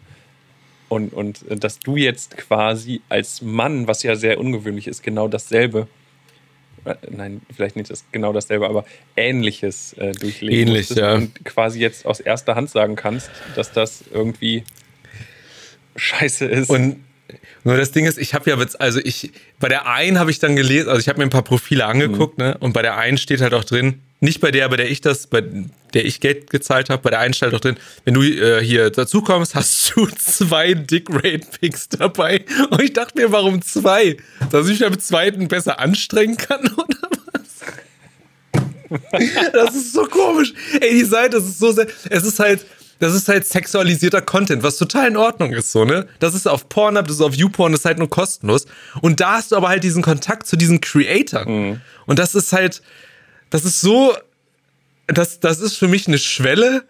Und, 0.90 1.14
und 1.14 1.46
dass 1.50 1.80
du 1.80 1.98
jetzt 1.98 2.38
quasi 2.38 3.02
als 3.10 3.42
Mann, 3.42 3.88
was 3.88 4.04
ja 4.04 4.16
sehr 4.16 4.40
ungewöhnlich 4.40 4.88
ist, 4.88 5.04
genau 5.04 5.28
dasselbe, 5.28 5.82
äh, 5.82 5.97
nein, 7.10 7.42
vielleicht 7.56 7.76
nicht 7.76 7.90
das, 7.90 8.06
genau 8.12 8.34
dasselbe, 8.34 8.68
aber 8.68 8.86
ähnliches 9.16 9.94
äh, 9.94 10.12
durchleben 10.14 10.70
Ähnlich, 10.70 10.90
ja. 10.90 11.16
und 11.16 11.44
quasi 11.46 11.80
jetzt 11.80 12.06
aus 12.06 12.20
erster 12.20 12.56
Hand 12.56 12.70
sagen 12.70 12.96
kannst, 12.96 13.30
dass 13.56 13.72
das 13.72 14.04
irgendwie 14.14 14.64
scheiße 15.96 16.46
ist. 16.46 16.70
Und 16.70 17.04
nur 17.64 17.78
das 17.78 17.92
Ding 17.92 18.06
ist, 18.06 18.18
ich 18.18 18.34
habe 18.34 18.50
ja 18.50 18.58
jetzt, 18.58 18.80
also 18.80 19.00
ich, 19.04 19.32
bei 19.60 19.68
der 19.68 19.88
einen 19.88 20.20
habe 20.20 20.32
ich 20.32 20.40
dann 20.40 20.56
gelesen, 20.56 20.90
also 20.90 21.00
ich 21.00 21.10
habe 21.10 21.20
mir 21.20 21.26
ein 21.26 21.30
paar 21.30 21.44
Profile 21.44 21.86
angeguckt, 21.86 22.38
mhm. 22.38 22.46
ne? 22.46 22.58
Und 22.60 22.74
bei 22.74 22.82
der 22.82 22.98
einen 22.98 23.18
steht 23.18 23.42
halt 23.42 23.54
auch 23.54 23.64
drin, 23.64 24.02
nicht 24.20 24.40
bei 24.40 24.52
der, 24.52 24.70
bei 24.70 24.78
der 24.78 24.90
ich 24.90 25.02
das, 25.02 25.28
bei 25.28 25.44
der 25.94 26.06
ich 26.06 26.20
Geld 26.20 26.50
gezahlt 26.50 26.90
habe, 26.90 27.02
bei 27.02 27.10
der 27.10 27.20
einen 27.20 27.34
auch 27.34 27.60
drin, 27.60 27.78
wenn 28.06 28.14
du 28.14 28.24
äh, 28.24 28.64
hier 28.64 28.90
dazu 28.90 29.22
kommst, 29.22 29.56
hast 29.56 29.92
du 29.96 30.08
zwei 30.08 30.74
Dick 30.74 31.08
Rate 31.10 31.48
Picks 31.60 31.90
dabei. 31.90 32.46
Und 32.70 32.82
ich 32.82 32.94
dachte 32.94 33.20
mir, 33.20 33.32
warum 33.32 33.62
zwei? 33.62 34.18
Dass 34.52 34.68
ich 34.68 34.80
mich 34.80 34.90
beim 34.90 35.00
zweiten 35.00 35.48
besser 35.48 35.80
anstrengen 35.80 36.38
kann 36.38 36.62
oder 36.78 36.98
was? 37.34 37.58
das 39.54 39.76
ist 39.76 39.94
so 39.94 40.06
komisch. 40.06 40.54
Ey, 40.80 40.92
die 40.92 41.04
Seite, 41.04 41.38
das 41.38 41.46
ist 41.46 41.60
so 41.60 41.72
sehr, 41.72 41.88
es 42.10 42.24
ist 42.24 42.40
halt, 42.40 42.66
das 43.00 43.14
ist 43.14 43.28
halt 43.28 43.46
sexualisierter 43.46 44.22
Content, 44.22 44.64
was 44.64 44.78
total 44.78 45.10
in 45.10 45.18
Ordnung 45.18 45.52
ist, 45.52 45.72
so, 45.72 45.86
ne? 45.86 46.08
Das 46.20 46.34
ist 46.34 46.48
auf 46.48 46.68
Pornhub, 46.70 47.06
das 47.06 47.18
ist 47.18 47.22
auf 47.22 47.36
YouPorn, 47.36 47.72
das 47.72 47.82
ist 47.82 47.86
halt 47.86 48.00
nur 48.00 48.10
kostenlos. 48.10 48.66
Und 49.02 49.20
da 49.20 49.34
hast 49.34 49.52
du 49.52 49.56
aber 49.56 49.70
halt 49.70 49.84
diesen 49.84 50.02
Kontakt 50.02 50.48
zu 50.48 50.56
diesen 50.56 50.82
Creatoren. 50.82 51.70
Mhm. 51.70 51.82
Und 52.06 52.18
das 52.18 52.34
ist 52.34 52.54
halt, 52.54 52.82
das 53.50 53.66
ist 53.66 53.82
so, 53.82 54.16
das, 55.08 55.40
das 55.40 55.60
ist 55.60 55.78
für 55.78 55.88
mich 55.88 56.08
eine 56.08 56.18
Schwelle. 56.18 56.84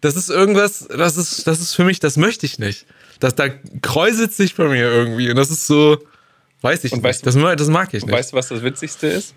Das 0.00 0.16
ist 0.16 0.30
irgendwas, 0.30 0.86
das 0.88 1.16
ist, 1.16 1.46
das 1.46 1.60
ist 1.60 1.74
für 1.74 1.84
mich, 1.84 2.00
das 2.00 2.16
möchte 2.16 2.46
ich 2.46 2.58
nicht. 2.58 2.86
Das, 3.20 3.34
da 3.34 3.48
kräuselt 3.82 4.34
sich 4.34 4.54
bei 4.54 4.68
mir 4.68 4.90
irgendwie. 4.90 5.30
Und 5.30 5.36
das 5.36 5.50
ist 5.50 5.66
so, 5.66 5.98
weiß 6.60 6.84
ich 6.84 6.92
und 6.92 6.98
nicht. 6.98 7.04
Weißt, 7.04 7.26
das, 7.26 7.34
das 7.34 7.68
mag 7.68 7.94
ich 7.94 8.04
nicht. 8.04 8.14
Weißt 8.14 8.32
du, 8.32 8.36
was 8.36 8.48
das 8.48 8.62
Witzigste 8.62 9.06
ist? 9.06 9.34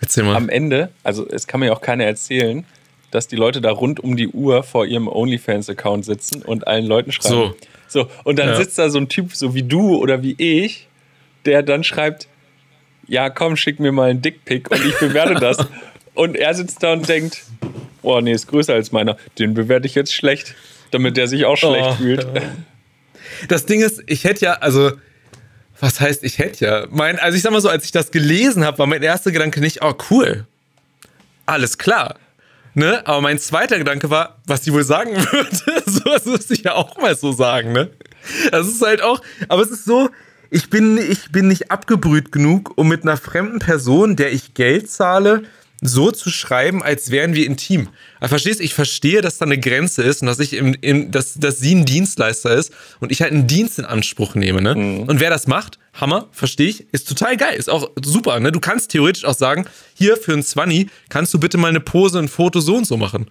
Erzähl 0.00 0.24
mal. 0.24 0.36
Am 0.36 0.48
Ende, 0.48 0.90
also 1.02 1.26
es 1.28 1.46
kann 1.46 1.60
mir 1.60 1.72
auch 1.72 1.80
keiner 1.80 2.04
erzählen, 2.04 2.64
dass 3.10 3.28
die 3.28 3.36
Leute 3.36 3.60
da 3.60 3.70
rund 3.70 4.00
um 4.00 4.16
die 4.16 4.28
Uhr 4.28 4.62
vor 4.62 4.86
ihrem 4.86 5.08
OnlyFans-Account 5.08 6.04
sitzen 6.04 6.42
und 6.42 6.66
allen 6.66 6.86
Leuten 6.86 7.12
schreiben. 7.12 7.34
So. 7.34 7.56
So, 7.88 8.10
und 8.24 8.38
dann 8.38 8.48
ja. 8.48 8.56
sitzt 8.56 8.78
da 8.78 8.90
so 8.90 8.98
ein 8.98 9.08
Typ, 9.08 9.34
so 9.34 9.54
wie 9.54 9.62
du 9.62 9.96
oder 9.96 10.22
wie 10.22 10.34
ich, 10.38 10.88
der 11.44 11.62
dann 11.62 11.84
schreibt, 11.84 12.28
ja, 13.06 13.30
komm, 13.30 13.56
schick 13.56 13.78
mir 13.78 13.92
mal 13.92 14.10
einen 14.10 14.22
Dickpick 14.22 14.70
und 14.70 14.84
ich 14.84 14.98
bewerte 14.98 15.34
das. 15.34 15.58
und 16.16 16.36
er 16.36 16.54
sitzt 16.54 16.82
da 16.82 16.92
und 16.92 17.08
denkt, 17.08 17.42
oh 18.02 18.20
nee, 18.20 18.32
ist 18.32 18.48
größer 18.48 18.74
als 18.74 18.92
meiner. 18.92 19.16
Den 19.38 19.54
bewerte 19.54 19.86
ich 19.86 19.94
jetzt 19.94 20.12
schlecht, 20.12 20.54
damit 20.90 21.16
der 21.16 21.28
sich 21.28 21.44
auch 21.44 21.56
schlecht 21.56 21.88
oh, 21.90 21.94
fühlt. 21.94 22.26
Das 23.48 23.66
Ding 23.66 23.82
ist, 23.82 24.02
ich 24.06 24.24
hätte 24.24 24.46
ja, 24.46 24.52
also, 24.54 24.92
was 25.80 26.00
heißt, 26.00 26.24
ich 26.24 26.38
hätte 26.38 26.64
ja, 26.64 26.86
mein, 26.90 27.18
also 27.18 27.36
ich 27.36 27.42
sag 27.42 27.52
mal 27.52 27.60
so, 27.60 27.68
als 27.68 27.84
ich 27.84 27.92
das 27.92 28.10
gelesen 28.10 28.64
habe, 28.64 28.78
war 28.78 28.86
mein 28.86 29.02
erster 29.02 29.30
Gedanke 29.30 29.60
nicht, 29.60 29.82
oh 29.82 29.94
cool, 30.10 30.46
alles 31.44 31.78
klar. 31.78 32.16
Ne? 32.74 33.06
Aber 33.06 33.22
mein 33.22 33.38
zweiter 33.38 33.78
Gedanke 33.78 34.10
war, 34.10 34.36
was 34.46 34.60
die 34.60 34.72
wohl 34.72 34.84
sagen 34.84 35.16
würde. 35.32 35.82
so, 35.86 36.00
das 36.04 36.26
müsste 36.26 36.54
ich 36.54 36.64
ja 36.64 36.74
auch 36.74 36.98
mal 36.98 37.16
so 37.16 37.32
sagen, 37.32 37.72
ne? 37.72 37.90
Das 38.50 38.66
ist 38.66 38.82
halt 38.82 39.02
auch, 39.02 39.22
aber 39.48 39.62
es 39.62 39.70
ist 39.70 39.84
so, 39.84 40.10
ich 40.50 40.68
bin, 40.68 40.98
ich 40.98 41.32
bin 41.32 41.48
nicht 41.48 41.70
abgebrüht 41.70 42.32
genug, 42.32 42.72
um 42.76 42.88
mit 42.88 43.02
einer 43.02 43.16
fremden 43.16 43.60
Person, 43.60 44.16
der 44.16 44.32
ich 44.32 44.54
Geld 44.54 44.90
zahle, 44.90 45.44
so 45.82 46.10
zu 46.10 46.30
schreiben, 46.30 46.82
als 46.82 47.10
wären 47.10 47.34
wir 47.34 47.46
intim. 47.46 47.88
Aber 48.18 48.28
verstehst 48.28 48.60
Ich 48.60 48.74
verstehe, 48.74 49.20
dass 49.20 49.38
da 49.38 49.44
eine 49.44 49.58
Grenze 49.58 50.02
ist 50.02 50.22
und 50.22 50.26
dass 50.26 50.38
ich 50.38 50.54
im, 50.54 50.74
im, 50.80 51.10
dass, 51.10 51.34
dass 51.34 51.58
sie 51.58 51.74
ein 51.74 51.84
Dienstleister 51.84 52.54
ist 52.54 52.72
und 53.00 53.12
ich 53.12 53.22
halt 53.22 53.32
einen 53.32 53.46
Dienst 53.46 53.78
in 53.78 53.84
Anspruch 53.84 54.34
nehme, 54.34 54.62
ne? 54.62 54.74
Mhm. 54.74 55.00
Und 55.02 55.20
wer 55.20 55.30
das 55.30 55.46
macht, 55.46 55.78
Hammer, 55.94 56.28
verstehe 56.32 56.68
ich, 56.68 56.86
ist 56.92 57.08
total 57.08 57.36
geil, 57.36 57.56
ist 57.56 57.68
auch 57.68 57.90
super, 58.02 58.40
ne? 58.40 58.52
Du 58.52 58.60
kannst 58.60 58.90
theoretisch 58.90 59.24
auch 59.24 59.34
sagen, 59.34 59.66
hier 59.94 60.16
für 60.16 60.32
ein 60.32 60.42
Zwanni 60.42 60.88
kannst 61.08 61.34
du 61.34 61.40
bitte 61.40 61.58
mal 61.58 61.68
eine 61.68 61.80
Pose, 61.80 62.18
ein 62.18 62.28
Foto 62.28 62.60
so 62.60 62.76
und 62.76 62.86
so 62.86 62.96
machen. 62.96 63.26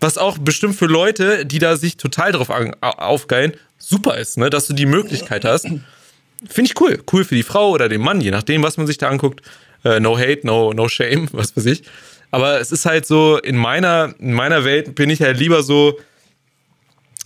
Was 0.00 0.16
auch 0.16 0.38
bestimmt 0.38 0.76
für 0.76 0.86
Leute, 0.86 1.44
die 1.44 1.58
da 1.58 1.76
sich 1.76 1.98
total 1.98 2.32
drauf 2.32 2.48
aufgeilen, 2.80 3.52
super 3.76 4.16
ist, 4.16 4.38
ne? 4.38 4.48
Dass 4.48 4.66
du 4.66 4.72
die 4.72 4.86
Möglichkeit 4.86 5.44
hast. 5.44 5.64
Finde 5.64 6.70
ich 6.70 6.80
cool. 6.80 7.02
Cool 7.12 7.24
für 7.24 7.34
die 7.34 7.42
Frau 7.42 7.70
oder 7.70 7.90
den 7.90 8.00
Mann, 8.00 8.22
je 8.22 8.30
nachdem, 8.30 8.62
was 8.62 8.78
man 8.78 8.86
sich 8.86 8.96
da 8.96 9.10
anguckt. 9.10 9.42
Äh, 9.84 10.00
no 10.00 10.18
hate, 10.18 10.40
no, 10.44 10.72
no 10.72 10.88
shame, 10.88 11.28
was 11.32 11.56
weiß 11.56 11.66
ich. 11.66 11.82
Aber 12.30 12.60
es 12.60 12.70
ist 12.70 12.86
halt 12.86 13.06
so, 13.06 13.38
in 13.38 13.56
meiner, 13.56 14.14
in 14.18 14.32
meiner 14.32 14.64
Welt 14.64 14.94
bin 14.94 15.10
ich 15.10 15.20
halt 15.20 15.38
lieber 15.38 15.62
so, 15.62 15.98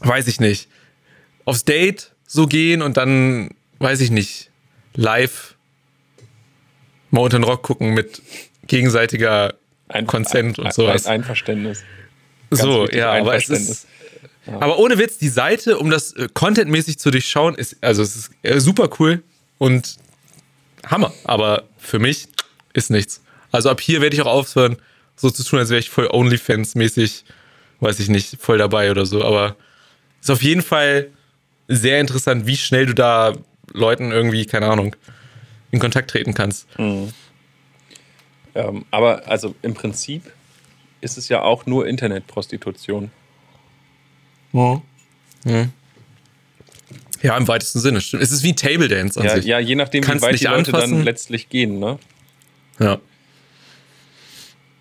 weiß 0.01 0.29
ich 0.29 0.41
nicht, 0.41 0.69
aufs 1.45 1.65
Date 1.65 2.13
so 2.27 2.47
gehen 2.47 2.81
und 2.81 2.97
dann, 2.97 3.51
weiß 3.81 4.01
ich 4.01 4.11
nicht, 4.11 4.51
live 4.95 5.57
mal 7.11 7.21
unter 7.21 7.39
den 7.39 7.45
Rock 7.45 7.63
gucken 7.63 7.93
mit 7.93 8.23
gegenseitiger 8.67 9.55
ein, 9.89 10.07
Consent 10.07 10.59
ein, 10.59 10.65
und 10.65 10.75
sowas. 10.75 11.07
Ein 11.07 11.21
Einverständnis. 11.21 11.85
Ganz 12.51 12.63
so, 12.63 12.89
ja, 12.89 13.13
aber 13.13 13.37
es 13.37 13.51
ist, 13.51 13.87
aber 14.47 14.79
ohne 14.79 14.99
Witz, 14.99 15.19
die 15.19 15.29
Seite, 15.29 15.79
um 15.79 15.91
das 15.91 16.13
äh, 16.13 16.29
contentmäßig 16.33 16.99
zu 16.99 17.11
durchschauen, 17.11 17.55
ist, 17.55 17.77
also 17.83 18.03
es 18.03 18.17
ist 18.17 18.31
äh, 18.43 18.61
super 18.61 18.91
cool 18.99 19.23
und 19.59 19.97
Hammer. 20.87 21.13
Aber 21.25 21.65
für 21.79 21.99
mich 21.99 22.29
ist 22.75 22.91
nichts. 22.91 23.23
Also 23.51 23.71
ab 23.71 23.81
hier 23.81 24.03
werde 24.03 24.15
ich 24.15 24.23
auch 24.23 24.27
aufhören, 24.27 24.77
so 25.17 25.31
zu 25.31 25.43
tun, 25.45 25.59
als 25.61 25.71
wäre 25.71 25.81
ich 25.81 25.89
voll 25.89 26.09
OnlyFans-mäßig, 26.09 27.25
weiß 27.81 28.01
ich 28.01 28.09
nicht, 28.09 28.37
voll 28.41 28.59
dabei 28.59 28.91
oder 28.91 29.07
so. 29.07 29.25
Aber 29.25 29.57
ist 30.21 30.31
auf 30.31 30.43
jeden 30.43 30.63
Fall 30.63 31.09
sehr 31.69 32.01
interessant, 32.01 32.47
wie 32.47 32.57
schnell 32.57 32.87
du 32.87 32.95
da 32.95 33.33
Leuten 33.73 34.11
irgendwie, 34.13 34.45
keine 34.45 34.67
Ahnung, 34.67 34.95
in 35.71 35.79
Kontakt 35.79 36.11
treten 36.11 36.35
kannst. 36.35 36.67
Mhm. 36.79 37.13
Ähm, 38.55 38.85
aber 38.91 39.27
also 39.29 39.55
im 39.63 39.75
Prinzip 39.75 40.23
ist 41.01 41.19
es 41.19 41.29
ja 41.29 41.43
auch 41.43 41.67
nur 41.67 41.87
Internetprostitution. 41.87 43.11
Mhm. 44.53 44.83
Mhm. 45.45 45.73
Ja, 47.23 47.37
im 47.37 47.49
weitesten 47.49 47.81
Sinne. 47.81 48.01
Stimmt. 48.01 48.23
Es 48.23 48.33
ist 48.33 48.43
wie 48.43 48.55
Table 48.55 48.89
Dance 48.89 49.19
an 49.19 49.27
ja, 49.27 49.37
sich. 49.37 49.45
Ja, 49.47 49.59
je 49.59 49.75
nachdem, 49.75 50.05
Kannst 50.05 50.25
wie 50.25 50.29
weit 50.29 50.41
die 50.41 50.45
Leute 50.45 50.75
anfassen. 50.75 50.97
dann 50.97 51.05
letztlich 51.05 51.49
gehen, 51.49 51.79
ne? 51.79 51.99
Ja. 52.79 52.99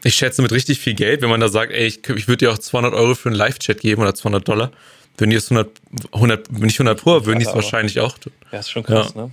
Ich 0.03 0.15
schätze 0.15 0.41
mit 0.41 0.51
richtig 0.51 0.79
viel 0.79 0.95
Geld, 0.95 1.21
wenn 1.21 1.29
man 1.29 1.39
da 1.39 1.47
sagt, 1.47 1.71
ey, 1.71 1.87
ich, 1.87 2.07
ich 2.09 2.27
würde 2.27 2.45
dir 2.45 2.51
auch 2.51 2.57
200 2.57 2.93
Euro 2.93 3.15
für 3.15 3.29
einen 3.29 3.37
Live-Chat 3.37 3.79
geben 3.79 4.01
oder 4.01 4.13
200 4.13 4.45
Dollar. 4.47 4.71
Wenn 5.17 5.29
die 5.29 5.35
es 5.35 5.49
100, 5.49 5.69
100, 6.11 6.51
nicht 6.51 6.75
100 6.75 6.99
Pro, 6.99 7.25
würden 7.25 7.39
die 7.39 7.45
es 7.45 7.53
wahrscheinlich 7.53 7.99
auch 7.99 8.17
tun. 8.17 8.33
Ja, 8.51 8.59
ist 8.59 8.71
schon 8.71 8.83
krass, 8.83 9.13
ja. 9.15 9.23
ne? 9.23 9.31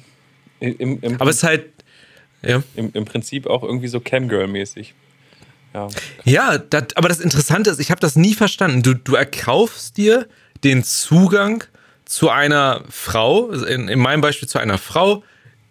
Im, 0.60 1.00
im 1.00 1.20
aber 1.20 1.30
es 1.30 1.38
ist 1.38 1.42
halt, 1.42 1.64
ja. 2.42 2.62
Im, 2.76 2.90
Im 2.92 3.04
Prinzip 3.06 3.46
auch 3.46 3.62
irgendwie 3.62 3.88
so 3.88 3.98
Camgirl-mäßig. 3.98 4.94
Ja, 5.74 5.88
ja 6.24 6.58
das, 6.58 6.96
aber 6.96 7.08
das 7.08 7.20
Interessante 7.20 7.70
ist, 7.70 7.80
ich 7.80 7.90
habe 7.90 8.00
das 8.00 8.14
nie 8.14 8.34
verstanden. 8.34 8.82
Du, 8.82 8.94
du 8.94 9.14
erkaufst 9.14 9.96
dir 9.96 10.28
den 10.62 10.84
Zugang 10.84 11.64
zu 12.04 12.28
einer 12.28 12.84
Frau, 12.90 13.50
in, 13.50 13.88
in 13.88 13.98
meinem 13.98 14.20
Beispiel 14.20 14.48
zu 14.48 14.58
einer 14.58 14.78
Frau, 14.78 15.22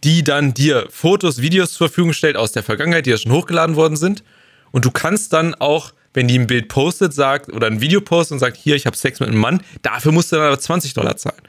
die 0.04 0.24
dann 0.24 0.54
dir 0.54 0.88
Fotos, 0.90 1.42
Videos 1.42 1.74
zur 1.74 1.90
Verfügung 1.90 2.14
stellt 2.14 2.38
aus 2.38 2.52
der 2.52 2.64
Vergangenheit, 2.64 3.06
die 3.06 3.12
ja 3.12 3.18
schon 3.18 3.32
hochgeladen 3.32 3.76
worden 3.76 3.98
sind. 3.98 4.24
Und 4.72 4.86
du 4.86 4.92
kannst 4.92 5.34
dann 5.34 5.56
auch, 5.56 5.92
wenn 6.14 6.28
die 6.28 6.38
ein 6.38 6.48
Bild 6.48 6.68
postet, 6.70 7.14
sagt 7.14 7.52
oder 7.52 7.68
ein 7.68 7.82
Video 7.82 8.02
postet 8.02 8.34
und 8.34 8.40
sagt, 8.40 8.58
hier, 8.58 8.76
ich 8.76 8.86
habe 8.86 8.96
Sex 8.96 9.20
mit 9.20 9.30
einem 9.30 9.40
Mann, 9.40 9.62
dafür 9.82 10.12
musst 10.12 10.32
du 10.32 10.38
dann 10.38 10.46
aber 10.46 10.60
20 10.60 10.94
Dollar 10.94 11.18
zahlen. 11.18 11.42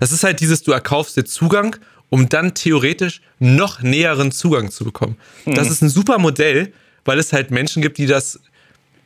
Das 0.00 0.12
ist 0.12 0.24
halt 0.24 0.40
dieses, 0.40 0.62
du 0.62 0.72
erkaufst 0.72 1.16
dir 1.16 1.24
Zugang, 1.24 1.76
um 2.08 2.28
dann 2.28 2.54
theoretisch 2.54 3.22
noch 3.38 3.82
näheren 3.82 4.32
Zugang 4.32 4.70
zu 4.70 4.84
bekommen. 4.84 5.16
Mhm. 5.44 5.54
Das 5.54 5.70
ist 5.70 5.82
ein 5.82 5.88
super 5.88 6.18
Modell, 6.18 6.72
weil 7.04 7.18
es 7.18 7.32
halt 7.32 7.50
Menschen 7.50 7.82
gibt, 7.82 7.98
die 7.98 8.06
das 8.06 8.40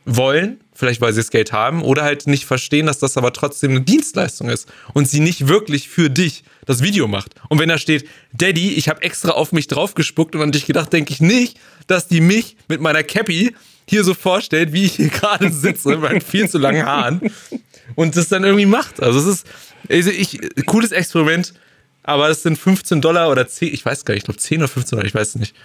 wollen, 0.05 0.59
vielleicht 0.77 1.01
weil 1.01 1.11
sie 1.11 1.19
das 1.19 1.31
Geld 1.31 1.51
haben, 1.51 1.81
oder 1.81 2.03
halt 2.03 2.27
nicht 2.27 2.45
verstehen, 2.45 2.85
dass 2.85 2.99
das 2.99 3.17
aber 3.17 3.33
trotzdem 3.33 3.71
eine 3.71 3.81
Dienstleistung 3.81 4.49
ist 4.49 4.67
und 4.93 5.09
sie 5.09 5.19
nicht 5.19 5.47
wirklich 5.47 5.89
für 5.89 6.09
dich 6.09 6.43
das 6.65 6.83
Video 6.83 7.07
macht. 7.07 7.33
Und 7.49 7.59
wenn 7.59 7.69
da 7.69 7.77
steht, 7.77 8.07
Daddy, 8.33 8.73
ich 8.73 8.87
habe 8.87 9.01
extra 9.01 9.31
auf 9.31 9.51
mich 9.51 9.67
draufgespuckt 9.67 10.35
und 10.35 10.41
an 10.41 10.51
dich 10.51 10.65
gedacht, 10.65 10.93
denke 10.93 11.11
ich 11.11 11.19
nicht, 11.19 11.59
dass 11.87 12.07
die 12.07 12.21
mich 12.21 12.55
mit 12.67 12.79
meiner 12.79 13.03
Cappy 13.03 13.55
hier 13.89 14.03
so 14.03 14.13
vorstellt, 14.13 14.73
wie 14.73 14.85
ich 14.85 14.95
hier 14.95 15.09
gerade 15.09 15.51
sitze, 15.51 15.89
mit 15.89 16.01
meinen 16.01 16.21
viel 16.21 16.47
zu 16.47 16.57
langen 16.57 16.85
Haaren 16.85 17.31
und 17.95 18.15
das 18.15 18.29
dann 18.29 18.43
irgendwie 18.43 18.65
macht. 18.65 19.01
Also 19.01 19.19
es 19.19 19.25
ist, 19.25 19.47
also 19.89 20.11
ich, 20.11 20.39
cooles 20.65 20.91
Experiment, 20.91 21.53
aber 22.03 22.29
es 22.29 22.43
sind 22.43 22.57
15 22.57 23.01
Dollar 23.01 23.31
oder 23.31 23.47
10, 23.47 23.73
ich 23.73 23.83
weiß 23.85 24.05
gar 24.05 24.13
nicht, 24.13 24.21
ich 24.21 24.25
glaube 24.25 24.39
10 24.39 24.59
oder 24.59 24.67
15 24.67 24.97
Dollar, 24.97 25.07
ich 25.07 25.15
weiß 25.15 25.29
es 25.29 25.35
nicht. 25.35 25.55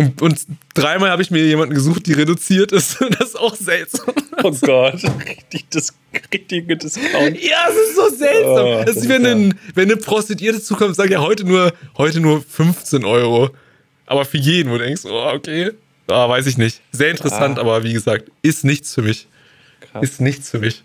Und, 0.00 0.22
und 0.22 0.46
dreimal 0.72 1.10
habe 1.10 1.20
ich 1.20 1.30
mir 1.30 1.44
jemanden 1.44 1.74
gesucht, 1.74 2.06
die 2.06 2.14
reduziert 2.14 2.72
ist. 2.72 2.98
Das 3.18 3.28
ist 3.28 3.38
auch 3.38 3.54
seltsam. 3.54 4.14
Oh 4.42 4.50
Gott, 4.62 5.02
richtig, 5.28 5.66
das, 5.68 5.92
richtige 6.32 6.74
Discount. 6.74 7.38
Ja, 7.38 7.66
es 7.68 7.76
ist 7.76 7.96
so 7.96 8.08
seltsam. 8.08 8.66
Oh, 8.66 8.82
das 8.86 8.96
ist, 8.96 9.08
wenn, 9.10 9.26
ein, 9.26 9.58
wenn 9.74 9.90
eine 9.90 10.00
Prostituierte 10.00 10.62
zukommt, 10.62 10.96
sagt 10.96 11.10
ja 11.10 11.20
heute 11.20 11.44
nur, 11.44 11.74
heute 11.98 12.20
nur 12.20 12.42
15 12.42 13.04
Euro. 13.04 13.50
Aber 14.06 14.24
für 14.24 14.38
jeden, 14.38 14.70
wo 14.70 14.78
du 14.78 14.84
denkst, 14.84 15.02
oh, 15.04 15.32
okay, 15.34 15.72
ah, 16.06 16.28
weiß 16.30 16.46
ich 16.46 16.56
nicht. 16.56 16.80
Sehr 16.92 17.10
interessant, 17.10 17.58
ah. 17.58 17.60
aber 17.60 17.84
wie 17.84 17.92
gesagt, 17.92 18.30
ist 18.40 18.64
nichts 18.64 18.94
für 18.94 19.02
mich. 19.02 19.28
Krass. 19.80 20.02
Ist 20.02 20.20
nichts 20.22 20.48
für 20.48 20.60
mich. 20.60 20.82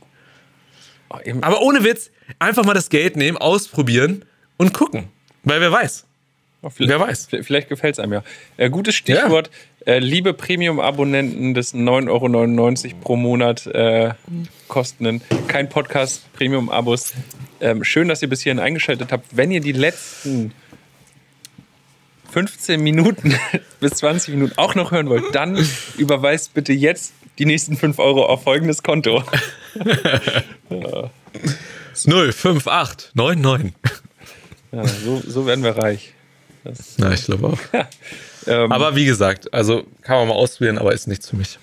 Oh, 1.09 1.19
aber 1.39 1.61
ohne 1.61 1.85
Witz, 1.85 2.11
einfach 2.39 2.65
mal 2.65 2.73
das 2.73 2.89
Geld 2.89 3.15
nehmen, 3.15 3.37
ausprobieren 3.37 4.25
und 4.57 4.73
gucken. 4.73 5.07
Weil 5.43 5.61
wer 5.61 5.71
weiß. 5.71 6.05
Oh, 6.61 6.71
Wer 6.77 6.99
weiß. 6.99 7.27
Vielleicht 7.41 7.69
gefällt 7.69 7.95
es 7.95 7.99
einem 7.99 8.13
ja. 8.13 8.23
Äh, 8.57 8.69
gutes 8.69 8.95
Stichwort. 8.95 9.51
Ja. 9.85 9.93
Äh, 9.93 9.99
liebe 9.99 10.33
Premium-Abonnenten 10.33 11.53
des 11.53 11.75
9,99 11.75 12.85
Euro 12.85 12.97
pro 13.01 13.15
Monat 13.15 13.67
äh, 13.67 14.13
kostenden, 14.67 15.21
kein 15.47 15.69
Podcast, 15.69 16.31
Premium-Abos. 16.33 17.13
Ähm, 17.61 17.83
schön, 17.83 18.07
dass 18.07 18.21
ihr 18.23 18.29
bis 18.29 18.41
hierhin 18.41 18.59
eingeschaltet 18.59 19.11
habt. 19.11 19.37
Wenn 19.37 19.51
ihr 19.51 19.61
die 19.61 19.73
letzten 19.73 20.53
15 22.31 22.81
Minuten 22.81 23.35
bis 23.79 23.91
20 23.93 24.33
Minuten 24.33 24.57
auch 24.57 24.73
noch 24.73 24.91
hören 24.91 25.07
wollt, 25.07 25.35
dann 25.35 25.63
überweist 25.97 26.55
bitte 26.55 26.73
jetzt 26.73 27.13
die 27.37 27.45
nächsten 27.45 27.77
5 27.77 27.99
Euro 27.99 28.25
auf 28.25 28.43
folgendes 28.43 28.81
Konto. 28.81 29.23
05899. 31.93 33.73
Ja, 34.71 34.87
so, 34.87 35.21
so 35.25 35.45
werden 35.45 35.63
wir 35.63 35.77
reich. 35.77 36.14
Das, 36.65 36.95
Na, 36.97 37.13
ich 37.13 37.25
glaube 37.25 37.47
auch. 37.47 37.59
ähm, 38.47 38.71
aber 38.71 38.95
wie 38.95 39.05
gesagt, 39.05 39.53
also 39.53 39.85
kann 40.01 40.17
man 40.17 40.29
mal 40.29 40.33
ausprobieren, 40.33 40.77
aber 40.77 40.93
ist 40.93 41.07
nichts 41.07 41.29
für 41.29 41.35
mich. 41.35 41.59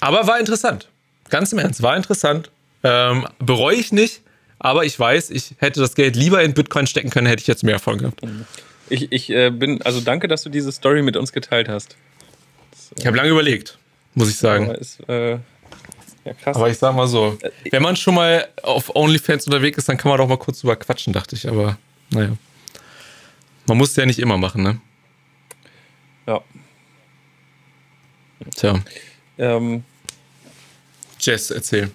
Aber 0.00 0.26
war 0.26 0.38
interessant. 0.38 0.88
Ganz 1.30 1.52
im 1.52 1.58
Ernst, 1.58 1.82
war 1.82 1.96
interessant. 1.96 2.50
Ähm, 2.82 3.26
bereue 3.38 3.76
ich 3.76 3.92
nicht, 3.92 4.20
aber 4.58 4.84
ich 4.84 4.98
weiß, 4.98 5.30
ich 5.30 5.54
hätte 5.58 5.80
das 5.80 5.94
Geld 5.94 6.16
lieber 6.16 6.42
in 6.42 6.52
Bitcoin 6.52 6.86
stecken 6.86 7.10
können, 7.10 7.26
hätte 7.26 7.40
ich 7.40 7.46
jetzt 7.46 7.62
mehr 7.62 7.74
Erfolg 7.74 8.00
gehabt. 8.00 8.20
Ich, 8.90 9.10
ich 9.10 9.30
äh, 9.30 9.50
bin, 9.50 9.80
also 9.82 10.00
danke, 10.00 10.28
dass 10.28 10.42
du 10.42 10.50
diese 10.50 10.70
Story 10.72 11.02
mit 11.02 11.16
uns 11.16 11.32
geteilt 11.32 11.68
hast. 11.68 11.96
Das, 12.72 12.90
ich 12.98 13.06
habe 13.06 13.16
lange 13.16 13.30
überlegt, 13.30 13.78
muss 14.14 14.28
ich 14.28 14.36
sagen. 14.36 14.66
Aber, 14.66 14.78
ist, 14.78 15.00
äh, 15.08 15.30
ja, 16.24 16.32
krass. 16.42 16.56
aber 16.56 16.68
ich 16.68 16.78
sag 16.78 16.94
mal 16.94 17.06
so, 17.06 17.38
äh, 17.40 17.50
wenn 17.70 17.82
man 17.82 17.96
schon 17.96 18.14
mal 18.14 18.46
auf 18.62 18.94
OnlyFans 18.94 19.46
unterwegs 19.46 19.78
ist, 19.78 19.88
dann 19.88 19.96
kann 19.96 20.10
man 20.10 20.18
doch 20.18 20.28
mal 20.28 20.36
kurz 20.36 20.60
drüber 20.60 20.76
quatschen, 20.76 21.12
dachte 21.12 21.36
ich, 21.36 21.48
aber 21.48 21.78
naja. 22.10 22.36
Man 23.66 23.78
muss 23.78 23.90
es 23.90 23.96
ja 23.96 24.06
nicht 24.06 24.18
immer 24.18 24.36
machen, 24.36 24.62
ne? 24.62 24.80
Ja. 26.26 26.40
Tja. 28.56 28.80
Ähm. 29.38 29.84
Jess, 31.20 31.50
erzähl. 31.50 31.90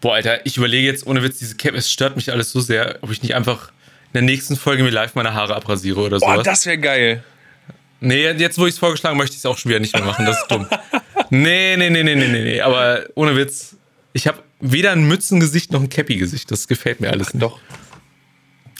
Boah, 0.00 0.14
Alter, 0.14 0.46
ich 0.46 0.56
überlege 0.56 0.86
jetzt 0.86 1.06
ohne 1.06 1.22
Witz, 1.22 1.38
diese 1.38 1.56
Cap, 1.56 1.74
es 1.74 1.90
stört 1.90 2.16
mich 2.16 2.32
alles 2.32 2.52
so 2.52 2.60
sehr, 2.60 2.98
ob 3.02 3.10
ich 3.10 3.22
nicht 3.22 3.34
einfach 3.34 3.72
in 4.08 4.14
der 4.14 4.22
nächsten 4.22 4.56
Folge 4.56 4.82
mir 4.82 4.90
live 4.90 5.14
meine 5.14 5.34
Haare 5.34 5.56
abrasiere 5.56 6.00
oder 6.00 6.20
so. 6.20 6.26
Boah, 6.26 6.42
das 6.42 6.64
wäre 6.66 6.78
geil. 6.78 7.24
Nee, 8.00 8.30
jetzt 8.30 8.58
wo 8.58 8.66
ich 8.66 8.74
es 8.74 8.78
vorgeschlagen 8.78 9.18
möchte 9.18 9.34
ich 9.34 9.40
es 9.40 9.46
auch 9.46 9.58
schon 9.58 9.70
wieder 9.70 9.80
nicht 9.80 9.92
mehr 9.92 10.04
machen. 10.04 10.24
Das 10.24 10.40
ist 10.40 10.48
dumm. 10.48 10.68
nee, 11.30 11.76
nee, 11.76 11.90
nee, 11.90 12.04
nee, 12.04 12.14
nee, 12.14 12.28
nee, 12.28 12.44
nee. 12.44 12.60
Aber 12.60 13.04
ohne 13.16 13.36
Witz, 13.36 13.76
ich 14.12 14.26
habe 14.28 14.42
weder 14.60 14.92
ein 14.92 15.06
Mützengesicht 15.06 15.72
noch 15.72 15.80
ein 15.80 15.88
Cappy-Gesicht. 15.88 16.50
Das 16.50 16.68
gefällt 16.68 17.00
mir 17.00 17.10
alles 17.10 17.28
Ach, 17.28 17.34
nicht. 17.34 17.42
Doch. 17.42 17.60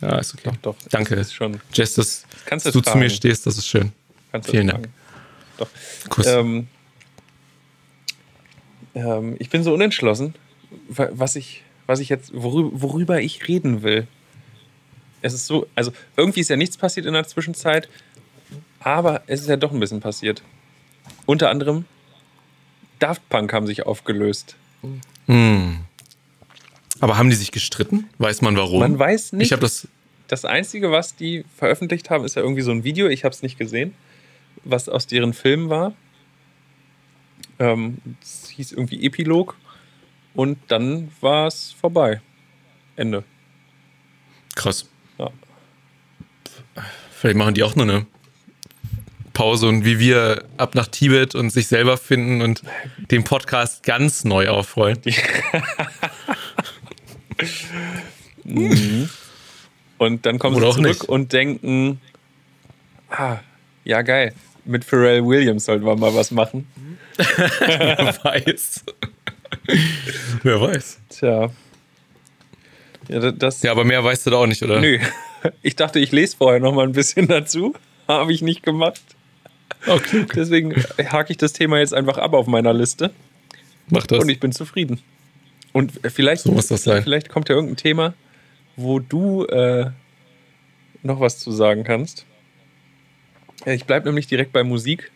Ja, 0.01 0.18
ist 0.18 0.34
okay. 0.34 0.51
Doch, 0.62 0.76
doch. 0.76 0.88
Danke. 0.90 1.16
Das 1.16 1.28
ist 1.28 1.34
schon. 1.34 1.61
Jess, 1.72 1.94
dass 1.94 2.24
Kannst 2.46 2.66
du, 2.66 2.70
du 2.70 2.80
zu 2.80 2.96
mir 2.96 3.11
stehst, 3.11 3.46
das 3.46 3.59
ist 3.59 3.66
schön. 3.66 3.92
Kannst 4.30 4.51
Vielen 4.51 4.68
Dank. 4.68 4.88
Doch. 5.57 5.68
Kuss. 6.09 6.26
Ähm, 6.26 6.68
ähm, 8.94 9.36
ich 9.38 9.51
bin 9.51 9.62
so 9.62 9.74
unentschlossen, 9.74 10.34
was 10.88 11.36
ich, 11.36 11.62
was 11.86 12.01
ich 12.01 12.09
jetzt, 12.09 12.30
worüber, 12.34 12.82
worüber 12.82 13.20
ich 13.20 13.49
reden 13.49 13.82
will. 13.82 14.07
Es 15.20 15.34
ist 15.34 15.46
so, 15.46 15.66
also 15.74 15.92
irgendwie 16.16 16.40
ist 16.40 16.51
ja 16.51 16.57
nichts 16.57 16.76
passiert 16.76 17.07
in 17.07 17.12
der 17.12 17.26
Zwischenzeit, 17.26 17.88
aber 18.80 19.22
es 19.26 19.40
ist 19.40 19.49
ja 19.49 19.57
doch 19.57 19.72
ein 19.72 19.80
bisschen 19.80 20.01
passiert. 20.01 20.42
Unter 21.26 21.51
anderem 21.51 21.86
Daft 22.99 23.28
Punk 23.28 23.53
haben 23.53 23.66
sich 23.66 23.86
aufgelöst. 23.86 24.57
Hm. 25.26 25.80
Aber 27.01 27.18
haben 27.18 27.30
die 27.30 27.36
sich 27.36 27.53
gestritten? 27.53 28.09
Weiß 28.18 28.42
man 28.42 28.57
warum? 28.57 28.80
Man 28.80 28.99
weiß 28.99 29.32
nicht. 29.32 29.46
Ich 29.46 29.53
habe 29.53 29.62
das. 29.62 29.88
Das 30.26 30.44
Einzige, 30.44 30.90
was 30.90 31.16
die 31.16 31.44
veröffentlicht 31.57 32.11
haben, 32.11 32.24
ist 32.24 32.36
ja 32.36 32.42
irgendwie 32.42 32.61
so 32.61 32.70
ein 32.70 32.84
Video. 32.84 33.09
Ich 33.09 33.24
habe 33.24 33.34
es 33.34 33.42
nicht 33.42 33.59
gesehen, 33.59 33.94
was 34.62 34.88
aus 34.88 35.07
deren 35.07 35.32
Film 35.32 35.70
war. 35.70 35.94
Ähm, 37.59 37.99
es 38.20 38.51
hieß 38.51 38.72
irgendwie 38.72 39.05
Epilog. 39.07 39.57
Und 40.34 40.59
dann 40.68 41.11
war 41.20 41.46
es 41.46 41.72
vorbei. 41.72 42.20
Ende. 42.96 43.24
Krass. 44.55 44.88
Ja. 45.18 45.30
Vielleicht 47.12 47.36
machen 47.36 47.55
die 47.55 47.62
auch 47.62 47.74
nur 47.74 47.86
eine 47.86 48.07
Pause 49.32 49.68
und 49.68 49.84
wie 49.84 49.99
wir 49.99 50.44
ab 50.57 50.74
nach 50.74 50.88
Tibet 50.88 51.36
und 51.36 51.51
sich 51.51 51.68
selber 51.68 51.96
finden 51.96 52.42
und 52.42 52.62
den 53.11 53.24
Podcast 53.24 53.84
ganz 53.84 54.24
neu 54.24 54.49
aufrollen. 54.49 54.99
mhm. 58.45 59.09
Und 59.99 60.26
dann 60.26 60.39
kommen 60.39 60.57
Oder 60.57 60.72
sie 60.72 60.82
zurück 60.82 61.05
und 61.05 61.32
denken, 61.32 62.01
ah, 63.11 63.39
ja 63.84 64.03
geil, 64.03 64.32
mit 64.64 64.84
Pharrell 64.84 65.24
Williams 65.26 65.64
sollten 65.64 65.84
wir 65.84 65.97
mal 65.97 66.14
was 66.14 66.30
machen. 66.30 66.68
Wer 67.16 68.14
weiß. 68.22 68.84
Wer 70.43 70.61
weiß. 70.61 71.01
Tja. 71.09 71.51
Ja, 73.09 73.32
das, 73.32 73.62
ja, 73.62 73.70
aber 73.70 73.84
mehr 73.84 74.05
weißt 74.05 74.26
du 74.26 74.30
da 74.30 74.36
auch 74.36 74.47
nicht, 74.47 74.62
oder? 74.62 74.80
Nö. 74.80 74.99
Ich 75.62 75.76
dachte, 75.76 75.99
ich 75.99 76.12
lese 76.12 76.36
vorher 76.36 76.61
noch 76.61 76.74
mal 76.74 76.84
ein 76.84 76.93
bisschen 76.93 77.28
dazu. 77.28 77.74
Habe 78.07 78.32
ich 78.32 78.43
nicht 78.43 78.62
gemacht. 78.62 79.01
Okay. 79.86 80.26
Deswegen 80.34 80.74
hake 80.99 81.32
ich 81.32 81.36
das 81.36 81.53
Thema 81.53 81.78
jetzt 81.78 81.95
einfach 81.95 82.18
ab 82.18 82.34
auf 82.34 82.47
meiner 82.47 82.74
Liste. 82.74 83.12
Mach 83.89 84.07
das. 84.07 84.18
Und 84.18 84.28
ich 84.28 84.41
bin 84.41 84.53
zufrieden. 84.53 85.01
Und 85.72 85.92
vielleicht, 86.10 86.42
so 86.42 86.52
muss 86.52 86.68
das 86.68 86.84
sein. 86.84 87.02
vielleicht 87.02 87.28
kommt 87.28 87.48
ja 87.48 87.54
irgendein 87.54 87.76
Thema, 87.76 88.14
wo 88.76 88.98
du 88.98 89.44
äh, 89.46 89.90
noch 91.02 91.20
was 91.20 91.38
zu 91.38 91.52
sagen 91.52 91.84
kannst. 91.84 92.26
Ich 93.66 93.84
bleibe 93.84 94.06
nämlich 94.06 94.26
direkt 94.26 94.52
bei 94.52 94.62
Musik. 94.62 95.10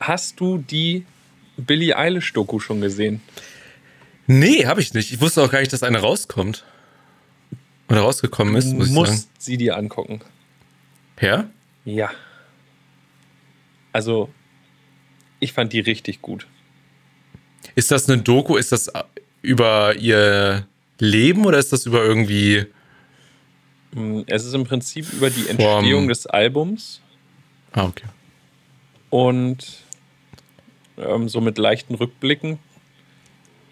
Hast 0.00 0.40
du 0.40 0.58
die 0.58 1.04
Billie 1.56 1.96
Eilish-Doku 1.96 2.58
schon 2.58 2.80
gesehen? 2.80 3.20
Nee, 4.26 4.66
habe 4.66 4.80
ich 4.80 4.94
nicht. 4.94 5.12
Ich 5.12 5.20
wusste 5.20 5.42
auch 5.42 5.50
gar 5.50 5.60
nicht, 5.60 5.72
dass 5.72 5.82
eine 5.82 5.98
rauskommt. 5.98 6.64
Oder 7.88 8.02
rausgekommen 8.02 8.54
ist, 8.54 8.72
muss 8.72 8.86
ich 8.86 8.92
musst 8.92 9.12
sagen. 9.12 9.30
sie 9.38 9.56
dir 9.56 9.76
angucken. 9.76 10.20
Ja? 11.20 11.50
Ja. 11.84 12.10
Also, 13.92 14.30
ich 15.40 15.52
fand 15.52 15.72
die 15.72 15.80
richtig 15.80 16.22
gut. 16.22 16.46
Ist 17.74 17.90
das 17.90 18.08
eine 18.08 18.22
Doku? 18.22 18.56
Ist 18.56 18.72
das 18.72 18.90
über 19.42 19.94
ihr 19.96 20.66
Leben 20.98 21.46
oder 21.46 21.58
ist 21.58 21.72
das 21.72 21.86
über 21.86 22.04
irgendwie. 22.04 22.66
Mm, 23.92 24.20
es 24.26 24.44
ist 24.44 24.54
im 24.54 24.64
Prinzip 24.64 25.12
über 25.12 25.30
die 25.30 25.48
Entstehung 25.48 26.08
des 26.08 26.26
Albums. 26.26 27.00
Ah, 27.72 27.84
okay. 27.84 28.06
Und 29.08 29.84
ähm, 30.98 31.28
so 31.28 31.40
mit 31.40 31.58
leichten 31.58 31.94
Rückblicken 31.94 32.58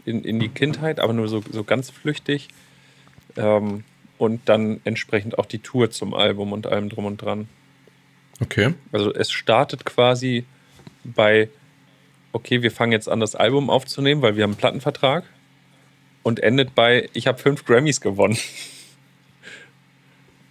in, 0.05 0.25
in 0.25 0.41
die 0.41 0.49
Kindheit, 0.49 1.01
aber 1.01 1.13
nur 1.13 1.29
so, 1.29 1.43
so 1.51 1.65
ganz 1.65 1.91
flüchtig. 1.91 2.49
Ähm, 3.37 3.85
und 4.17 4.49
dann 4.49 4.81
entsprechend 4.85 5.39
auch 5.39 5.47
die 5.47 5.61
Tour 5.61 5.91
zum 5.91 6.13
Album 6.13 6.53
und 6.53 6.67
allem 6.67 6.89
drum 6.89 7.05
und 7.05 7.23
dran. 7.23 7.49
Okay. 8.41 8.75
Also 8.91 9.13
es 9.15 9.31
startet 9.31 9.85
quasi 9.85 10.45
bei 11.05 11.49
okay, 12.39 12.63
wir 12.63 12.71
fangen 12.71 12.93
jetzt 12.93 13.09
an, 13.09 13.19
das 13.19 13.35
Album 13.35 13.69
aufzunehmen, 13.69 14.23
weil 14.23 14.37
wir 14.37 14.45
haben 14.45 14.53
einen 14.53 14.59
Plattenvertrag. 14.59 15.25
Und 16.23 16.41
endet 16.41 16.75
bei, 16.75 17.09
ich 17.15 17.27
habe 17.27 17.39
fünf 17.39 17.65
Grammys 17.65 18.01
gewonnen. 18.01 18.39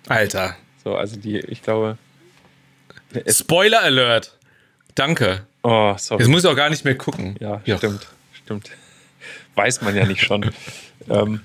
Alter. 0.08 0.56
So, 0.84 0.96
also 0.96 1.18
die, 1.18 1.38
ich 1.40 1.62
glaube. 1.62 1.98
Spoiler 3.28 3.82
Alert. 3.82 4.38
Danke. 4.96 5.46
Oh, 5.64 5.96
sorry. 5.98 6.24
Jetzt 6.24 6.30
muss 6.30 6.44
ich 6.44 6.50
auch 6.50 6.56
gar 6.56 6.70
nicht 6.70 6.84
mehr 6.84 6.96
gucken. 6.96 7.36
Ja, 7.40 7.62
ja. 7.66 7.78
stimmt. 7.78 8.08
Stimmt. 8.34 8.72
Weiß 9.56 9.82
man 9.82 9.96
ja 9.96 10.06
nicht 10.06 10.24
schon. 10.24 10.52
ähm, 11.10 11.42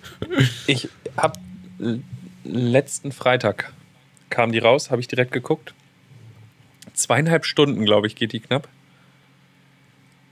ich 0.66 0.88
habe 1.16 1.38
letzten 2.44 3.12
Freitag 3.12 3.72
kam 4.30 4.50
die 4.50 4.58
raus, 4.58 4.90
habe 4.90 5.00
ich 5.00 5.08
direkt 5.08 5.32
geguckt. 5.32 5.74
Zweieinhalb 6.94 7.44
Stunden, 7.44 7.84
glaube 7.84 8.06
ich, 8.06 8.16
geht 8.16 8.32
die 8.32 8.40
knapp. 8.40 8.68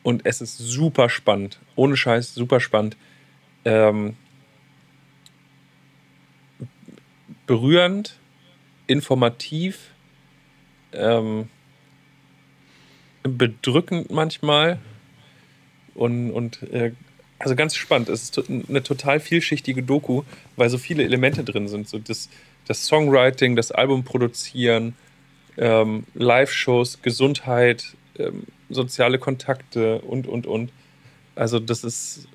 Und 0.02 0.24
es 0.24 0.40
ist 0.40 0.58
super 0.58 1.08
spannend. 1.08 1.58
Ohne 1.76 1.96
Scheiß, 1.96 2.34
super 2.34 2.60
spannend. 2.60 2.96
Ähm, 3.64 4.16
berührend, 7.46 8.16
informativ, 8.86 9.90
ähm, 10.92 11.48
bedrückend 13.22 14.10
manchmal 14.10 14.78
und, 15.94 16.30
und 16.30 16.62
äh, 16.72 16.92
also 17.38 17.56
ganz 17.56 17.74
spannend. 17.74 18.08
Es 18.08 18.22
ist 18.22 18.48
eine 18.48 18.82
total 18.82 19.18
vielschichtige 19.18 19.82
Doku, 19.82 20.22
weil 20.56 20.68
so 20.68 20.78
viele 20.78 21.02
Elemente 21.02 21.42
drin 21.42 21.68
sind. 21.68 21.88
So 21.88 21.98
das, 21.98 22.28
das 22.66 22.86
Songwriting, 22.86 23.56
das 23.56 23.72
Album 23.72 24.04
produzieren, 24.04 24.94
ähm, 25.56 26.04
Live-Shows, 26.14 27.02
Gesundheit, 27.02 27.96
ähm, 28.18 28.44
soziale 28.70 29.18
Kontakte 29.18 30.00
und, 30.00 30.26
und, 30.26 30.46
und. 30.46 30.72
Also 31.34 31.58
das 31.58 31.84
ist, 31.84 32.28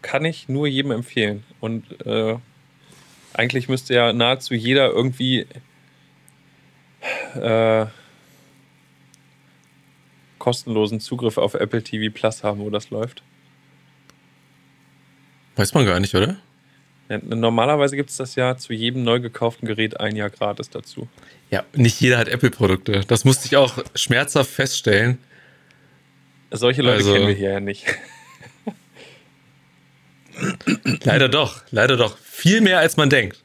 kann 0.00 0.24
ich 0.24 0.48
nur 0.48 0.66
jedem 0.66 0.90
empfehlen. 0.90 1.44
Und 1.60 1.84
äh, 2.06 2.36
eigentlich 3.34 3.68
müsste 3.68 3.94
ja 3.94 4.12
nahezu 4.12 4.54
jeder 4.54 4.90
irgendwie 4.90 5.46
äh, 7.34 7.86
kostenlosen 10.38 11.00
Zugriff 11.00 11.38
auf 11.38 11.54
Apple 11.54 11.82
TV 11.82 12.12
Plus 12.12 12.42
haben, 12.42 12.60
wo 12.60 12.70
das 12.70 12.90
läuft. 12.90 13.22
Weiß 15.56 15.74
man 15.74 15.86
gar 15.86 16.00
nicht, 16.00 16.14
oder? 16.14 16.36
Ja, 17.08 17.18
normalerweise 17.22 17.94
gibt 17.96 18.10
es 18.10 18.16
das 18.16 18.34
ja 18.36 18.56
zu 18.56 18.72
jedem 18.72 19.04
neu 19.04 19.20
gekauften 19.20 19.68
Gerät 19.68 20.00
ein 20.00 20.16
Jahr 20.16 20.30
gratis 20.30 20.70
dazu. 20.70 21.08
Ja, 21.50 21.64
nicht 21.74 22.00
jeder 22.00 22.18
hat 22.18 22.28
Apple-Produkte. 22.28 23.02
Das 23.06 23.24
musste 23.24 23.46
ich 23.46 23.56
auch 23.56 23.78
schmerzhaft 23.94 24.50
feststellen. 24.50 25.18
Solche 26.52 26.82
Leute 26.82 26.98
also, 26.98 27.12
kennen 27.14 27.28
wir 27.28 27.34
hier 27.34 27.50
ja 27.50 27.60
nicht. 27.60 27.86
leider 31.04 31.28
doch, 31.28 31.62
leider 31.70 31.96
doch. 31.96 32.18
Viel 32.18 32.60
mehr 32.60 32.78
als 32.78 32.96
man 32.96 33.10
denkt. 33.10 33.40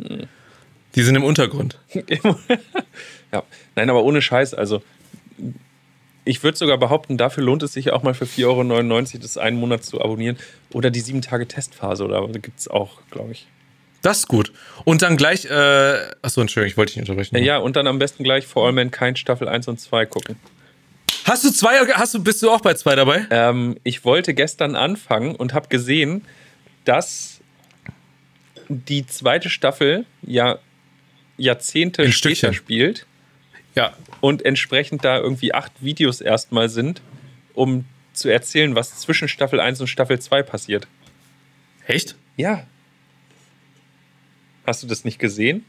Die 0.95 1.01
sind 1.03 1.15
im 1.15 1.23
Untergrund. 1.23 1.79
ja, 3.31 3.43
nein, 3.75 3.89
aber 3.89 4.03
ohne 4.03 4.21
Scheiß, 4.21 4.53
also 4.53 4.81
ich 6.25 6.43
würde 6.43 6.57
sogar 6.57 6.77
behaupten, 6.77 7.17
dafür 7.17 7.43
lohnt 7.43 7.63
es 7.63 7.73
sich 7.73 7.91
auch 7.91 8.03
mal 8.03 8.13
für 8.13 8.25
4,99 8.25 9.13
Euro 9.13 9.21
das 9.21 9.37
einen 9.37 9.57
Monat 9.57 9.85
zu 9.85 10.01
abonnieren. 10.01 10.37
Oder 10.73 10.89
die 10.91 10.99
sieben 10.99 11.21
Tage 11.21 11.47
Testphase, 11.47 12.03
oder 12.03 12.27
gibt 12.27 12.59
es 12.59 12.67
auch, 12.67 12.99
glaube 13.09 13.31
ich. 13.31 13.47
Das 14.01 14.19
ist 14.19 14.27
gut. 14.27 14.51
Und 14.83 15.01
dann 15.01 15.17
gleich, 15.17 15.45
äh, 15.45 15.97
achso, 16.21 16.41
Entschuldigung, 16.41 16.71
ich 16.71 16.77
wollte 16.77 16.91
dich 16.91 16.97
nicht 16.97 17.09
unterbrechen. 17.09 17.43
Ja, 17.43 17.57
und 17.57 17.75
dann 17.75 17.87
am 17.87 17.99
besten 17.99 18.23
gleich 18.23 18.45
For 18.45 18.65
All 18.65 18.73
Mankind 18.73 19.17
Staffel 19.17 19.47
1 19.47 19.67
und 19.67 19.79
2 19.79 20.05
gucken. 20.05 20.35
Hast 21.27 21.43
du 21.43 21.51
zwei, 21.51 21.79
hast 21.93 22.13
du, 22.13 22.23
bist 22.23 22.41
du 22.41 22.49
auch 22.49 22.61
bei 22.61 22.73
zwei 22.75 22.95
dabei? 22.95 23.27
Ähm, 23.31 23.77
ich 23.83 24.05
wollte 24.05 24.33
gestern 24.33 24.77
anfangen 24.77 25.35
und 25.35 25.53
habe 25.53 25.67
gesehen, 25.67 26.23
dass 26.85 27.41
die 28.69 29.05
zweite 29.05 29.49
Staffel 29.49 30.05
ja 30.21 30.57
Jahrzehnte 31.35 32.03
In 32.03 32.13
später 32.13 32.35
Stückchen. 32.35 32.53
spielt. 32.53 33.05
Ja. 33.75 33.93
Und 34.21 34.45
entsprechend 34.45 35.03
da 35.03 35.17
irgendwie 35.17 35.53
acht 35.53 35.73
Videos 35.81 36.21
erstmal 36.21 36.69
sind, 36.69 37.01
um 37.53 37.83
zu 38.13 38.29
erzählen, 38.29 38.75
was 38.75 38.97
zwischen 38.97 39.27
Staffel 39.27 39.59
1 39.59 39.81
und 39.81 39.87
Staffel 39.87 40.19
2 40.19 40.43
passiert. 40.43 40.87
Echt? 41.87 42.15
Ja. 42.37 42.65
Hast 44.65 44.81
du 44.81 44.87
das 44.87 45.03
nicht 45.03 45.19
gesehen? 45.19 45.65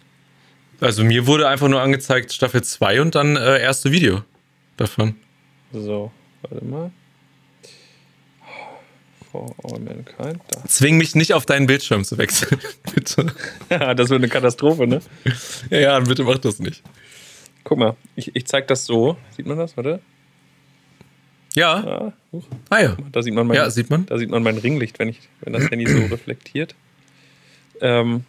Also 0.81 1.03
mir 1.03 1.27
wurde 1.27 1.49
einfach 1.49 1.67
nur 1.67 1.83
angezeigt 1.83 2.33
Staffel 2.33 2.63
2 2.63 3.03
und 3.03 3.17
dann 3.17 3.35
äh, 3.35 3.61
erste 3.61 3.91
Video 3.91 4.23
davon. 4.77 5.17
So, 5.73 6.11
warte 6.43 6.65
mal. 6.65 6.91
For 9.31 9.55
all 9.65 9.79
mankind. 9.79 10.41
Da. 10.49 10.65
Zwing 10.67 10.97
mich 10.97 11.15
nicht 11.15 11.35
auf 11.35 11.45
deinen 11.45 11.67
Bildschirm 11.67 12.05
zu 12.05 12.17
wechseln, 12.17 12.61
bitte. 12.95 13.27
Ja, 13.69 13.95
das 13.95 14.09
wird 14.09 14.21
eine 14.21 14.29
Katastrophe, 14.29 14.87
ne? 14.87 15.01
Ja, 15.69 15.79
ja, 15.79 16.01
bitte 16.01 16.25
mach 16.25 16.39
das 16.39 16.59
nicht. 16.61 16.83
Guck 17.65 17.79
mal, 17.79 17.97
ich, 18.17 18.35
ich 18.35 18.47
zeig 18.47 18.67
das 18.69 18.87
so. 18.87 19.19
Sieht 19.37 19.47
man 19.47 19.59
das? 19.59 19.77
Warte. 19.77 20.01
Ja. 21.55 22.13
Huch. 22.33 22.45
Ah 22.71 22.81
ja. 22.81 22.97
Da 23.13 23.21
sieht 23.21 23.35
man 23.35 23.47
mein, 23.47 23.57
Ja, 23.57 23.69
sieht 23.69 23.91
man. 23.91 24.07
Da 24.07 24.17
sieht 24.17 24.31
man 24.31 24.43
mein 24.43 24.57
Ringlicht, 24.57 24.99
wenn, 24.99 25.09
ich, 25.09 25.21
wenn 25.41 25.53
das 25.53 25.71
Handy 25.71 25.87
so 25.87 25.99
reflektiert. 26.11 26.75
Ähm, 27.81 28.25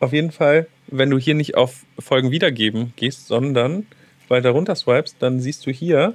auf 0.00 0.12
jeden 0.12 0.32
Fall, 0.32 0.68
wenn 0.86 1.10
du 1.10 1.18
hier 1.18 1.34
nicht 1.34 1.56
auf 1.56 1.84
Folgen 1.98 2.30
wiedergeben 2.30 2.92
gehst, 2.96 3.26
sondern 3.26 3.86
weiter 4.28 4.50
runter 4.50 4.74
swipest, 4.74 5.16
dann 5.20 5.40
siehst 5.40 5.66
du 5.66 5.70
hier 5.70 6.14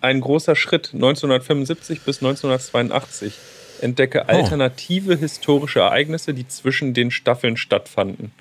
ein 0.00 0.20
großer 0.20 0.56
Schritt 0.56 0.90
1975 0.92 2.02
bis 2.02 2.18
1982. 2.18 3.34
Entdecke 3.80 4.28
alternative 4.28 5.16
historische 5.16 5.80
Ereignisse, 5.80 6.32
die 6.32 6.48
zwischen 6.48 6.94
den 6.94 7.10
Staffeln 7.10 7.56
stattfanden. 7.56 8.32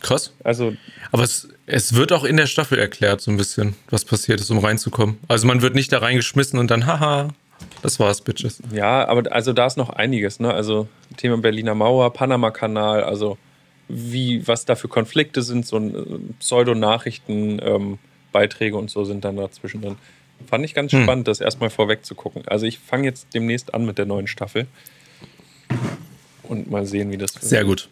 Krass. 0.00 0.34
Also, 0.42 0.74
Aber 1.12 1.22
es, 1.22 1.48
es 1.66 1.94
wird 1.94 2.12
auch 2.12 2.24
in 2.24 2.36
der 2.36 2.46
Staffel 2.46 2.78
erklärt, 2.78 3.20
so 3.20 3.30
ein 3.30 3.36
bisschen, 3.36 3.74
was 3.88 4.04
passiert 4.04 4.40
ist, 4.40 4.50
um 4.50 4.58
reinzukommen. 4.58 5.18
Also 5.28 5.46
man 5.46 5.62
wird 5.62 5.74
nicht 5.74 5.92
da 5.92 5.98
reingeschmissen 5.98 6.58
und 6.58 6.70
dann, 6.70 6.86
haha, 6.86 7.28
das 7.82 8.00
war's, 8.00 8.20
Bitches. 8.20 8.60
ja, 8.72 9.06
aber 9.06 9.32
also 9.32 9.52
da 9.52 9.66
ist 9.66 9.76
noch 9.76 9.90
einiges, 9.90 10.40
ne? 10.40 10.52
Also 10.52 10.88
Thema 11.16 11.38
Berliner 11.38 11.76
Mauer, 11.76 12.12
Panama-Kanal, 12.12 13.04
also 13.04 13.38
wie, 13.88 14.46
was 14.46 14.64
da 14.64 14.74
für 14.74 14.88
Konflikte 14.88 15.42
sind, 15.42 15.66
so 15.66 15.78
äh, 15.78 15.92
Pseudonachrichten, 16.38 17.60
ähm, 17.62 17.98
Beiträge 18.32 18.76
und 18.76 18.90
so 18.90 19.04
sind 19.04 19.24
dann 19.24 19.36
dazwischen 19.36 19.82
drin. 19.82 19.96
Fand 20.48 20.64
ich 20.64 20.74
ganz 20.74 20.92
Hm. 20.92 21.02
spannend, 21.04 21.28
das 21.28 21.40
erstmal 21.40 21.70
vorweg 21.70 22.04
zu 22.04 22.14
gucken. 22.14 22.42
Also 22.46 22.66
ich 22.66 22.78
fange 22.78 23.04
jetzt 23.04 23.28
demnächst 23.34 23.74
an 23.74 23.84
mit 23.84 23.98
der 23.98 24.06
neuen 24.06 24.26
Staffel. 24.26 24.66
Und 26.42 26.70
mal 26.70 26.86
sehen, 26.86 27.10
wie 27.10 27.18
das 27.18 27.32
Sehr 27.34 27.64
gut. 27.64 27.88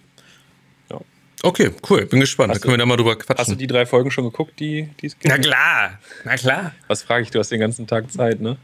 Ja. 0.91 1.01
Okay, 1.43 1.71
cool. 1.89 2.07
Bin 2.07 2.21
gespannt. 2.21 2.51
Hast 2.51 2.59
da 2.59 2.63
können 2.63 2.75
wir 2.75 2.79
da 2.79 2.87
mal 2.87 2.97
drüber 2.97 3.13
Hast 3.13 3.29
du 3.29 3.35
quatschen. 3.35 3.59
die 3.59 3.67
drei 3.67 3.87
Folgen 3.87 4.11
schon 4.11 4.25
geguckt, 4.25 4.59
die, 4.61 4.89
die 5.01 5.07
es 5.07 5.13
gibt? 5.19 5.27
Na 5.27 5.39
klar. 5.39 5.99
Na 6.25 6.37
klar. 6.37 6.75
Was 6.89 7.03
frage 7.03 7.23
ich, 7.23 7.31
du 7.31 7.39
hast 7.39 7.51
den 7.51 7.61
ganzen 7.61 7.87
Tag 7.87 8.11
Zeit, 8.13 8.41
ne? 8.41 8.57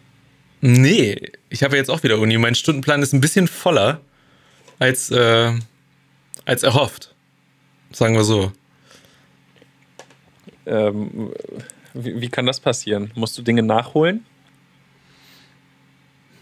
Nee, 0.60 1.30
ich 1.50 1.62
habe 1.62 1.76
ja 1.76 1.80
jetzt 1.80 1.90
auch 1.90 2.02
wieder 2.02 2.18
Uni. 2.18 2.36
Mein 2.38 2.54
Stundenplan 2.54 3.02
ist 3.02 3.12
ein 3.12 3.20
bisschen 3.20 3.46
voller 3.46 4.00
als, 4.78 5.10
äh, 5.10 5.52
als 6.44 6.62
erhofft. 6.62 7.14
Sagen 7.96 8.14
wir 8.14 8.24
so. 8.24 8.52
Ähm, 10.66 11.32
wie, 11.94 12.20
wie 12.20 12.28
kann 12.28 12.44
das 12.44 12.60
passieren? 12.60 13.10
Musst 13.14 13.38
du 13.38 13.42
Dinge 13.42 13.62
nachholen? 13.62 14.26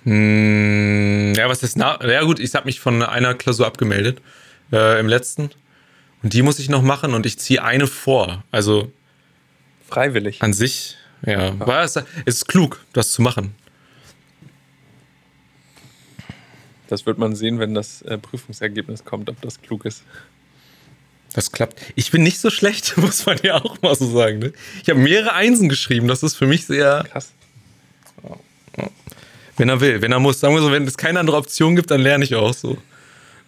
Hm, 0.03 1.33
ja, 1.37 1.49
was 1.49 1.63
ist 1.63 1.77
nach? 1.77 2.03
Ja, 2.03 2.25
gut, 2.25 2.41
ich 2.41 2.53
habe 2.57 2.67
mich 2.67 2.81
von 2.81 3.05
einer 3.05 3.35
Klausur 3.35 3.69
abgemeldet 3.69 4.21
äh, 4.73 4.99
im 4.99 5.07
letzten. 5.07 5.51
Und 6.25 6.33
die 6.33 6.43
muss 6.43 6.59
ich 6.59 6.69
noch 6.69 6.83
machen 6.83 7.15
und 7.15 7.25
ich 7.25 7.39
ziehe 7.39 7.63
eine 7.63 7.87
vor. 7.87 8.43
Also 8.51 8.91
Freiwillig. 9.87 10.43
an 10.43 10.53
sich, 10.53 10.97
ja, 11.25 11.57
war 11.65 11.85
es, 11.85 11.95
es 11.95 12.05
ist 12.25 12.49
klug, 12.49 12.85
das 12.93 13.13
zu 13.13 13.23
machen. 13.23 13.55
Das 16.89 17.07
wird 17.07 17.19
man 17.19 17.37
sehen, 17.37 17.61
wenn 17.61 17.75
das 17.75 18.03
äh, 18.03 18.19
Prüfungsergebnis 18.19 19.05
kommt, 19.05 19.31
ob 19.31 19.41
das 19.41 19.63
klug 19.63 19.85
ist. 19.85 20.03
Das 21.35 21.53
klappt. 21.53 21.81
Ich 21.97 22.11
bin 22.11 22.23
nicht 22.23 22.39
so 22.41 22.49
schlecht, 22.49 22.97
muss 22.99 23.27
man 23.27 23.39
ja 23.43 23.57
auch 23.63 23.81
mal 23.83 23.95
so 23.95 24.11
sagen. 24.11 24.39
Ne? 24.39 24.53
Ich 24.83 24.89
habe 24.89 24.99
mehrere 25.01 25.35
Einsen 25.35 25.69
geschrieben. 25.69 26.09
Das 26.09 26.23
ist 26.23 26.37
für 26.37 26.47
mich 26.47 26.65
sehr, 26.67 27.05
Krass. 27.11 27.33
wenn 29.57 29.69
er 29.69 29.81
will, 29.81 30.01
wenn 30.03 30.13
er 30.13 30.21
muss. 30.21 30.41
Sagen 30.41 30.55
wir 30.55 30.63
so, 30.63 30.73
wenn 30.73 30.87
es 30.87 30.97
keine 30.97 31.21
andere 31.21 31.37
Option 31.37 31.77
gibt, 31.77 31.91
dann 31.91 32.01
lerne 32.01 32.25
ich 32.25 32.35
auch 32.35 32.55
so. 32.55 32.79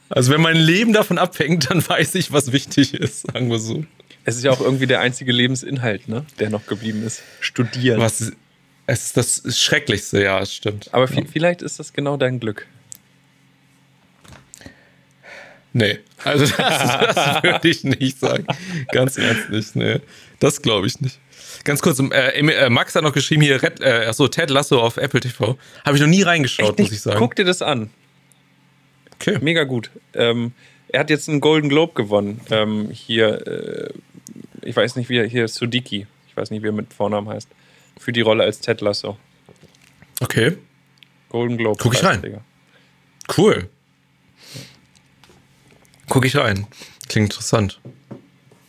Also 0.09 0.33
wenn 0.33 0.41
mein 0.41 0.57
Leben 0.57 0.93
davon 0.93 1.19
abhängt, 1.19 1.71
dann 1.71 1.87
weiß 1.87 2.15
ich, 2.15 2.33
was 2.33 2.53
wichtig 2.53 2.95
ist, 2.95 3.27
sagen 3.33 3.51
wir 3.51 3.59
so. 3.59 3.85
Es 4.25 4.37
ist 4.37 4.45
ja 4.45 4.51
auch 4.53 4.61
irgendwie 4.61 4.87
der 4.87 5.01
einzige 5.01 5.33
Lebensinhalt, 5.33 6.09
ne, 6.09 6.25
der 6.39 6.51
noch 6.51 6.67
geblieben 6.67 7.05
ist. 7.05 7.23
Studieren. 7.41 8.01
Was, 8.01 8.33
es 8.87 9.05
ist 9.05 9.17
das 9.17 9.43
Schrecklichste, 9.61 10.23
ja, 10.23 10.41
es 10.41 10.53
stimmt. 10.55 10.93
Aber 10.95 11.07
vi- 11.07 11.27
vielleicht 11.33 11.63
ist 11.63 11.79
das 11.81 11.93
genau 11.93 12.17
dein 12.17 12.39
Glück. 12.41 12.67
Nee, 15.77 15.99
also 16.25 16.47
das, 16.57 17.15
das 17.15 17.43
würde 17.43 17.69
ich 17.69 17.85
nicht 17.85 18.19
sagen. 18.19 18.47
Ganz 18.93 19.19
ernst 19.19 19.51
nicht, 19.51 19.77
nee. 19.77 20.01
Das 20.39 20.63
glaube 20.63 20.87
ich 20.87 20.99
nicht. 21.03 21.19
Ganz 21.65 21.83
kurz, 21.83 21.99
äh, 21.99 22.39
äh, 22.39 22.71
Max 22.71 22.95
hat 22.95 23.03
noch 23.03 23.13
geschrieben 23.13 23.43
hier, 23.43 23.63
Red, 23.63 23.81
äh, 23.81 24.07
achso, 24.07 24.27
Ted 24.27 24.49
Lasso 24.49 24.81
auf 24.81 24.97
Apple 24.97 25.21
TV. 25.21 25.59
Habe 25.85 25.97
ich 25.97 26.01
noch 26.01 26.09
nie 26.09 26.23
reingeschaut, 26.23 26.79
muss 26.79 26.91
ich 26.91 27.03
sagen. 27.03 27.19
Guck 27.19 27.37
dir 27.37 27.45
das 27.45 27.61
an. 27.61 27.91
Okay. 29.17 29.39
Mega 29.43 29.65
gut. 29.65 29.91
Ähm, 30.15 30.53
er 30.89 31.01
hat 31.01 31.11
jetzt 31.11 31.29
einen 31.29 31.41
Golden 31.41 31.69
Globe 31.69 31.93
gewonnen. 31.93 32.41
Ähm, 32.51 32.89
hier, 32.91 33.47
äh, 33.47 33.91
ich 34.63 34.75
weiß 34.75 34.97
nicht, 34.97 35.11
wie 35.11 35.19
er 35.19 35.27
hier, 35.27 35.49
Sudiki. 35.49 36.07
Ich 36.27 36.37
weiß 36.39 36.51
nicht, 36.51 36.63
wie 36.63 36.69
er 36.69 36.73
mit 36.73 36.95
Vornamen 36.95 37.29
heißt. 37.29 37.51
Für 37.99 38.13
die 38.13 38.23
Rolle 38.23 38.45
als 38.45 38.61
Ted 38.61 38.81
Lasso. 38.81 39.19
Okay. 40.23 40.57
Golden 41.29 41.59
Globe. 41.59 41.79
Guck 41.83 41.93
ich 41.93 42.03
rein. 42.03 42.41
Cool. 43.37 43.69
Guck 46.09 46.25
ich 46.25 46.37
rein. 46.37 46.67
Klingt 47.09 47.33
interessant. 47.33 47.81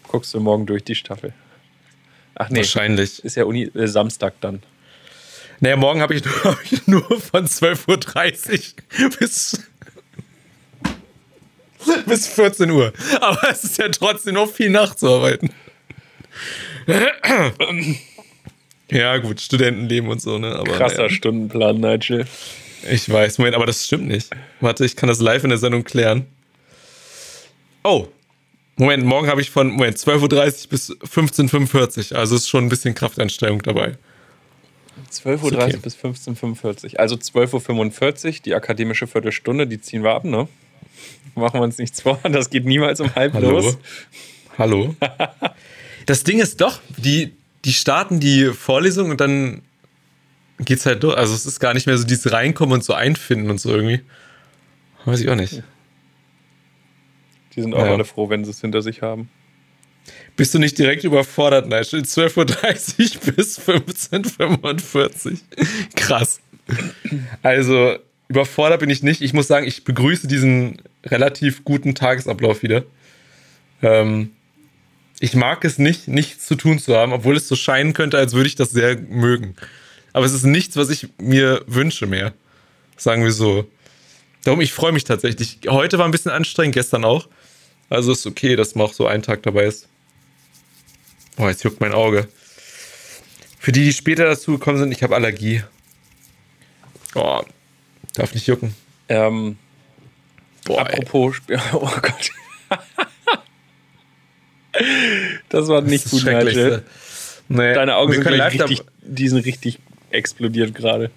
Guckst 0.08 0.34
du 0.34 0.40
morgen 0.40 0.66
durch 0.66 0.84
die 0.84 0.96
Staffel? 0.96 1.34
Ach 2.36 2.50
nee. 2.50 2.58
Wahrscheinlich. 2.60 3.24
Ist 3.24 3.36
ja 3.36 3.46
Uni 3.46 3.64
äh, 3.64 3.88
Samstag 3.88 4.36
dann. 4.42 4.62
Naja, 5.60 5.76
morgen 5.76 6.02
habe 6.02 6.16
ich, 6.16 6.24
hab 6.44 6.60
ich, 6.72 6.88
nur 6.88 7.04
von 7.20 7.48
12.30 7.48 8.74
Uhr 9.02 9.10
bis, 9.20 9.60
bis 12.06 12.28
14 12.28 12.70
Uhr. 12.70 12.94
Aber 13.22 13.50
es 13.50 13.64
ist 13.64 13.78
ja 13.78 13.90
trotzdem 13.90 14.36
noch 14.36 14.52
viel 14.52 14.70
nachzuarbeiten. 14.70 15.50
ja, 18.92 19.18
gut, 19.18 19.42
Studentenleben 19.42 20.10
und 20.10 20.22
so, 20.22 20.38
ne? 20.38 20.56
Aber, 20.56 20.72
Krasser 20.72 21.04
ja. 21.04 21.10
Stundenplan, 21.10 21.78
Nigel. 21.78 22.28
Ich 22.90 23.10
weiß, 23.10 23.40
Moment, 23.40 23.56
aber 23.56 23.66
das 23.66 23.84
stimmt 23.84 24.08
nicht. 24.08 24.30
Warte, 24.62 24.86
ich 24.86 24.96
kann 24.96 25.10
das 25.10 25.20
live 25.20 25.44
in 25.44 25.50
der 25.50 25.58
Sendung 25.58 25.84
klären. 25.84 26.28
Oh, 27.90 28.10
Moment, 28.76 29.06
morgen 29.06 29.30
habe 29.30 29.40
ich 29.40 29.50
von 29.50 29.70
Moment 29.70 29.98
12.30 29.98 30.66
Uhr 30.66 30.70
bis 30.70 30.92
15.45 30.92 32.12
Uhr. 32.12 32.20
Also 32.20 32.36
ist 32.36 32.50
schon 32.50 32.66
ein 32.66 32.70
bisschen 32.70 32.94
Kraftanstrengung 32.94 33.62
dabei. 33.62 33.98
12.30 35.10 35.42
Uhr 35.42 35.64
okay. 35.64 35.78
bis 35.82 35.96
15.45 35.96 36.94
Uhr. 36.94 37.00
Also 37.00 37.16
12.45 37.16 38.26
Uhr, 38.26 38.34
die 38.44 38.56
akademische 38.56 39.08
Viertelstunde, 39.08 39.68
die 39.68 39.80
ziehen 39.80 40.04
wir 40.04 40.12
ab, 40.12 40.26
ne? 40.26 40.50
Machen 41.36 41.62
wir 41.62 41.64
uns 41.64 41.78
nichts 41.78 42.02
vor, 42.02 42.20
das 42.30 42.50
geht 42.50 42.66
niemals 42.66 43.00
um 43.00 43.16
halb 43.16 43.34
Hallo? 43.34 43.52
los. 43.52 43.78
Hallo? 44.58 44.94
das 46.06 46.26
Ding 46.26 46.40
ist 46.40 46.60
doch, 46.60 46.82
die, 46.98 47.32
die 47.64 47.72
starten 47.72 48.20
die 48.20 48.48
Vorlesung 48.48 49.12
und 49.12 49.22
dann 49.22 49.62
geht's 50.60 50.86
halt 50.86 51.04
durch. 51.04 51.16
Also 51.16 51.34
es 51.34 51.46
ist 51.46 51.62
gar 51.62 51.74
nicht 51.74 51.88
mehr 51.88 51.98
so 51.98 52.04
dieses 52.04 52.34
Reinkommen 52.34 52.74
und 52.74 52.84
so 52.84 52.94
einfinden 52.94 53.50
und 53.50 53.62
so 53.62 53.70
irgendwie. 53.70 54.02
Weiß 55.06 55.22
ich 55.22 55.30
auch 55.30 55.36
nicht. 55.36 55.64
Die 57.58 57.62
sind 57.62 57.74
auch 57.74 57.86
ja. 57.86 57.94
alle 57.94 58.06
froh, 58.06 58.30
wenn 58.30 58.46
sie 58.46 58.52
es 58.52 58.62
hinter 58.62 58.82
sich 58.82 59.02
haben. 59.02 59.30
Bist 60.36 60.54
du 60.54 60.60
nicht 60.60 60.78
direkt 60.78 61.04
überfordert, 61.04 61.66
Nigel? 61.66 62.02
12.30 62.02 62.38
Uhr 63.28 63.34
bis 63.36 63.60
15.45 63.60 65.32
Uhr. 65.32 65.38
Krass. 65.96 66.40
Also, 67.42 67.98
überfordert 68.28 68.80
bin 68.80 68.90
ich 68.90 69.02
nicht. 69.02 69.22
Ich 69.22 69.34
muss 69.34 69.48
sagen, 69.48 69.68
ich 69.68 69.84
begrüße 69.84 70.28
diesen 70.28 70.82
relativ 71.04 71.66
guten 71.66 71.96
Tagesablauf 71.96 72.62
wieder. 72.62 72.84
Ähm, 73.82 74.32
ich 75.20 75.36
mag 75.36 75.66
es 75.66 75.80
nicht, 75.80 76.08
nichts 76.08 76.46
zu 76.46 76.56
tun 76.56 76.78
zu 76.78 76.96
haben, 76.96 77.12
obwohl 77.12 77.36
es 77.36 77.48
so 77.48 77.56
scheinen 77.56 77.94
könnte, 77.94 78.18
als 78.18 78.34
würde 78.34 78.48
ich 78.48 78.56
das 78.56 78.70
sehr 78.70 78.96
mögen. 78.98 79.56
Aber 80.14 80.26
es 80.26 80.34
ist 80.34 80.44
nichts, 80.44 80.78
was 80.78 80.90
ich 80.90 81.08
mir 81.20 81.64
wünsche 81.66 82.06
mehr. 82.06 82.34
Sagen 82.96 83.24
wir 83.24 83.32
so. 83.32 83.68
Darum, 84.44 84.62
ich 84.62 84.74
freue 84.74 84.92
mich 84.92 85.04
tatsächlich. 85.04 85.60
Heute 85.68 85.98
war 85.98 86.06
ein 86.06 86.12
bisschen 86.12 86.32
anstrengend, 86.32 86.76
gestern 86.76 87.04
auch. 87.04 87.28
Also 87.90 88.12
ist 88.12 88.26
okay, 88.26 88.56
dass 88.56 88.76
man 88.76 88.88
auch 88.88 88.94
so 88.94 89.08
einen 89.08 89.24
Tag 89.24 89.44
dabei 89.44 89.66
ist. 89.66 89.88
Oh, 91.38 91.48
jetzt 91.48 91.64
juckt 91.64 91.80
mein 91.80 91.94
Auge. 91.94 92.28
Für 93.60 93.72
die, 93.72 93.86
die 93.86 93.94
später 93.94 94.26
dazu 94.26 94.54
gekommen 94.54 94.78
sind, 94.78 94.92
ich 94.92 95.04
habe 95.04 95.16
Allergie. 95.16 95.64
Oh, 97.16 97.42
darf 98.14 98.34
nicht 98.34 98.48
jucken. 98.48 98.76
Ähm, 99.10 99.58
Boah, 100.66 100.82
apropos, 100.82 101.38
oh 101.74 101.90
Gott. 102.02 102.32
das 105.50 105.68
war 105.68 105.82
nicht 105.82 106.06
das 106.06 106.12
gut, 106.12 106.26
Nigel. 106.26 106.84
Nee, 107.50 107.74
Deine 107.74 107.96
Augen 107.96 108.14
sind 108.14 108.28
richtig, 108.28 108.84
die 109.02 109.30
sind 109.30 109.46
richtig 109.46 109.80
explodiert 110.12 110.76
gerade. 110.76 111.12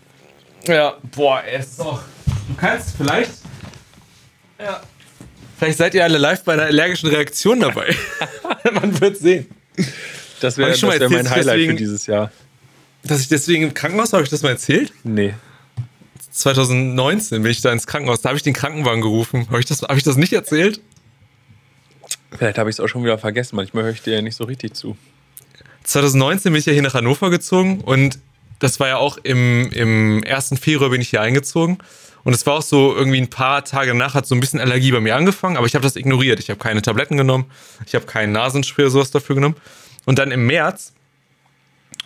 Ja, 0.67 0.97
boah, 1.15 1.41
er 1.41 1.61
ist 1.61 1.81
doch. 1.81 2.03
Du 2.49 2.55
kannst 2.57 2.97
vielleicht. 2.97 3.33
Ja. 4.59 4.83
Vielleicht 5.61 5.77
seid 5.77 5.95
ihr 5.95 6.05
alle 6.05 6.17
live 6.17 6.43
bei 6.45 6.55
einer 6.55 6.63
allergischen 6.63 7.11
Reaktion 7.11 7.61
dabei. 7.61 7.95
Man 8.73 8.99
wird 8.99 9.19
sehen. 9.19 9.47
Das 10.41 10.57
wäre 10.57 10.71
wär 10.71 11.11
mein 11.11 11.29
Highlight 11.29 11.57
deswegen, 11.59 11.73
für 11.73 11.77
dieses 11.77 12.07
Jahr. 12.07 12.33
Dass 13.03 13.21
ich 13.21 13.29
deswegen 13.29 13.65
im 13.65 13.75
Krankenhaus, 13.75 14.15
habe 14.15 14.23
ich 14.23 14.31
das 14.31 14.43
mal 14.43 14.49
erzählt? 14.49 14.91
Nee. 15.05 15.35
2019 16.31 17.43
bin 17.43 17.53
ich 17.53 17.61
da 17.61 17.71
ins 17.73 17.87
Krankenhaus. 17.87 18.23
Da 18.23 18.31
habe 18.31 18.39
ich 18.39 18.43
den 18.43 18.55
Krankenwagen 18.55 19.03
gerufen. 19.03 19.49
Habe 19.49 19.61
ich, 19.61 19.67
das, 19.67 19.83
hab 19.83 19.99
ich 19.99 20.03
das 20.03 20.17
nicht 20.17 20.33
erzählt? 20.33 20.81
Vielleicht 22.39 22.57
habe 22.57 22.71
ich 22.71 22.77
es 22.77 22.81
auch 22.81 22.89
schon 22.89 23.05
wieder 23.05 23.19
vergessen. 23.19 23.57
Manchmal 23.57 23.85
höre 23.85 23.93
ich 23.93 24.01
dir 24.01 24.15
ja 24.15 24.23
nicht 24.23 24.37
so 24.37 24.45
richtig 24.45 24.73
zu. 24.75 24.97
2019 25.85 26.53
bin 26.53 26.59
ich 26.59 26.65
ja 26.65 26.73
hier 26.73 26.81
nach 26.81 26.95
Hannover 26.95 27.29
gezogen 27.29 27.83
und 27.83 28.19
das 28.61 28.81
war 28.81 28.89
ja 28.89 28.97
auch 28.97 29.19
im, 29.25 29.71
im 29.73 30.25
1. 30.27 30.55
Februar 30.59 30.89
bin 30.89 31.03
ich 31.03 31.11
hier 31.11 31.21
eingezogen. 31.21 31.77
Und 32.25 32.35
es 32.35 32.47
war 32.47 32.55
auch 32.55 32.63
so, 32.63 32.95
irgendwie 32.95 33.21
ein 33.21 33.31
paar 33.31 33.65
Tage 33.65 33.89
danach 33.89 34.15
hat 34.15 34.27
so 34.27 34.35
ein 34.35 34.41
bisschen 34.41 34.61
Allergie 34.61 34.93
bei 34.93 35.01
mir 35.01 35.17
angefangen, 35.17 35.57
aber 35.57 35.67
ich 35.67 35.75
habe 35.75 35.83
das 35.83 35.97
ignoriert. 35.97 36.39
Ich 36.41 36.51
habe 36.51 36.59
keine 36.59 36.83
Tabletten 36.83 37.17
genommen, 37.17 37.51
ich 37.87 37.95
habe 37.95 38.07
keinen 38.07 38.33
Nasenspray 38.33 38.85
oder 38.85 38.91
sowas 38.91 39.11
dafür 39.11 39.37
genommen. 39.37 39.57
Und 40.05 40.19
dann 40.19 40.31
im 40.31 40.47
März 40.47 40.93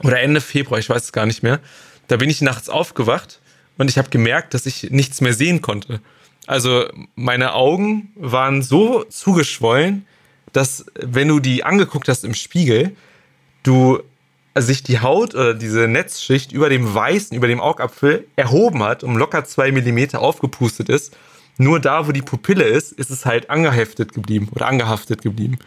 oder 0.03 0.21
Ende 0.21 0.41
Februar, 0.41 0.79
ich 0.79 0.89
weiß 0.89 1.05
es 1.05 1.13
gar 1.13 1.27
nicht 1.27 1.43
mehr, 1.43 1.61
da 2.09 2.17
bin 2.17 2.31
ich 2.31 2.41
nachts 2.43 2.69
aufgewacht 2.69 3.41
und 3.79 3.91
ich 3.91 3.99
habe 3.99 4.11
gemerkt, 4.11 4.55
dass 4.55 4.67
ich 4.67 4.91
nichts 4.91 5.21
mehr 5.21 5.35
sehen 5.35 5.61
konnte. 5.63 6.01
Also 6.47 6.87
meine 7.15 7.55
Augen 7.55 8.13
waren 8.17 8.63
so 8.63 9.05
zugeschwollen, 9.05 10.07
dass 10.53 10.85
wenn 10.95 11.29
du 11.29 11.41
die 11.41 11.65
angeguckt 11.65 12.09
hast 12.09 12.25
im 12.25 12.35
Spiegel, 12.35 12.95
du 13.63 14.03
sich 14.63 14.83
die 14.83 15.01
Haut 15.01 15.35
oder 15.35 15.55
diese 15.55 15.89
Netzschicht 15.89 16.53
über 16.53 16.69
dem 16.69 16.95
Weißen, 16.95 17.37
über 17.37 17.49
dem 17.49 17.61
Augapfel 17.61 18.27
erhoben 18.37 18.83
hat, 18.83 19.03
um 19.03 19.17
locker 19.17 19.45
zwei 19.45 19.73
Millimeter 19.73 20.21
aufgepustet 20.21 20.89
ist. 20.89 21.17
Nur 21.57 21.81
da, 21.81 22.07
wo 22.07 22.13
die 22.13 22.23
Pupille 22.23 22.65
ist, 22.65 22.93
ist 22.93 23.11
es 23.11 23.27
halt 23.27 23.51
angeheftet 23.51 24.13
geblieben 24.13 24.49
oder 24.53 24.67
angehaftet 24.67 25.23
geblieben. 25.23 25.59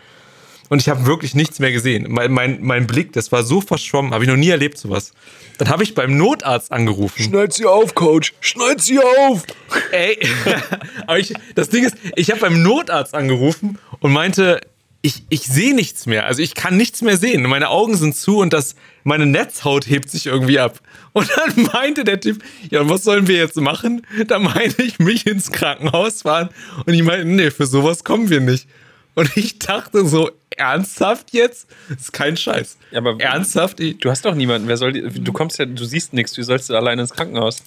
Und 0.69 0.81
ich 0.81 0.89
habe 0.89 1.05
wirklich 1.05 1.33
nichts 1.33 1.59
mehr 1.59 1.71
gesehen. 1.71 2.07
Mein, 2.09 2.31
mein, 2.31 2.61
mein 2.61 2.87
Blick, 2.87 3.13
das 3.13 3.31
war 3.31 3.43
so 3.43 3.61
verschwommen, 3.61 4.13
habe 4.13 4.25
ich 4.25 4.29
noch 4.29 4.35
nie 4.35 4.49
erlebt 4.49 4.77
sowas. 4.77 5.13
Dann 5.57 5.69
habe 5.69 5.83
ich 5.83 5.95
beim 5.95 6.17
Notarzt 6.17 6.71
angerufen. 6.71 7.23
Schneid 7.23 7.53
sie 7.53 7.65
auf, 7.65 7.95
Coach, 7.95 8.33
schneid 8.41 8.81
sie 8.81 8.99
auf. 8.99 9.43
Ey, 9.91 10.19
aber 11.07 11.19
ich, 11.19 11.33
das 11.55 11.69
Ding 11.69 11.85
ist, 11.85 11.95
ich 12.15 12.31
habe 12.31 12.41
beim 12.41 12.61
Notarzt 12.61 13.15
angerufen 13.15 13.79
und 13.99 14.11
meinte, 14.11 14.59
ich, 15.01 15.23
ich 15.29 15.41
sehe 15.41 15.75
nichts 15.75 16.05
mehr. 16.05 16.25
Also 16.25 16.41
ich 16.41 16.55
kann 16.55 16.75
nichts 16.75 17.01
mehr 17.01 17.17
sehen. 17.17 17.43
Meine 17.43 17.69
Augen 17.69 17.95
sind 17.95 18.15
zu 18.15 18.39
und 18.39 18.51
das, 18.51 18.75
meine 19.03 19.25
Netzhaut 19.25 19.87
hebt 19.87 20.09
sich 20.09 20.25
irgendwie 20.25 20.59
ab. 20.59 20.79
Und 21.13 21.29
dann 21.35 21.63
meinte 21.73 22.03
der 22.03 22.19
Typ, 22.19 22.43
ja, 22.69 22.87
was 22.89 23.03
sollen 23.03 23.27
wir 23.27 23.37
jetzt 23.37 23.57
machen? 23.57 24.05
Da 24.27 24.39
meinte 24.39 24.83
ich, 24.83 24.99
mich 24.99 25.27
ins 25.27 25.51
Krankenhaus 25.51 26.23
fahren. 26.23 26.49
Und 26.85 26.93
ich 26.93 27.03
meinte, 27.03 27.25
nee, 27.25 27.51
für 27.51 27.65
sowas 27.65 28.03
kommen 28.03 28.29
wir 28.29 28.41
nicht. 28.41 28.67
Und 29.15 29.35
ich 29.35 29.57
dachte 29.57 30.05
so, 30.05 30.29
ernsthaft 30.51 31.33
jetzt? 31.33 31.67
Das 31.89 32.01
ist 32.01 32.13
kein 32.13 32.37
Scheiß. 32.37 32.77
Ja, 32.91 32.99
aber 32.99 33.19
ernsthaft? 33.19 33.79
Du 33.79 34.09
hast 34.11 34.25
doch 34.25 34.35
niemanden. 34.35 34.67
Wer 34.67 34.77
soll 34.77 34.93
die, 34.93 35.23
du 35.23 35.33
kommst 35.33 35.57
ja, 35.57 35.65
du 35.65 35.85
siehst 35.85 36.13
nichts. 36.13 36.37
Wie 36.37 36.43
sollst 36.43 36.69
du 36.69 36.75
alleine 36.75 37.01
ins 37.01 37.13
Krankenhaus? 37.13 37.63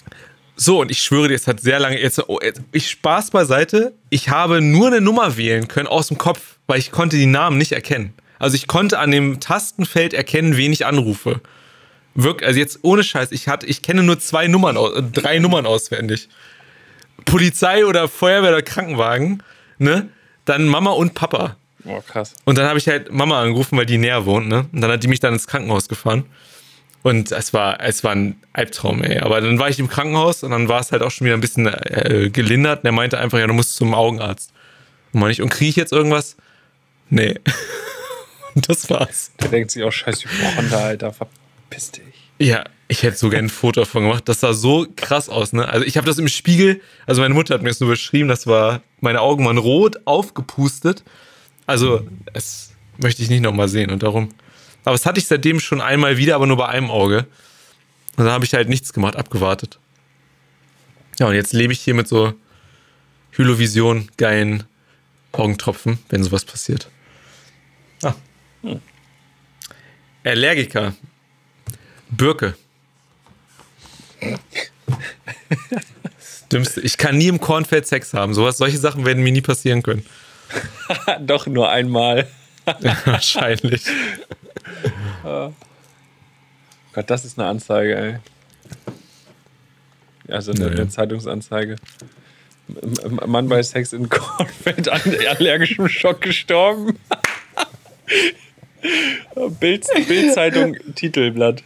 So, 0.62 0.82
und 0.82 0.90
ich 0.90 1.00
schwöre 1.00 1.28
dir, 1.28 1.36
es 1.36 1.46
hat 1.46 1.60
sehr 1.60 1.80
lange. 1.80 1.98
Jetzt, 1.98 2.22
oh, 2.28 2.38
ich 2.70 2.90
Spaß 2.90 3.30
beiseite. 3.30 3.94
Ich 4.10 4.28
habe 4.28 4.60
nur 4.60 4.88
eine 4.88 5.00
Nummer 5.00 5.38
wählen 5.38 5.68
können 5.68 5.86
aus 5.86 6.08
dem 6.08 6.18
Kopf, 6.18 6.58
weil 6.66 6.78
ich 6.78 6.90
konnte 6.90 7.16
die 7.16 7.24
Namen 7.24 7.56
nicht 7.56 7.72
erkennen. 7.72 8.12
Also 8.38 8.56
ich 8.56 8.66
konnte 8.66 8.98
an 8.98 9.10
dem 9.10 9.40
Tastenfeld 9.40 10.12
erkennen, 10.12 10.58
wen 10.58 10.70
ich 10.70 10.84
anrufe. 10.84 11.40
Wirklich, 12.14 12.46
also 12.46 12.60
jetzt 12.60 12.80
ohne 12.82 13.02
Scheiß, 13.02 13.32
ich 13.32 13.48
hatte, 13.48 13.64
ich 13.64 13.80
kenne 13.80 14.02
nur 14.02 14.18
zwei 14.18 14.48
Nummern, 14.48 14.76
drei 15.14 15.38
Nummern 15.38 15.64
auswendig. 15.64 16.28
Polizei 17.24 17.86
oder 17.86 18.06
Feuerwehr 18.06 18.50
oder 18.50 18.62
Krankenwagen, 18.62 19.42
ne? 19.78 20.10
Dann 20.44 20.66
Mama 20.66 20.90
und 20.90 21.14
Papa. 21.14 21.56
Oh, 21.86 22.02
krass. 22.06 22.34
Und 22.44 22.58
dann 22.58 22.66
habe 22.66 22.78
ich 22.78 22.86
halt 22.86 23.10
Mama 23.10 23.40
angerufen, 23.40 23.78
weil 23.78 23.86
die 23.86 23.96
näher 23.96 24.26
wohnt, 24.26 24.48
ne? 24.48 24.66
Und 24.70 24.82
dann 24.82 24.90
hat 24.90 25.02
die 25.02 25.08
mich 25.08 25.20
dann 25.20 25.32
ins 25.32 25.46
Krankenhaus 25.46 25.88
gefahren. 25.88 26.26
Und 27.02 27.32
es 27.32 27.54
war, 27.54 27.80
es 27.80 28.04
war 28.04 28.12
ein 28.12 28.40
Albtraum, 28.52 29.02
ey. 29.02 29.20
Aber 29.20 29.40
dann 29.40 29.58
war 29.58 29.70
ich 29.70 29.78
im 29.78 29.88
Krankenhaus 29.88 30.42
und 30.42 30.50
dann 30.50 30.68
war 30.68 30.80
es 30.80 30.92
halt 30.92 31.02
auch 31.02 31.10
schon 31.10 31.24
wieder 31.24 31.34
ein 31.34 31.40
bisschen 31.40 31.66
äh, 31.66 32.28
gelindert. 32.30 32.80
Und 32.80 32.86
er 32.86 32.92
meinte 32.92 33.18
einfach, 33.18 33.38
ja, 33.38 33.46
du 33.46 33.54
musst 33.54 33.76
zum 33.76 33.94
Augenarzt. 33.94 34.52
Und 35.12 35.20
meine 35.20 35.32
ich, 35.32 35.40
und 35.40 35.48
kriege 35.48 35.70
ich 35.70 35.76
jetzt 35.76 35.92
irgendwas? 35.92 36.36
Nee. 37.08 37.36
und 38.54 38.68
das 38.68 38.90
war's. 38.90 39.32
Der 39.40 39.48
denkt 39.48 39.70
sich 39.70 39.82
auch, 39.82 39.92
scheiß 39.92 40.24
Hypochonder, 40.24 40.78
Alter, 40.78 41.12
verpiss 41.12 41.92
dich. 41.92 42.04
Ja, 42.38 42.64
ich 42.88 43.02
hätte 43.02 43.16
so 43.16 43.30
gerne 43.30 43.46
ein 43.46 43.50
Foto 43.50 43.80
davon 43.80 44.02
gemacht. 44.02 44.28
Das 44.28 44.40
sah 44.40 44.52
so 44.52 44.86
krass 44.96 45.28
aus, 45.28 45.52
ne? 45.52 45.68
Also 45.68 45.86
ich 45.86 45.96
habe 45.96 46.06
das 46.06 46.18
im 46.18 46.28
Spiegel, 46.28 46.80
also 47.06 47.22
meine 47.22 47.34
Mutter 47.34 47.54
hat 47.54 47.62
mir 47.62 47.68
das 47.68 47.80
nur 47.80 47.90
beschrieben, 47.90 48.28
das 48.28 48.46
war, 48.46 48.82
meine 49.00 49.20
Augen 49.20 49.44
waren 49.46 49.58
rot, 49.58 50.00
aufgepustet. 50.06 51.04
Also, 51.66 52.06
das 52.32 52.72
möchte 52.96 53.22
ich 53.22 53.30
nicht 53.30 53.42
nochmal 53.42 53.68
sehen 53.68 53.90
und 53.90 54.02
darum 54.02 54.30
Aber 54.90 54.96
das 54.96 55.06
hatte 55.06 55.20
ich 55.20 55.28
seitdem 55.28 55.60
schon 55.60 55.80
einmal 55.80 56.16
wieder, 56.16 56.34
aber 56.34 56.48
nur 56.48 56.56
bei 56.56 56.66
einem 56.66 56.90
Auge. 56.90 57.18
Und 58.16 58.24
dann 58.24 58.30
habe 58.30 58.44
ich 58.44 58.52
halt 58.54 58.68
nichts 58.68 58.92
gemacht, 58.92 59.14
abgewartet. 59.14 59.78
Ja, 61.20 61.28
und 61.28 61.34
jetzt 61.34 61.52
lebe 61.52 61.72
ich 61.72 61.78
hier 61.78 61.94
mit 61.94 62.08
so 62.08 62.34
Hylovision, 63.30 64.08
geilen 64.16 64.64
Augentropfen, 65.30 66.00
wenn 66.08 66.24
sowas 66.24 66.44
passiert. 66.44 66.88
Ah. 68.02 68.14
Hm. 68.62 68.80
Allergiker. 70.24 70.96
Birke. 72.08 72.56
Das 74.18 74.40
Dümmste. 76.50 76.80
Ich 76.80 76.98
kann 76.98 77.16
nie 77.16 77.28
im 77.28 77.40
Kornfeld 77.40 77.86
Sex 77.86 78.12
haben. 78.12 78.34
Sowas, 78.34 78.58
solche 78.58 78.78
Sachen 78.78 79.06
werden 79.06 79.22
mir 79.22 79.30
nie 79.30 79.40
passieren 79.40 79.84
können. 79.84 80.04
Doch 81.20 81.46
nur 81.46 81.70
einmal. 81.70 82.28
ja, 82.80 82.96
wahrscheinlich. 83.04 83.84
Oh. 85.24 85.52
Gott, 86.92 87.08
das 87.08 87.24
ist 87.24 87.38
eine 87.38 87.48
Anzeige, 87.48 87.96
ey. 87.96 88.18
Also 90.28 90.52
eine, 90.52 90.66
naja. 90.66 90.72
eine 90.72 90.88
Zeitungsanzeige. 90.88 91.76
Mann 93.26 93.48
bei 93.48 93.62
Sex 93.62 93.92
in 93.92 94.08
Kornfeld 94.08 94.88
an 94.88 95.00
allergischem 95.28 95.88
Schock 95.88 96.20
gestorben. 96.20 96.98
Bild, 99.60 99.86
Bildzeitung 100.08 100.76
Titelblatt. 100.94 101.62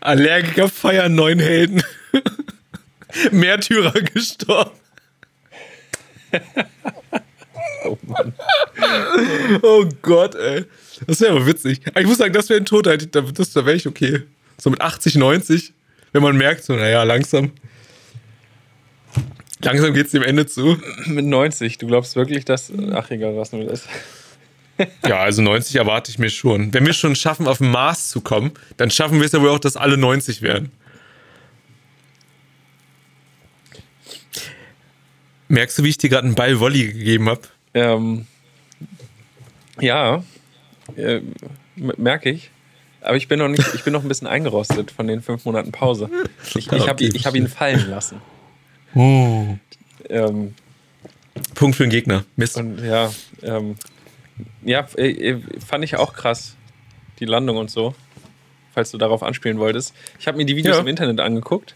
Allergiker 0.00 0.68
feiern 0.68 1.14
neun 1.14 1.38
Helden. 1.38 1.82
Märtyrer 3.30 4.02
gestorben. 4.02 4.78
oh 7.84 7.96
Mann. 8.02 8.34
Oh 9.62 9.86
Gott, 10.02 10.34
ey. 10.34 10.66
Das 11.06 11.20
wäre 11.20 11.32
aber 11.32 11.46
witzig. 11.46 11.80
Ich 11.98 12.06
muss 12.06 12.18
sagen, 12.18 12.32
das 12.32 12.48
wäre 12.48 12.60
ein 12.60 12.66
Tod, 12.66 12.86
das, 12.86 13.52
da 13.52 13.66
wäre 13.66 13.76
ich 13.76 13.86
okay. 13.86 14.22
So 14.58 14.70
mit 14.70 14.80
80, 14.80 15.16
90, 15.16 15.72
wenn 16.12 16.22
man 16.22 16.36
merkt, 16.36 16.64
so, 16.64 16.74
naja, 16.74 17.02
langsam. 17.02 17.52
Langsam 19.60 19.94
geht 19.94 20.06
es 20.06 20.12
dem 20.12 20.22
Ende 20.22 20.46
zu. 20.46 20.78
Mit 21.06 21.24
90, 21.24 21.78
du 21.78 21.86
glaubst 21.86 22.16
wirklich, 22.16 22.44
dass. 22.44 22.72
Ach, 22.92 23.10
egal, 23.10 23.36
was 23.36 23.52
nur 23.52 23.70
ist. 23.70 23.88
ja, 25.06 25.18
also 25.18 25.42
90 25.42 25.76
erwarte 25.76 26.10
ich 26.10 26.18
mir 26.18 26.30
schon. 26.30 26.72
Wenn 26.72 26.86
wir 26.86 26.92
schon 26.92 27.16
schaffen, 27.16 27.46
auf 27.46 27.58
den 27.58 27.70
Mars 27.70 28.10
zu 28.10 28.20
kommen, 28.20 28.52
dann 28.76 28.90
schaffen 28.90 29.18
wir 29.18 29.26
es 29.26 29.32
ja 29.32 29.40
wohl 29.40 29.48
auch, 29.48 29.58
dass 29.58 29.76
alle 29.76 29.96
90 29.96 30.42
werden. 30.42 30.70
Merkst 35.48 35.78
du, 35.78 35.84
wie 35.84 35.90
ich 35.90 35.98
dir 35.98 36.10
gerade 36.10 36.26
einen 36.26 36.34
Ball 36.34 36.58
Volley 36.58 36.92
gegeben 36.92 37.28
habe? 37.28 37.42
Ähm, 37.72 38.26
ja, 39.80 40.24
äh, 40.96 41.20
merke 41.74 42.30
ich. 42.30 42.50
Aber 43.00 43.16
ich 43.16 43.28
bin 43.28 43.38
noch 43.38 43.48
nicht, 43.48 43.62
ich 43.74 43.84
bin 43.84 43.92
noch 43.92 44.02
ein 44.02 44.08
bisschen 44.08 44.26
eingerostet 44.26 44.90
von 44.90 45.06
den 45.06 45.22
fünf 45.22 45.44
Monaten 45.44 45.70
Pause. 45.70 46.10
Ich, 46.54 46.72
ich 46.72 46.88
habe 46.88 47.06
hab 47.06 47.34
ihn 47.36 47.48
fallen 47.48 47.88
lassen. 47.88 48.20
Oh. 48.94 49.56
Ähm, 50.08 50.54
Punkt 51.54 51.76
für 51.76 51.84
den 51.84 51.90
Gegner. 51.90 52.24
Mist. 52.36 52.56
Und 52.56 52.82
ja, 52.82 53.12
ähm, 53.42 53.76
ja, 54.64 54.86
äh, 54.96 55.10
äh, 55.10 55.42
fand 55.64 55.84
ich 55.84 55.96
auch 55.96 56.14
krass, 56.14 56.56
die 57.20 57.26
Landung 57.26 57.56
und 57.56 57.70
so, 57.70 57.94
falls 58.74 58.90
du 58.90 58.98
darauf 58.98 59.22
anspielen 59.22 59.58
wolltest. 59.58 59.94
Ich 60.18 60.26
habe 60.26 60.36
mir 60.36 60.46
die 60.46 60.56
Videos 60.56 60.76
ja. 60.76 60.82
im 60.82 60.88
Internet 60.88 61.20
angeguckt. 61.20 61.74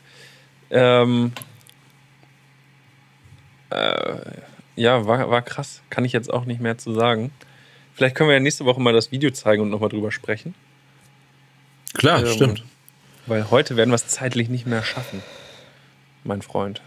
Ähm, 0.70 1.32
äh, 3.70 4.16
ja, 4.76 5.06
war, 5.06 5.30
war 5.30 5.42
krass. 5.42 5.82
Kann 5.90 6.04
ich 6.04 6.12
jetzt 6.12 6.32
auch 6.32 6.44
nicht 6.44 6.60
mehr 6.60 6.78
zu 6.78 6.92
sagen. 6.92 7.30
Vielleicht 8.00 8.16
können 8.16 8.30
wir 8.30 8.34
ja 8.34 8.40
nächste 8.40 8.64
Woche 8.64 8.80
mal 8.80 8.94
das 8.94 9.12
Video 9.12 9.30
zeigen 9.30 9.60
und 9.60 9.68
nochmal 9.68 9.90
drüber 9.90 10.10
sprechen. 10.10 10.54
Klar, 11.92 12.24
ähm, 12.24 12.32
stimmt. 12.32 12.64
Weil 13.26 13.50
heute 13.50 13.76
werden 13.76 13.90
wir 13.90 13.96
es 13.96 14.06
zeitlich 14.06 14.48
nicht 14.48 14.66
mehr 14.66 14.82
schaffen, 14.82 15.22
mein 16.24 16.40
Freund. 16.40 16.80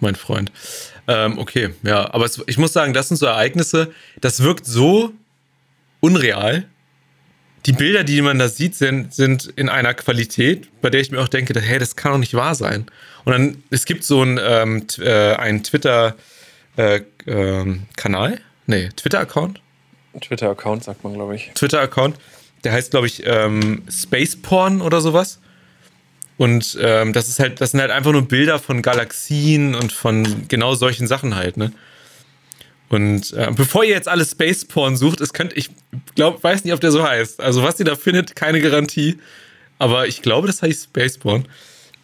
Mein 0.00 0.16
Freund. 0.16 0.50
Ähm, 1.06 1.38
okay, 1.38 1.74
ja, 1.84 2.12
aber 2.12 2.24
es, 2.24 2.42
ich 2.48 2.58
muss 2.58 2.72
sagen, 2.72 2.92
das 2.92 3.06
sind 3.06 3.18
so 3.18 3.26
Ereignisse, 3.26 3.94
das 4.20 4.42
wirkt 4.42 4.66
so 4.66 5.12
unreal. 6.00 6.64
Die 7.64 7.72
Bilder, 7.72 8.02
die 8.02 8.20
man 8.20 8.40
da 8.40 8.48
sieht, 8.48 8.74
sind, 8.74 9.14
sind 9.14 9.44
in 9.54 9.68
einer 9.68 9.94
Qualität, 9.94 10.70
bei 10.82 10.90
der 10.90 11.00
ich 11.00 11.12
mir 11.12 11.20
auch 11.20 11.28
denke, 11.28 11.54
hey, 11.60 11.78
das 11.78 11.94
kann 11.94 12.10
doch 12.10 12.18
nicht 12.18 12.34
wahr 12.34 12.56
sein. 12.56 12.86
Und 13.24 13.30
dann, 13.30 13.62
es 13.70 13.84
gibt 13.84 14.02
so 14.02 14.22
einen, 14.22 14.40
ähm, 14.42 14.88
äh, 14.98 15.36
einen 15.36 15.62
Twitter-Kanal, 15.62 16.16
äh, 16.76 17.04
ähm, 17.28 17.86
nee, 18.66 18.88
Twitter-Account. 18.96 19.60
Twitter-Account 20.20 20.84
sagt 20.84 21.04
man, 21.04 21.14
glaube 21.14 21.36
ich. 21.36 21.50
Twitter-Account, 21.54 22.16
der 22.64 22.72
heißt, 22.72 22.90
glaube 22.90 23.06
ich, 23.06 23.22
ähm, 23.26 23.82
Space 23.90 24.36
Porn 24.36 24.80
oder 24.80 25.00
sowas. 25.00 25.38
Und 26.38 26.78
ähm, 26.80 27.12
das 27.12 27.28
ist 27.28 27.38
halt, 27.38 27.60
das 27.60 27.70
sind 27.72 27.80
halt 27.80 27.90
einfach 27.90 28.12
nur 28.12 28.22
Bilder 28.22 28.58
von 28.58 28.82
Galaxien 28.82 29.74
und 29.74 29.92
von 29.92 30.48
genau 30.48 30.74
solchen 30.74 31.06
Sachen 31.06 31.34
halt, 31.34 31.56
ne? 31.56 31.72
Und 32.88 33.32
äh, 33.32 33.50
bevor 33.54 33.84
ihr 33.84 33.94
jetzt 33.94 34.08
alles 34.08 34.32
Space 34.32 34.66
Porn 34.66 34.98
sucht, 34.98 35.22
es 35.22 35.32
könnt, 35.32 35.56
ich 35.56 35.70
glaube, 36.14 36.42
weiß 36.42 36.64
nicht, 36.64 36.74
ob 36.74 36.80
der 36.80 36.90
so 36.90 37.02
heißt. 37.02 37.40
Also 37.40 37.62
was 37.62 37.78
ihr 37.78 37.86
da 37.86 37.96
findet, 37.96 38.36
keine 38.36 38.60
Garantie. 38.60 39.18
Aber 39.78 40.06
ich 40.06 40.20
glaube, 40.20 40.46
das 40.46 40.60
heißt 40.60 40.84
Space 40.84 41.16
Porn. 41.16 41.46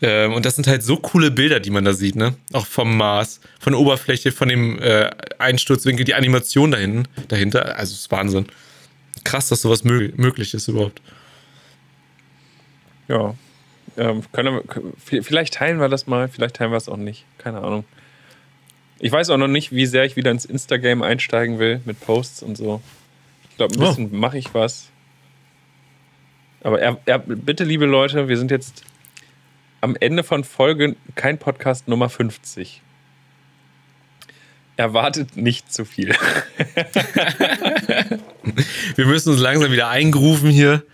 Ähm, 0.01 0.33
und 0.33 0.47
das 0.47 0.55
sind 0.55 0.67
halt 0.67 0.83
so 0.83 0.97
coole 0.97 1.31
Bilder, 1.31 1.61
die 1.61 1.71
man 1.71 1.85
da 1.85 1.93
sieht, 1.93 2.15
ne? 2.15 2.35
Auch 2.53 2.67
vom 2.67 2.97
Mars, 2.97 3.41
von 3.59 3.73
der 3.73 3.81
Oberfläche, 3.81 4.31
von 4.31 4.49
dem 4.49 4.81
äh, 4.81 5.11
Einsturzwinkel, 5.39 6.05
die 6.05 6.15
Animation 6.15 6.71
dahin, 6.71 7.09
dahinter. 7.29 7.77
Also 7.77 7.95
es 7.95 8.01
ist 8.01 8.11
Wahnsinn. 8.11 8.47
Krass, 9.25 9.49
dass 9.49 9.63
sowas 9.63 9.83
mö 9.85 10.11
möglich 10.17 10.55
ist 10.55 10.69
überhaupt. 10.69 11.03
Ja, 13.09 13.35
ähm, 13.97 14.23
können, 14.33 14.61
vielleicht 15.05 15.55
teilen 15.55 15.81
wir 15.81 15.89
das 15.89 16.07
mal, 16.07 16.29
vielleicht 16.29 16.57
teilen 16.57 16.71
wir 16.71 16.77
es 16.77 16.89
auch 16.89 16.97
nicht. 16.97 17.25
Keine 17.39 17.59
Ahnung. 17.59 17.85
Ich 19.01 19.11
weiß 19.11 19.31
auch 19.31 19.37
noch 19.37 19.49
nicht, 19.49 19.73
wie 19.73 19.87
sehr 19.87 20.05
ich 20.05 20.17
wieder 20.17 20.31
ins 20.31 20.45
Instagram 20.45 21.03
einsteigen 21.03 21.59
will 21.59 21.81
mit 21.85 22.01
Posts 22.01 22.43
und 22.43 22.57
so. 22.57 22.81
Ich 23.51 23.57
glaube, 23.57 23.75
ein 23.75 23.81
bisschen 23.81 24.11
oh. 24.13 24.17
mache 24.17 24.39
ich 24.39 24.55
was. 24.55 24.91
Aber 26.63 26.81
er, 26.81 26.99
er, 27.07 27.19
bitte, 27.19 27.65
liebe 27.65 27.87
Leute, 27.87 28.29
wir 28.29 28.37
sind 28.37 28.51
jetzt 28.51 28.85
am 29.81 29.97
Ende 29.99 30.23
von 30.25 30.45
Folge 30.45 30.97
kein 31.15 31.39
Podcast 31.39 31.89
Nummer 31.89 32.09
50. 32.09 32.83
Erwartet 34.77 35.37
nicht 35.37 35.73
zu 35.73 35.85
viel. 35.85 36.11
wir 38.95 39.07
müssen 39.07 39.31
uns 39.33 39.41
langsam 39.41 39.73
wieder 39.73 39.89
eingrufen 39.89 40.51
hier. 40.51 40.85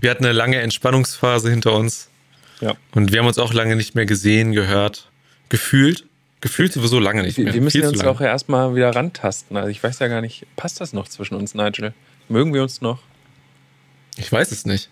Wir 0.00 0.10
hatten 0.10 0.24
eine 0.24 0.34
lange 0.34 0.60
Entspannungsphase 0.60 1.50
hinter 1.50 1.72
uns. 1.74 2.10
Ja. 2.60 2.74
Und 2.94 3.10
wir 3.12 3.20
haben 3.20 3.26
uns 3.26 3.38
auch 3.38 3.54
lange 3.54 3.76
nicht 3.76 3.94
mehr 3.94 4.06
gesehen, 4.06 4.52
gehört, 4.52 5.10
gefühlt. 5.48 6.06
Gefühlt 6.42 6.72
sowieso 6.72 6.98
lange 6.98 7.22
nicht 7.22 7.38
mehr. 7.38 7.54
Wir 7.54 7.60
müssen 7.60 7.84
uns 7.84 8.02
auch 8.02 8.20
erstmal 8.20 8.74
wieder 8.74 8.94
rantasten. 8.94 9.56
Also 9.56 9.68
ich 9.68 9.82
weiß 9.82 10.00
ja 10.00 10.08
gar 10.08 10.20
nicht, 10.20 10.44
passt 10.56 10.80
das 10.80 10.92
noch 10.92 11.06
zwischen 11.08 11.36
uns, 11.36 11.54
Nigel? 11.54 11.94
Mögen 12.28 12.52
wir 12.52 12.62
uns 12.62 12.80
noch? 12.80 12.98
Ich 14.16 14.30
weiß 14.30 14.50
es 14.50 14.66
nicht. 14.66 14.90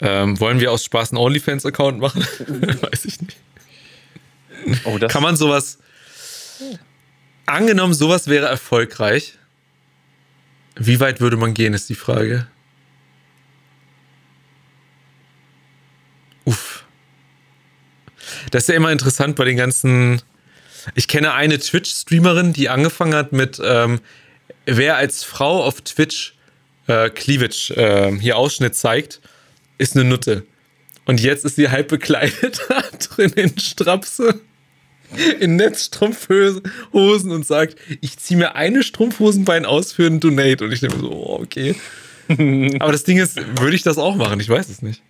Ähm, 0.00 0.38
wollen 0.40 0.60
wir 0.60 0.72
aus 0.72 0.84
Spaß 0.84 1.12
einen 1.12 1.18
OnlyFans-Account 1.18 1.98
machen? 1.98 2.22
weiß 2.80 3.04
ich 3.06 3.20
nicht. 3.20 3.36
Oh, 4.84 4.98
Kann 4.98 5.22
man 5.22 5.36
sowas. 5.36 5.78
Angenommen, 7.46 7.94
sowas 7.94 8.26
wäre 8.28 8.46
erfolgreich. 8.46 9.34
Wie 10.74 11.00
weit 11.00 11.20
würde 11.20 11.36
man 11.36 11.54
gehen, 11.54 11.72
ist 11.72 11.88
die 11.88 11.94
Frage. 11.94 12.46
Uff. 16.44 16.84
Das 18.50 18.64
ist 18.64 18.68
ja 18.68 18.74
immer 18.74 18.92
interessant 18.92 19.36
bei 19.36 19.44
den 19.44 19.56
ganzen. 19.56 20.22
Ich 20.94 21.08
kenne 21.08 21.32
eine 21.32 21.58
Twitch-Streamerin, 21.58 22.52
die 22.52 22.68
angefangen 22.68 23.14
hat 23.14 23.32
mit, 23.32 23.60
ähm, 23.62 24.00
wer 24.66 24.96
als 24.96 25.24
Frau 25.24 25.64
auf 25.64 25.80
Twitch 25.80 26.34
äh, 26.86 27.10
Cleavage 27.10 27.74
äh, 27.76 28.16
hier 28.20 28.36
Ausschnitt 28.36 28.76
zeigt, 28.76 29.20
ist 29.78 29.96
eine 29.96 30.04
Nutte. 30.04 30.44
Und 31.04 31.20
jetzt 31.20 31.44
ist 31.44 31.56
sie 31.56 31.70
halb 31.70 31.88
bekleidet 31.88 32.60
drin 32.98 33.32
in 33.36 33.58
Strapse, 33.58 34.40
in 35.38 35.56
Netzstrumpfhosen 35.56 37.30
und 37.30 37.46
sagt, 37.46 37.76
ich 38.00 38.18
ziehe 38.18 38.38
mir 38.38 38.56
eine 38.56 38.82
Strumpfhosenbein 38.82 39.64
aus 39.64 39.92
für 39.92 40.06
einen 40.06 40.20
Donate. 40.20 40.64
Und 40.64 40.72
ich 40.72 40.80
denke 40.80 40.98
so, 40.98 41.12
oh, 41.12 41.40
okay. 41.42 41.76
Aber 42.80 42.92
das 42.92 43.04
Ding 43.04 43.18
ist, 43.18 43.36
würde 43.60 43.76
ich 43.76 43.82
das 43.82 43.98
auch 43.98 44.16
machen? 44.16 44.40
Ich 44.40 44.48
weiß 44.48 44.68
es 44.68 44.82
nicht. 44.82 45.02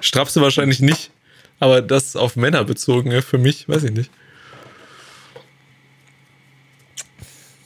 Strapse 0.00 0.42
wahrscheinlich 0.42 0.80
nicht. 0.80 1.10
Aber 1.58 1.80
das 1.80 2.16
auf 2.16 2.36
Männer 2.36 2.64
bezogen, 2.64 3.22
für 3.22 3.38
mich, 3.38 3.68
weiß 3.68 3.84
ich 3.84 3.92
nicht. 3.92 4.10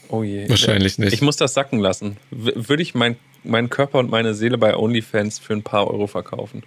Oh 0.09 0.23
je. 0.23 0.49
Wahrscheinlich 0.49 0.99
nicht. 0.99 1.13
Ich 1.13 1.23
muss 1.23 1.37
das 1.37 1.55
sacken 1.55 1.79
lassen. 1.79 2.17
W 2.31 2.53
würde 2.55 2.83
ich 2.83 2.95
mein, 2.95 3.17
meinen 3.45 3.71
Körper 3.71 3.99
und 3.99 4.11
meine 4.11 4.35
Seele 4.35 4.59
bei 4.59 4.77
OnlyFans 4.77 5.39
für 5.39 5.53
ein 5.53 5.63
paar 5.63 5.89
Euro 5.89 6.07
verkaufen? 6.07 6.63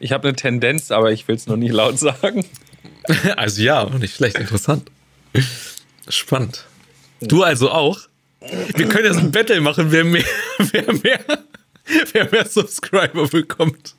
Ich 0.00 0.12
habe 0.12 0.28
eine 0.28 0.36
Tendenz, 0.36 0.90
aber 0.90 1.12
ich 1.12 1.26
will 1.28 1.36
es 1.36 1.46
noch 1.46 1.56
nie 1.56 1.68
laut 1.68 1.98
sagen. 1.98 2.44
Also 3.36 3.60
ja, 3.60 3.84
nicht 3.98 4.16
schlecht, 4.16 4.38
interessant. 4.38 4.90
Spannend. 6.08 6.64
Du 7.20 7.42
also 7.42 7.70
auch? 7.70 7.98
Wir 8.40 8.88
können 8.88 9.12
so 9.12 9.20
ein 9.20 9.30
Battle 9.30 9.60
machen, 9.60 9.90
wer 9.90 10.04
mehr, 10.04 10.24
wer 10.58 10.92
mehr, 11.02 11.20
wer 12.12 12.30
mehr 12.30 12.46
Subscriber 12.46 13.28
bekommt. 13.28 13.94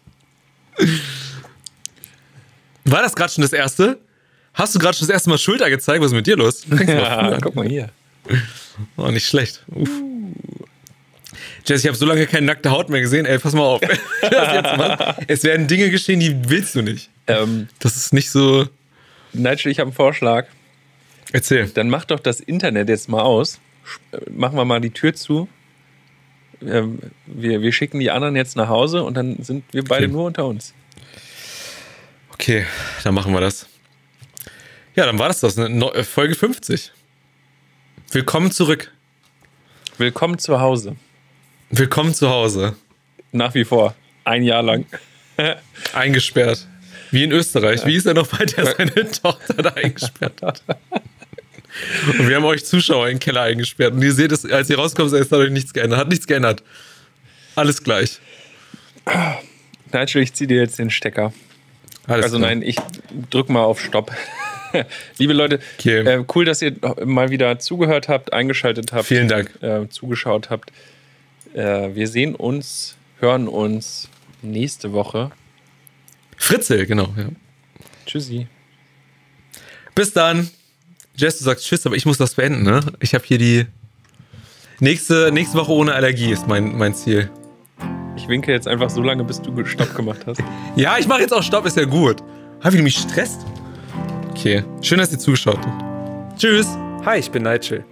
War 2.84 3.02
das 3.02 3.16
gerade 3.16 3.32
schon 3.32 3.42
das 3.44 3.54
erste? 3.54 4.00
Hast 4.54 4.74
du 4.74 4.80
gerade 4.80 4.98
schon 4.98 5.08
das 5.08 5.14
erste 5.14 5.30
Mal 5.30 5.38
Schulter 5.38 5.70
gezeigt? 5.70 6.02
Was 6.02 6.08
ist 6.08 6.16
mit 6.16 6.28
dir 6.28 6.38
los? 6.38 6.64
Ja, 6.88 7.38
guck 7.42 7.56
mal 7.56 7.68
hier. 7.68 7.90
Oh, 8.98 9.10
nicht 9.12 9.28
schlecht. 9.28 9.64
Uff. 9.68 9.90
Jess, 11.68 11.82
ich 11.82 11.88
habe 11.88 11.98
so 11.98 12.06
lange 12.06 12.28
keine 12.28 12.46
nackte 12.46 12.70
Haut 12.72 12.90
mehr 12.90 13.02
gesehen. 13.02 13.26
Ey, 13.26 13.40
pass 13.40 13.54
mal 13.54 13.64
auf. 13.64 13.82
es 15.28 15.44
werden 15.44 15.68
Dinge 15.68 15.90
geschehen, 15.90 16.20
die 16.20 16.50
willst 16.50 16.76
du 16.76 16.82
nicht. 16.82 17.10
Ähm, 17.28 17.68
Das 17.80 17.96
ist 17.96 18.14
nicht 18.14 18.30
so. 18.30 18.68
Nigel, 19.34 19.72
ich 19.72 19.80
habe 19.80 19.88
einen 19.88 19.96
Vorschlag. 19.96 20.46
Erzähl. 21.34 21.68
Dann 21.70 21.90
mach 21.90 22.06
doch 22.06 22.20
das 22.20 22.40
Internet 22.40 22.88
jetzt 22.90 23.10
mal 23.10 23.22
aus. 23.24 23.60
Machen 24.32 24.58
wir 24.58 24.66
mal 24.66 24.80
die 24.80 24.92
Tür 24.92 25.16
zu. 25.16 25.50
Ähm, 26.62 27.00
wir, 27.26 27.62
wir 27.62 27.72
schicken 27.74 28.00
die 28.00 28.12
anderen 28.12 28.36
jetzt 28.36 28.56
nach 28.56 28.70
Hause 28.70 29.04
und 29.04 29.16
dann 29.16 29.42
sind 29.44 29.66
wir 29.74 29.84
beide 29.84 30.06
Okay. 30.06 30.14
nur 30.14 30.26
unter 30.26 30.46
uns. 30.46 30.74
Okay, 32.32 32.66
dann 33.04 33.14
machen 33.16 33.34
wir 33.34 33.42
das. 33.42 33.68
Ja, 34.96 35.06
dann 35.06 35.18
war 35.20 35.28
das 35.30 35.40
das. 35.40 35.58
Ne? 35.58 35.68
Äh, 35.94 36.04
Folge 36.04 36.36
50. 36.36 36.92
Willkommen 38.12 38.52
zurück. 38.52 38.92
Willkommen 39.98 40.38
zu 40.38 40.60
Hause. 40.60 40.96
Willkommen 41.78 42.14
zu 42.14 42.30
Hause. 42.30 42.76
Nach 43.34 43.54
wie 43.54 43.66
vor. 43.66 43.96
Ein 44.24 44.44
Jahr 44.44 44.64
lang. 44.64 44.86
Eingesperrt. 45.94 46.66
Wie 47.12 47.24
in 47.24 47.32
Österreich. 47.34 47.86
Wie 47.86 47.96
ist 47.96 48.06
er 48.06 48.14
noch 48.14 48.28
bei 48.28 48.46
der 48.46 48.66
seine 48.66 49.12
Tochter 49.12 49.54
da 49.56 49.70
eingesperrt 49.72 50.42
hat? 50.42 50.64
Und 52.18 52.30
wir 52.30 52.38
haben 52.38 52.46
euch 52.46 52.64
Zuschauer 52.66 53.08
in 53.10 53.16
den 53.16 53.20
Keller 53.20 53.42
eingesperrt. 53.42 53.94
Und 53.94 54.02
ihr 54.02 54.14
seht 54.14 54.32
es, 54.32 54.46
als 54.50 54.70
ihr 54.70 54.78
rauskommt, 54.78 55.12
hat 55.12 55.34
euch 55.34 55.52
nichts 55.52 55.74
geändert. 55.74 56.00
Hat 56.00 56.08
nichts 56.08 56.26
geändert. 56.28 56.64
Alles 57.56 57.84
gleich. 57.84 58.20
Nigel, 59.92 60.22
ich 60.22 60.34
ziehe 60.34 60.48
dir 60.48 60.62
jetzt 60.62 60.80
den 60.80 60.90
Stecker. 60.90 61.34
Alles 62.08 62.26
Also 62.26 62.38
klar. 62.38 62.50
nein, 62.52 62.62
ich 62.62 62.78
drück 63.30 63.50
mal 63.50 63.64
auf 63.64 63.82
Stopp. 63.82 64.12
Liebe 65.18 65.34
Leute, 65.34 65.60
Okay. 65.78 66.00
äh, 66.06 66.24
cool, 66.34 66.46
dass 66.46 66.62
ihr 66.62 66.74
mal 67.04 67.32
wieder 67.32 67.60
zugehört 67.60 68.08
habt, 68.08 68.32
eingeschaltet 68.34 68.94
habt, 68.94 69.08
Vielen 69.08 69.28
Dank. 69.28 69.52
äh, 69.62 69.90
zugeschaut 69.90 70.50
habt. 70.50 70.72
Äh, 71.56 71.96
wir 71.96 72.08
sehen 72.08 72.36
uns, 72.36 72.98
hören 73.20 73.48
uns 73.48 74.10
nächste 74.42 74.92
Woche. 74.92 75.32
Fritzel, 76.38 76.86
genau. 76.86 77.14
Ja. 77.18 77.30
Tschüssi. 78.06 78.48
Bis 79.96 80.12
dann. 80.12 80.50
Jess, 81.16 81.38
du 81.38 81.46
sagst 81.46 81.66
Tschüss, 81.66 81.86
aber 81.86 81.96
ich 81.96 82.06
muss 82.06 82.18
das 82.18 82.36
beenden, 82.36 82.64
ne? 82.64 82.82
Ich 83.00 83.14
habe 83.16 83.24
hier 83.26 83.38
die. 83.38 83.66
Nächste, 84.82 85.32
nächste 85.32 85.58
Woche 85.58 85.72
ohne 85.72 85.94
Allergie 85.94 86.32
ist 86.32 86.46
mein, 86.50 86.78
mein 86.78 86.94
Ziel. 86.94 87.32
Ich 88.18 88.28
winke 88.28 88.52
jetzt 88.52 88.68
einfach 88.68 88.90
so 88.90 89.02
lange, 89.02 89.24
bis 89.24 89.42
du 89.42 89.66
Stopp 89.66 89.96
gemacht 89.96 90.26
hast. 90.28 90.44
Ja, 90.76 90.98
ich 90.98 91.08
mache 91.08 91.22
jetzt 91.22 91.34
auch 91.34 91.44
Stopp, 91.44 91.66
ist 91.66 91.78
ja 91.78 91.86
gut. 91.86 92.18
Hab 92.62 92.74
ich 92.74 92.82
mich 92.82 92.98
stresst? 92.98 93.46
Okay. 94.32 94.66
Schön, 94.82 94.98
dass 94.98 95.14
ihr 95.14 95.20
zugeschaut 95.20 95.60
habt. 95.66 96.38
Tschüss. 96.38 96.68
Hi, 97.06 97.20
ich 97.20 97.32
bin 97.32 97.44
Nigel. 97.44 97.86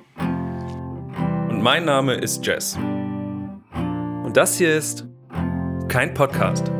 Und 1.48 1.62
mein 1.62 1.86
Name 1.86 2.16
ist 2.16 2.46
Jess. 2.46 2.78
Das 4.34 4.58
hier 4.58 4.76
ist 4.76 5.06
kein 5.90 6.16
Podcast. 6.16 6.72